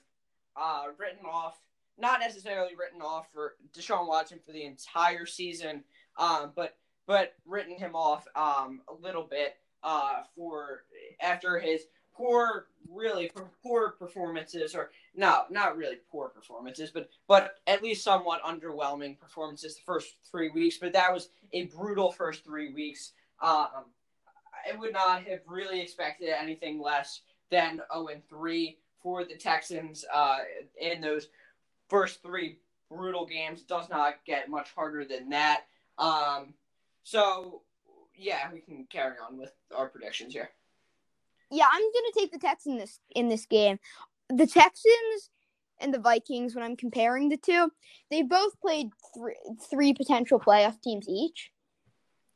uh, 0.56 0.84
written 0.98 1.26
off, 1.26 1.58
not 1.98 2.20
necessarily 2.20 2.76
written 2.76 3.02
off 3.02 3.26
for 3.32 3.56
Deshaun 3.76 4.06
Watson 4.06 4.38
for 4.44 4.52
the 4.52 4.64
entire 4.64 5.26
season, 5.26 5.82
um, 6.18 6.52
but 6.54 6.76
but 7.04 7.34
written 7.44 7.76
him 7.76 7.96
off 7.96 8.26
um, 8.36 8.80
a 8.88 8.94
little 8.94 9.24
bit 9.24 9.56
uh, 9.82 10.22
for 10.36 10.84
after 11.20 11.58
his 11.58 11.82
poor, 12.14 12.66
really 12.90 13.30
poor 13.62 13.90
performances, 13.98 14.74
or 14.74 14.90
no, 15.14 15.42
not 15.50 15.76
really 15.76 15.98
poor 16.10 16.28
performances, 16.28 16.90
but 16.90 17.08
but 17.26 17.56
at 17.66 17.82
least 17.82 18.04
somewhat 18.04 18.42
underwhelming 18.42 19.18
performances 19.18 19.76
the 19.76 19.82
first 19.82 20.14
three 20.30 20.50
weeks. 20.50 20.78
But 20.78 20.92
that 20.92 21.12
was 21.12 21.30
a 21.52 21.64
brutal 21.66 22.12
first 22.12 22.44
three 22.44 22.72
weeks. 22.72 23.12
Um, 23.40 23.86
I 24.70 24.76
would 24.76 24.92
not 24.92 25.24
have 25.24 25.40
really 25.46 25.80
expected 25.80 26.28
anything 26.28 26.80
less 26.80 27.22
than 27.50 27.80
0 27.92 28.08
and 28.08 28.28
3 28.28 28.78
for 29.02 29.24
the 29.24 29.34
Texans 29.34 30.04
uh, 30.12 30.38
in 30.80 31.00
those 31.00 31.28
first 31.88 32.22
three 32.22 32.58
brutal 32.88 33.26
games. 33.26 33.62
Does 33.62 33.88
not 33.90 34.24
get 34.24 34.48
much 34.48 34.70
harder 34.74 35.04
than 35.04 35.30
that. 35.30 35.64
Um, 35.98 36.54
so, 37.02 37.62
yeah, 38.16 38.50
we 38.52 38.60
can 38.60 38.86
carry 38.88 39.16
on 39.28 39.38
with 39.38 39.52
our 39.76 39.88
predictions 39.88 40.32
here. 40.32 40.50
Yeah, 41.52 41.66
I'm 41.70 41.82
gonna 41.82 42.12
take 42.16 42.32
the 42.32 42.38
Texans 42.38 42.72
in 42.72 42.78
this 42.78 43.00
in 43.14 43.28
this 43.28 43.46
game. 43.46 43.78
The 44.28 44.46
Texans 44.46 45.30
and 45.78 45.92
the 45.92 45.98
Vikings, 45.98 46.54
when 46.54 46.64
I'm 46.64 46.76
comparing 46.76 47.28
the 47.28 47.36
two, 47.36 47.70
they 48.10 48.22
both 48.22 48.58
played 48.60 48.88
three, 49.14 49.36
three 49.70 49.92
potential 49.92 50.40
playoff 50.40 50.80
teams 50.80 51.06
each. 51.08 51.50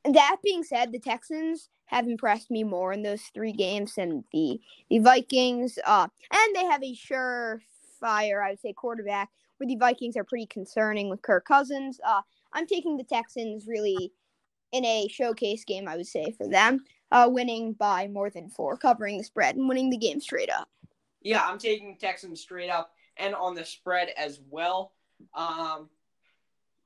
That 0.04 0.36
being 0.44 0.62
said, 0.62 0.92
the 0.92 0.98
Texans 0.98 1.70
have 1.86 2.06
impressed 2.06 2.50
me 2.50 2.64
more 2.64 2.92
in 2.92 3.02
those 3.02 3.22
three 3.34 3.52
games 3.52 3.94
than 3.94 4.24
the 4.32 4.60
the 4.90 4.98
Vikings. 4.98 5.78
Uh, 5.84 6.08
and 6.30 6.56
they 6.56 6.64
have 6.64 6.82
a 6.82 6.94
surefire, 6.94 8.44
I 8.44 8.50
would 8.50 8.60
say, 8.60 8.72
quarterback. 8.72 9.30
Where 9.56 9.66
the 9.66 9.76
Vikings 9.76 10.18
are 10.18 10.24
pretty 10.24 10.46
concerning 10.46 11.08
with 11.08 11.22
Kirk 11.22 11.46
Cousins. 11.46 11.98
Uh, 12.06 12.20
I'm 12.52 12.66
taking 12.66 12.98
the 12.98 13.04
Texans 13.04 13.66
really 13.66 14.12
in 14.72 14.84
a 14.84 15.08
showcase 15.08 15.64
game, 15.64 15.88
I 15.88 15.96
would 15.96 16.06
say, 16.06 16.34
for 16.36 16.46
them 16.46 16.84
uh, 17.16 17.28
winning 17.28 17.72
by 17.72 18.08
more 18.08 18.28
than 18.28 18.48
four, 18.48 18.76
covering 18.76 19.16
the 19.16 19.24
spread 19.24 19.56
and 19.56 19.68
winning 19.68 19.88
the 19.88 19.96
game 19.96 20.20
straight 20.20 20.50
up. 20.50 20.68
Yeah, 21.22 21.42
I'm 21.46 21.58
taking 21.58 21.96
Texans 21.96 22.40
straight 22.40 22.68
up 22.68 22.92
and 23.16 23.34
on 23.34 23.54
the 23.54 23.64
spread 23.64 24.10
as 24.18 24.40
well. 24.50 24.92
Um, 25.34 25.88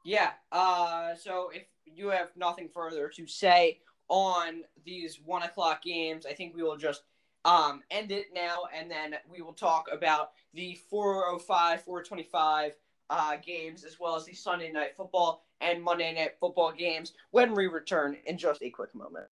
yeah, 0.05 0.31
uh, 0.53 1.17
so 1.17 1.51
if 1.53 1.65
you 1.85 2.09
have 2.09 2.29
nothing 2.37 2.69
further 2.73 3.09
to 3.17 3.27
say 3.27 3.81
on 4.09 4.63
these 4.85 5.21
one 5.25 5.43
o'clock 5.43 5.83
games, 5.83 6.27
I 6.27 6.33
think 6.33 6.55
we 6.55 6.63
will 6.63 6.77
just 6.77 7.03
um, 7.45 7.83
end 7.91 8.13
it 8.13 8.27
now, 8.33 8.69
and 8.73 8.89
then 8.89 9.17
we 9.29 9.43
will 9.43 9.53
talk 9.53 9.89
about 9.93 10.31
the 10.55 10.79
405, 10.91 11.83
425 11.83 12.77
uh, 13.11 13.37
games, 13.45 13.85
as 13.85 13.99
well 13.99 14.15
as 14.15 14.27
the 14.27 14.35
Sunday 14.35 14.71
night 14.71 14.97
football 14.97 15.45
and 15.61 15.83
Monday 15.83 16.15
night 16.15 16.37
football 16.39 16.71
games 16.71 17.15
when 17.33 17.53
we 17.53 17.67
return 17.67 18.17
in 18.27 18.39
just 18.39 18.63
a 18.63 18.71
quick 18.71 18.95
moment. 18.95 19.27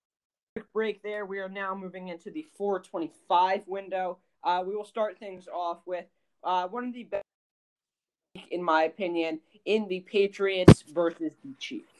Break 0.72 1.02
there. 1.02 1.26
We 1.26 1.38
are 1.38 1.48
now 1.48 1.74
moving 1.74 2.08
into 2.08 2.30
the 2.30 2.46
425 2.56 3.62
window. 3.66 4.18
Uh, 4.44 4.62
we 4.66 4.76
will 4.76 4.84
start 4.84 5.18
things 5.18 5.48
off 5.52 5.78
with 5.86 6.04
uh, 6.44 6.68
one 6.68 6.84
of 6.84 6.94
the 6.94 7.04
best, 7.04 7.24
in 8.50 8.62
my 8.62 8.84
opinion, 8.84 9.40
in 9.64 9.88
the 9.88 10.00
Patriots 10.00 10.82
versus 10.82 11.32
the 11.44 11.52
Chiefs. 11.58 11.92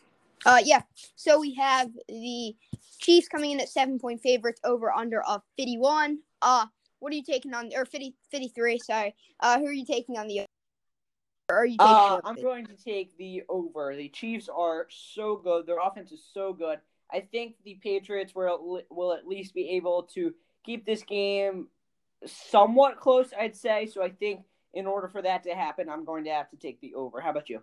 Uh, 0.46 0.60
yeah. 0.64 0.82
So 1.16 1.40
we 1.40 1.54
have 1.54 1.90
the 2.08 2.54
Chiefs 2.98 3.28
coming 3.28 3.52
in 3.52 3.60
at 3.60 3.68
seven 3.68 3.98
point 3.98 4.20
favorites 4.22 4.60
over 4.64 4.92
under 4.92 5.22
of 5.22 5.42
51. 5.56 6.18
Uh, 6.42 6.66
what 7.00 7.12
are 7.12 7.16
you 7.16 7.22
taking 7.22 7.54
on, 7.54 7.70
or 7.74 7.84
50, 7.84 8.14
53, 8.30 8.78
sorry. 8.78 9.14
Uh, 9.40 9.58
who 9.58 9.66
are 9.66 9.72
you 9.72 9.84
taking 9.84 10.18
on 10.18 10.26
the, 10.26 10.46
are 11.48 11.66
you 11.66 11.78
taking 11.78 11.86
Uh, 11.86 12.20
I'm 12.24 12.36
going 12.36 12.66
to 12.66 12.76
take 12.76 13.16
the 13.18 13.42
over. 13.48 13.94
The 13.94 14.08
Chiefs 14.08 14.48
are 14.48 14.86
so 14.90 15.36
good. 15.36 15.66
Their 15.66 15.78
offense 15.80 16.12
is 16.12 16.22
so 16.32 16.52
good. 16.52 16.78
I 17.10 17.20
think 17.20 17.56
the 17.64 17.78
Patriots 17.82 18.34
will 18.34 18.82
will 18.90 19.12
at 19.12 19.26
least 19.26 19.54
be 19.54 19.70
able 19.70 20.04
to 20.14 20.34
keep 20.64 20.84
this 20.84 21.02
game 21.02 21.68
somewhat 22.26 22.98
close. 22.98 23.30
I'd 23.38 23.56
say. 23.56 23.86
So 23.86 24.02
I 24.02 24.10
think 24.10 24.42
in 24.74 24.86
order 24.86 25.08
for 25.08 25.22
that 25.22 25.44
to 25.44 25.54
happen, 25.54 25.88
I'm 25.88 26.04
going 26.04 26.24
to 26.24 26.30
have 26.30 26.50
to 26.50 26.56
take 26.56 26.80
the 26.80 26.94
over. 26.94 27.20
How 27.20 27.30
about 27.30 27.48
you? 27.48 27.62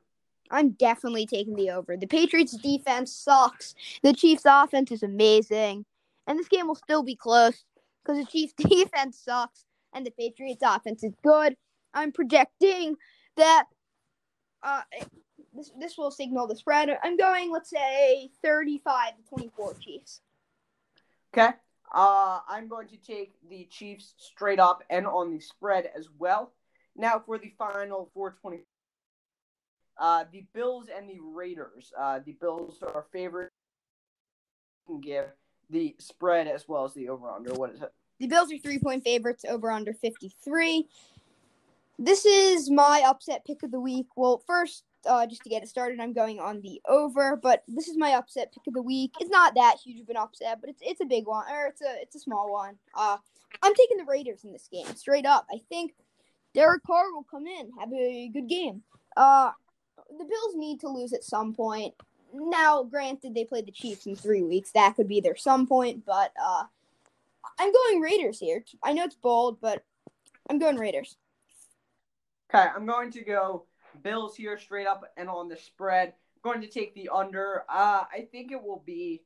I'm 0.52 0.72
definitely 0.72 1.26
taking 1.26 1.56
the 1.56 1.72
over. 1.72 1.98
The 1.98 2.08
Patriots 2.08 2.58
defense 2.58 3.14
sucks. 3.14 3.74
The 4.04 4.14
Chiefs 4.14 4.44
offense 4.46 4.92
is 4.92 5.04
amazing. 5.04 5.86
And 6.28 6.38
this 6.38 6.48
game 6.48 6.68
will 6.68 6.76
still 6.76 7.04
be 7.04 7.16
close 7.16 7.64
because 8.04 8.24
the 8.24 8.32
Chiefs 8.32 8.54
defense 8.58 9.20
sucks 9.24 9.66
and 9.94 10.06
the 10.06 10.12
Patriots 10.12 10.62
offense 10.64 11.04
is 11.04 11.14
good. 11.24 11.56
I'm 11.94 12.12
projecting 12.12 12.96
that 13.38 13.66
uh 14.64 14.82
this 15.56 15.72
this 15.80 15.98
will 15.98 16.12
signal 16.12 16.48
the 16.48 16.56
spread. 16.56 16.90
I'm 17.04 17.18
going, 17.18 17.52
let's 17.52 17.70
say, 17.70 18.30
35 18.44 19.18
to 19.18 19.24
24 19.30 19.74
Chiefs. 19.76 20.22
Okay. 21.34 21.50
Uh, 21.94 22.40
I'm 22.50 22.68
going 22.68 22.88
to 22.88 22.98
take 22.98 23.34
the 23.50 23.68
Chiefs 23.72 24.14
straight 24.18 24.60
up 24.60 24.84
and 24.90 25.06
on 25.06 25.32
the 25.32 25.40
spread 25.40 25.90
as 25.98 26.08
well. 26.18 26.52
Now 26.96 27.22
for 27.26 27.38
the 27.38 27.54
final 27.58 28.10
420. 28.14 28.64
Uh, 29.98 30.26
the 30.32 30.46
Bills 30.54 30.88
and 30.96 31.10
the 31.10 31.20
Raiders. 31.22 31.94
Uh, 31.98 32.20
the 32.26 32.34
Bills 32.34 32.80
are 32.82 33.06
favorite. 33.12 33.52
Can 34.88 35.00
give 35.00 35.26
the 35.70 35.96
spread 36.00 36.48
as 36.48 36.68
well 36.68 36.86
as 36.86 36.94
the 36.94 37.10
over 37.10 37.30
under. 37.30 37.54
What 37.54 37.72
is 37.72 37.82
it? 37.82 37.92
The 38.20 38.28
Bills 38.28 38.52
are 38.52 38.58
three 38.58 38.80
point 38.80 39.04
favorites 39.04 39.46
over 39.48 39.72
under 39.72 39.94
53. 39.94 40.88
This 41.98 42.26
is 42.26 42.70
my 42.70 43.04
upset 43.06 43.46
pick 43.46 43.64
of 43.64 43.72
the 43.72 43.80
week. 43.80 44.08
Well, 44.16 44.44
first, 44.46 44.84
uh, 45.06 45.26
just 45.28 45.44
to 45.44 45.50
get 45.50 45.64
it 45.64 45.70
started, 45.70 46.00
I'm 46.00 46.14
going 46.14 46.40
on 46.40 46.62
the 46.62 46.82
over, 46.88 47.36
but 47.36 47.64
this 47.68 47.88
is 47.88 47.98
my 47.98 48.12
upset 48.12 48.54
pick 48.54 48.68
of 48.68 48.74
the 48.74 48.82
week. 48.82 49.14
It's 49.20 49.30
not 49.30 49.56
that 49.56 49.78
huge 49.84 50.02
of 50.02 50.10
an 50.10 50.18
upset, 50.18 50.60
but 50.62 50.70
it's 50.70 50.82
it's 50.82 51.02
a 51.02 51.06
big 51.06 51.28
one, 51.28 51.46
or 51.52 51.68
it's 51.68 51.82
a 51.82 52.02
it's 52.02 52.16
a 52.16 52.20
small 52.20 52.52
one. 52.52 52.76
Uh, 52.94 53.18
I'm 53.62 53.74
taking 53.76 53.98
the 53.98 54.06
Raiders 54.06 54.44
in 54.44 54.52
this 54.52 54.68
game, 54.72 54.88
straight 54.96 55.26
up. 55.26 55.46
I 55.52 55.62
think 55.70 55.94
Derek 56.54 56.84
Carr 56.84 57.12
will 57.14 57.26
come 57.30 57.48
in, 57.48 57.72
have 57.80 57.92
a 57.94 58.30
good 58.30 58.48
game. 58.48 58.84
Uh, 59.16 59.52
the 60.10 60.26
Bills 60.26 60.56
need 60.56 60.80
to 60.82 60.90
lose 60.90 61.14
at 61.14 61.24
some 61.24 61.54
point. 61.54 61.94
Now, 62.34 62.84
granted, 62.84 63.34
they 63.34 63.46
played 63.46 63.66
the 63.66 63.72
Chiefs 63.72 64.06
in 64.06 64.16
three 64.16 64.42
weeks. 64.42 64.72
That 64.72 64.96
could 64.96 65.08
be 65.08 65.22
their 65.22 65.38
some 65.38 65.68
point, 65.68 66.06
but 66.06 66.32
uh, 66.42 66.64
I'm 67.60 67.72
going 67.72 68.02
Raiders 68.02 68.40
here. 68.40 68.64
I 68.84 68.94
know 68.94 69.06
it's 69.06 69.16
bold, 69.16 69.60
but 69.62 69.84
I'm 70.50 70.60
going 70.60 70.78
Raiders. 70.78 71.18
Okay, 72.54 72.68
I'm 72.76 72.86
going 72.86 73.12
to 73.12 73.22
go 73.22 73.66
Bills 73.96 74.36
here 74.36 74.58
straight 74.58 74.88
up 74.88 75.04
and 75.18 75.30
on 75.30 75.50
the 75.50 75.58
spread. 75.58 76.10
I'm 76.10 76.52
going 76.52 76.62
to 76.62 76.68
take 76.68 76.94
the 76.94 77.10
under. 77.14 77.64
Uh, 77.70 78.04
I 78.12 78.28
think 78.32 78.52
it 78.52 78.62
will 78.62 78.84
be 78.86 79.22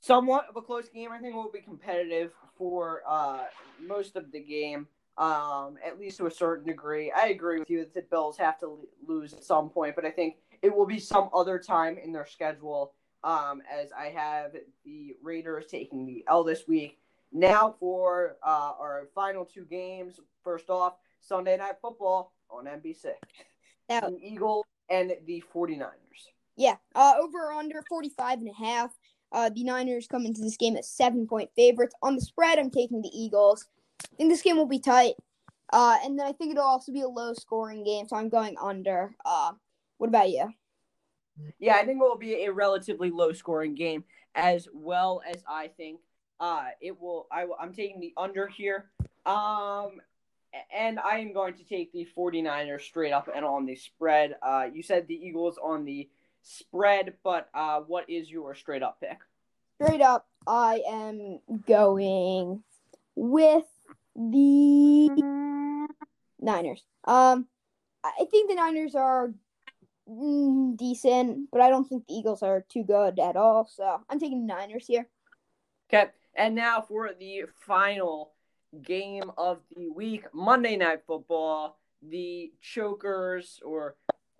somewhat 0.00 0.46
of 0.48 0.56
a 0.56 0.62
close 0.62 0.88
game. 0.88 1.10
I 1.12 1.18
think 1.18 1.34
it 1.34 1.36
will 1.36 1.50
be 1.50 1.60
competitive 1.60 2.32
for 2.56 3.02
uh, 3.08 3.44
most 3.80 4.16
of 4.16 4.30
the 4.32 4.40
game, 4.40 4.86
um, 5.16 5.78
at 5.84 5.98
least 5.98 6.18
to 6.18 6.26
a 6.26 6.30
certain 6.30 6.66
degree. 6.66 7.10
I 7.10 7.28
agree 7.28 7.58
with 7.58 7.70
you 7.70 7.80
that 7.80 7.94
the 7.94 8.02
Bills 8.02 8.36
have 8.38 8.58
to 8.60 8.78
lose 9.06 9.32
at 9.32 9.44
some 9.44 9.70
point, 9.70 9.94
but 9.94 10.04
I 10.04 10.10
think 10.10 10.36
it 10.62 10.74
will 10.74 10.86
be 10.86 10.98
some 10.98 11.30
other 11.32 11.58
time 11.58 11.98
in 11.98 12.12
their 12.12 12.26
schedule. 12.26 12.92
Um, 13.24 13.62
as 13.68 13.90
I 13.90 14.10
have 14.10 14.52
the 14.84 15.16
Raiders 15.20 15.66
taking 15.66 16.06
the 16.06 16.24
L 16.28 16.44
this 16.44 16.68
week. 16.68 16.98
Now 17.32 17.74
for 17.80 18.36
uh, 18.44 18.74
our 18.78 19.08
final 19.12 19.44
two 19.44 19.64
games. 19.64 20.20
First 20.44 20.70
off, 20.70 20.94
Sunday 21.20 21.56
Night 21.56 21.74
Football 21.82 22.32
on 22.50 22.66
NBC. 22.66 23.06
Now, 23.88 24.00
the 24.00 24.18
Eagles 24.22 24.66
and 24.90 25.12
the 25.26 25.42
49ers. 25.54 25.92
Yeah, 26.56 26.76
uh, 26.94 27.14
over 27.20 27.52
under 27.52 27.82
45 27.88 28.40
and 28.40 28.48
a 28.48 28.52
half. 28.52 28.98
Uh, 29.30 29.50
the 29.50 29.62
Niners 29.62 30.06
come 30.06 30.26
into 30.26 30.40
this 30.40 30.56
game 30.56 30.76
as 30.76 30.88
seven 30.88 31.26
point 31.26 31.50
favorites. 31.54 31.94
On 32.02 32.14
the 32.14 32.20
spread, 32.20 32.58
I'm 32.58 32.70
taking 32.70 33.02
the 33.02 33.10
Eagles. 33.12 33.66
I 34.04 34.16
think 34.16 34.30
this 34.30 34.42
game 34.42 34.56
will 34.56 34.66
be 34.66 34.78
tight. 34.78 35.14
Uh, 35.72 35.98
and 36.02 36.18
then 36.18 36.26
I 36.26 36.32
think 36.32 36.52
it'll 36.52 36.64
also 36.64 36.92
be 36.92 37.02
a 37.02 37.08
low 37.08 37.34
scoring 37.34 37.84
game, 37.84 38.08
so 38.08 38.16
I'm 38.16 38.30
going 38.30 38.56
under. 38.60 39.14
Uh, 39.24 39.52
what 39.98 40.08
about 40.08 40.30
you? 40.30 40.50
Yeah, 41.58 41.76
I 41.76 41.84
think 41.84 42.00
it 42.00 42.04
will 42.04 42.16
be 42.16 42.44
a 42.44 42.52
relatively 42.52 43.10
low 43.10 43.32
scoring 43.32 43.74
game 43.74 44.04
as 44.34 44.68
well 44.72 45.22
as 45.28 45.42
I 45.48 45.68
think 45.68 46.00
uh, 46.40 46.68
it 46.80 46.98
will. 46.98 47.26
I, 47.30 47.46
I'm 47.60 47.72
taking 47.72 48.00
the 48.00 48.14
under 48.16 48.46
here. 48.46 48.90
Um, 49.26 50.00
and 50.74 50.98
I 50.98 51.18
am 51.18 51.32
going 51.32 51.54
to 51.54 51.64
take 51.64 51.92
the 51.92 52.06
49ers 52.16 52.82
straight 52.82 53.12
up 53.12 53.28
and 53.34 53.44
on 53.44 53.66
the 53.66 53.76
spread. 53.76 54.36
Uh, 54.42 54.66
you 54.72 54.82
said 54.82 55.06
the 55.06 55.14
Eagles 55.14 55.58
on 55.62 55.84
the 55.84 56.08
spread, 56.42 57.14
but 57.22 57.48
uh, 57.54 57.80
what 57.80 58.08
is 58.08 58.30
your 58.30 58.54
straight 58.54 58.82
up 58.82 59.00
pick? 59.00 59.18
Straight 59.80 60.00
up, 60.00 60.26
I 60.46 60.82
am 60.88 61.40
going 61.66 62.62
with 63.14 63.66
the 64.16 65.08
Niners. 66.40 66.82
Um, 67.04 67.46
I 68.02 68.26
think 68.30 68.48
the 68.48 68.56
Niners 68.56 68.94
are 68.94 69.32
mm, 70.08 70.76
decent, 70.76 71.48
but 71.52 71.60
I 71.60 71.68
don't 71.68 71.88
think 71.88 72.06
the 72.06 72.14
Eagles 72.14 72.42
are 72.42 72.64
too 72.68 72.82
good 72.82 73.18
at 73.18 73.36
all. 73.36 73.68
So 73.72 74.00
I'm 74.08 74.18
taking 74.18 74.46
the 74.46 74.54
Niners 74.54 74.86
here. 74.86 75.08
Okay, 75.92 76.10
and 76.34 76.54
now 76.54 76.80
for 76.80 77.10
the 77.18 77.44
final 77.54 78.32
game 78.82 79.30
of 79.36 79.58
the 79.76 79.88
week, 79.88 80.24
Monday 80.32 80.76
Night 80.76 81.00
Football, 81.06 81.78
the 82.02 82.52
Chokers, 82.60 83.60
or 83.64 83.96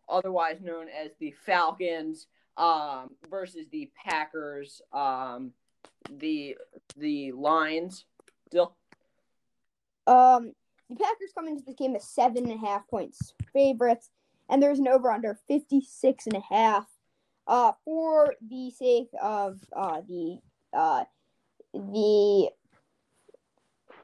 otherwise 0.08 0.60
known 0.60 0.88
as 0.88 1.10
the 1.18 1.32
Falcons, 1.44 2.26
um, 2.56 3.10
versus 3.30 3.66
the 3.70 3.90
Packers, 4.04 4.82
um, 4.92 5.52
the 6.10 6.56
the 6.96 7.32
Lions. 7.32 8.04
Still, 8.48 8.76
um, 10.06 10.52
the 10.88 10.96
Packers 10.96 11.32
come 11.34 11.48
into 11.48 11.64
the 11.64 11.74
game 11.74 11.94
as 11.96 12.08
seven 12.08 12.50
and 12.50 12.62
a 12.62 12.66
half 12.66 12.88
points 12.88 13.34
favorites, 13.52 14.10
and 14.48 14.62
there's 14.62 14.78
an 14.78 14.88
over 14.88 15.10
under 15.10 15.38
56 15.48 16.26
and 16.26 16.36
a 16.36 16.54
half. 16.54 16.86
Uh, 17.46 17.72
for 17.82 18.34
the 18.46 18.70
sake 18.70 19.08
of 19.22 19.58
uh, 19.74 20.02
the 20.06 20.38
uh, 20.74 21.04
the 21.72 22.50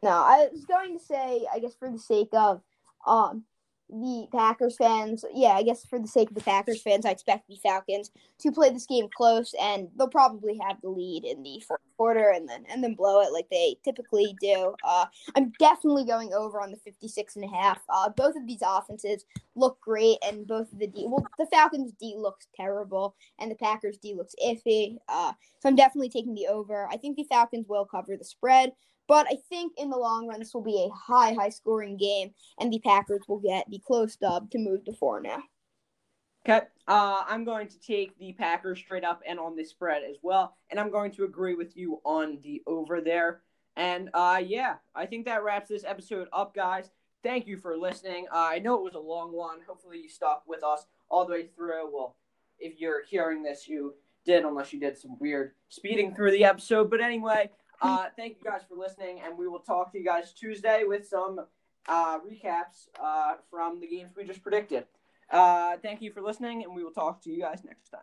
no, 0.05 0.11
I 0.11 0.49
was 0.53 0.67
going 0.67 0.99
to 0.99 1.03
say, 1.03 1.47
I 1.53 1.59
guess 1.59 1.75
for 1.75 1.91
the 1.91 1.99
sake 1.99 2.29
of 2.35 2.61
um 3.07 3.45
the 3.91 4.27
Packers 4.33 4.77
fans, 4.77 5.25
yeah, 5.35 5.51
I 5.51 5.63
guess 5.63 5.85
for 5.85 5.99
the 5.99 6.09
sake 6.09 6.31
of 6.31 6.35
the 6.35 6.43
Packers 6.43 6.83
fans, 6.83 7.05
I 7.05 7.11
expect 7.11 7.49
the 7.49 7.57
Falcons 7.63 8.11
to 8.41 8.51
play 8.51 8.71
this 8.71 8.87
game 8.87 9.09
close, 9.15 9.55
and 9.61 9.89
they'll 9.97 10.09
probably 10.09 10.59
have 10.67 10.81
the 10.83 10.89
lead 10.89 11.25
in 11.25 11.43
the 11.43 11.63
fourth 11.67 11.81
quarter, 11.97 12.31
and 12.31 12.49
then 12.49 12.65
and 12.69 12.83
then 12.83 12.95
blow 12.95 13.23
it 13.23 13.33
like 13.33 13.49
they 13.51 13.77
typically 13.85 14.35
do. 14.41 14.75
Uh, 14.85 15.07
I'm 15.37 15.53
definitely 15.59 16.05
going 16.05 16.35
over 16.35 16.61
on 16.61 16.71
the 16.71 16.79
56 16.79 17.37
and 17.37 17.45
a 17.45 17.49
half. 17.49 17.81
Uh, 17.89 18.11
both 18.11 18.37
of 18.37 18.47
these 18.47 18.63
offenses 18.63 19.25
look 19.55 19.81
great, 19.81 20.19
and 20.27 20.47
both 20.47 20.71
of 20.73 20.79
the 20.79 20.87
D, 20.87 21.07
well, 21.09 21.27
the 21.39 21.47
Falcons 21.47 21.93
D 21.99 22.15
looks 22.17 22.47
terrible, 22.55 23.15
and 23.39 23.51
the 23.51 23.57
Packers 23.57 23.97
D 23.99 24.15
looks 24.15 24.35
iffy. 24.45 24.97
Uh, 25.09 25.33
so 25.61 25.69
I'm 25.69 25.77
definitely 25.77 26.11
taking 26.11 26.35
the 26.35 26.49
over. 26.49 26.89
I 26.91 26.99
think 26.99 27.17
the 27.17 27.25
Falcons 27.25 27.67
will 27.69 27.87
cover 27.87 28.17
the 28.17 28.25
spread. 28.25 28.73
But 29.07 29.27
I 29.31 29.37
think 29.49 29.73
in 29.77 29.91
the 29.91 29.97
long 29.97 30.27
run, 30.29 30.39
this 30.39 30.55
will 30.55 30.63
be 30.63 30.89
a 30.89 30.95
high, 30.95 31.35
high 31.35 31.51
scoring 31.51 31.97
game, 31.97 32.33
and 32.59 32.73
the 32.73 32.81
Packers 32.81 33.23
will 33.29 33.41
get 33.41 33.69
the 33.69 33.79
close 33.79 34.17
dub 34.17 34.51
to 34.51 34.59
move 34.59 34.85
to 34.85 34.93
four 34.93 35.21
now. 35.21 35.43
Okay. 36.47 36.67
Uh, 36.87 37.23
I'm 37.27 37.45
going 37.45 37.69
to 37.69 37.81
take 37.81 38.19
the 38.19 38.33
Packers 38.33 38.79
straight 38.79 39.05
up 39.05 39.23
and 39.27 39.39
on 39.39 39.57
the 39.57 39.65
spread 39.65 40.03
as 40.03 40.17
well. 40.23 40.57
And 40.71 40.79
I'm 40.79 40.91
going 40.91 41.11
to 41.13 41.25
agree 41.25 41.55
with 41.55 41.77
you 41.77 42.01
on 42.05 42.39
the 42.43 42.63
over 42.67 43.01
there. 43.01 43.41
And 43.77 44.11
uh, 44.13 44.43
yeah, 44.45 44.77
I 44.95 45.07
think 45.07 45.25
that 45.25 45.43
wraps 45.43 45.71
this 45.71 45.85
episode 45.85 46.29
up, 46.33 46.55
guys. 46.55 46.91
Thank 47.23 47.47
you 47.47 47.57
for 47.57 47.79
listening. 47.79 48.27
Uh, 48.31 48.49
I 48.51 48.59
know 48.59 48.75
it 48.75 48.85
was 48.85 48.95
a 48.95 48.99
long 48.99 49.33
one. 49.33 49.61
Hopefully, 49.67 50.01
you 50.03 50.09
stuck 50.11 50.43
with 50.47 50.63
us 50.63 50.85
all 51.09 51.25
the 51.25 51.33
way 51.33 51.47
through. 51.47 51.91
Well, 51.91 52.17
if 52.59 52.79
you're 52.79 53.03
hearing 53.05 53.43
this, 53.43 53.67
you 53.67 53.95
did, 54.27 54.45
unless 54.45 54.73
you 54.73 54.79
did 54.79 54.99
some 54.99 55.19
weird 55.19 55.53
speeding 55.71 56.15
through 56.15 56.33
the 56.33 56.45
episode. 56.45 56.91
But 56.91 57.01
anyway, 57.01 57.51
uh, 57.85 58.07
thank 58.17 58.37
you 58.39 58.51
guys 58.51 58.63
for 58.69 58.77
listening, 58.77 59.21
and 59.25 59.39
we 59.39 59.49
will 59.49 59.61
talk 59.61 59.93
to 59.93 59.99
you 59.99 60.05
guys 60.05 60.33
Tuesday 60.33 60.85
with 60.85 61.07
some 61.07 61.41
uh, 61.89 62.19
recaps 62.21 62.89
uh, 63.03 63.35
from 63.51 63.81
the 63.81 63.87
games 63.87 64.11
we 64.17 64.25
just 64.25 64.43
predicted. 64.43 64.85
Uh, 65.31 65.77
thank 65.83 66.03
you 66.03 66.11
for 66.13 66.21
listening, 66.23 66.65
and 66.65 66.75
we 66.75 66.83
will 66.83 66.91
talk 66.91 67.23
to 67.23 67.31
you 67.31 67.41
guys 67.41 67.63
next 67.65 67.91
time. 67.91 68.01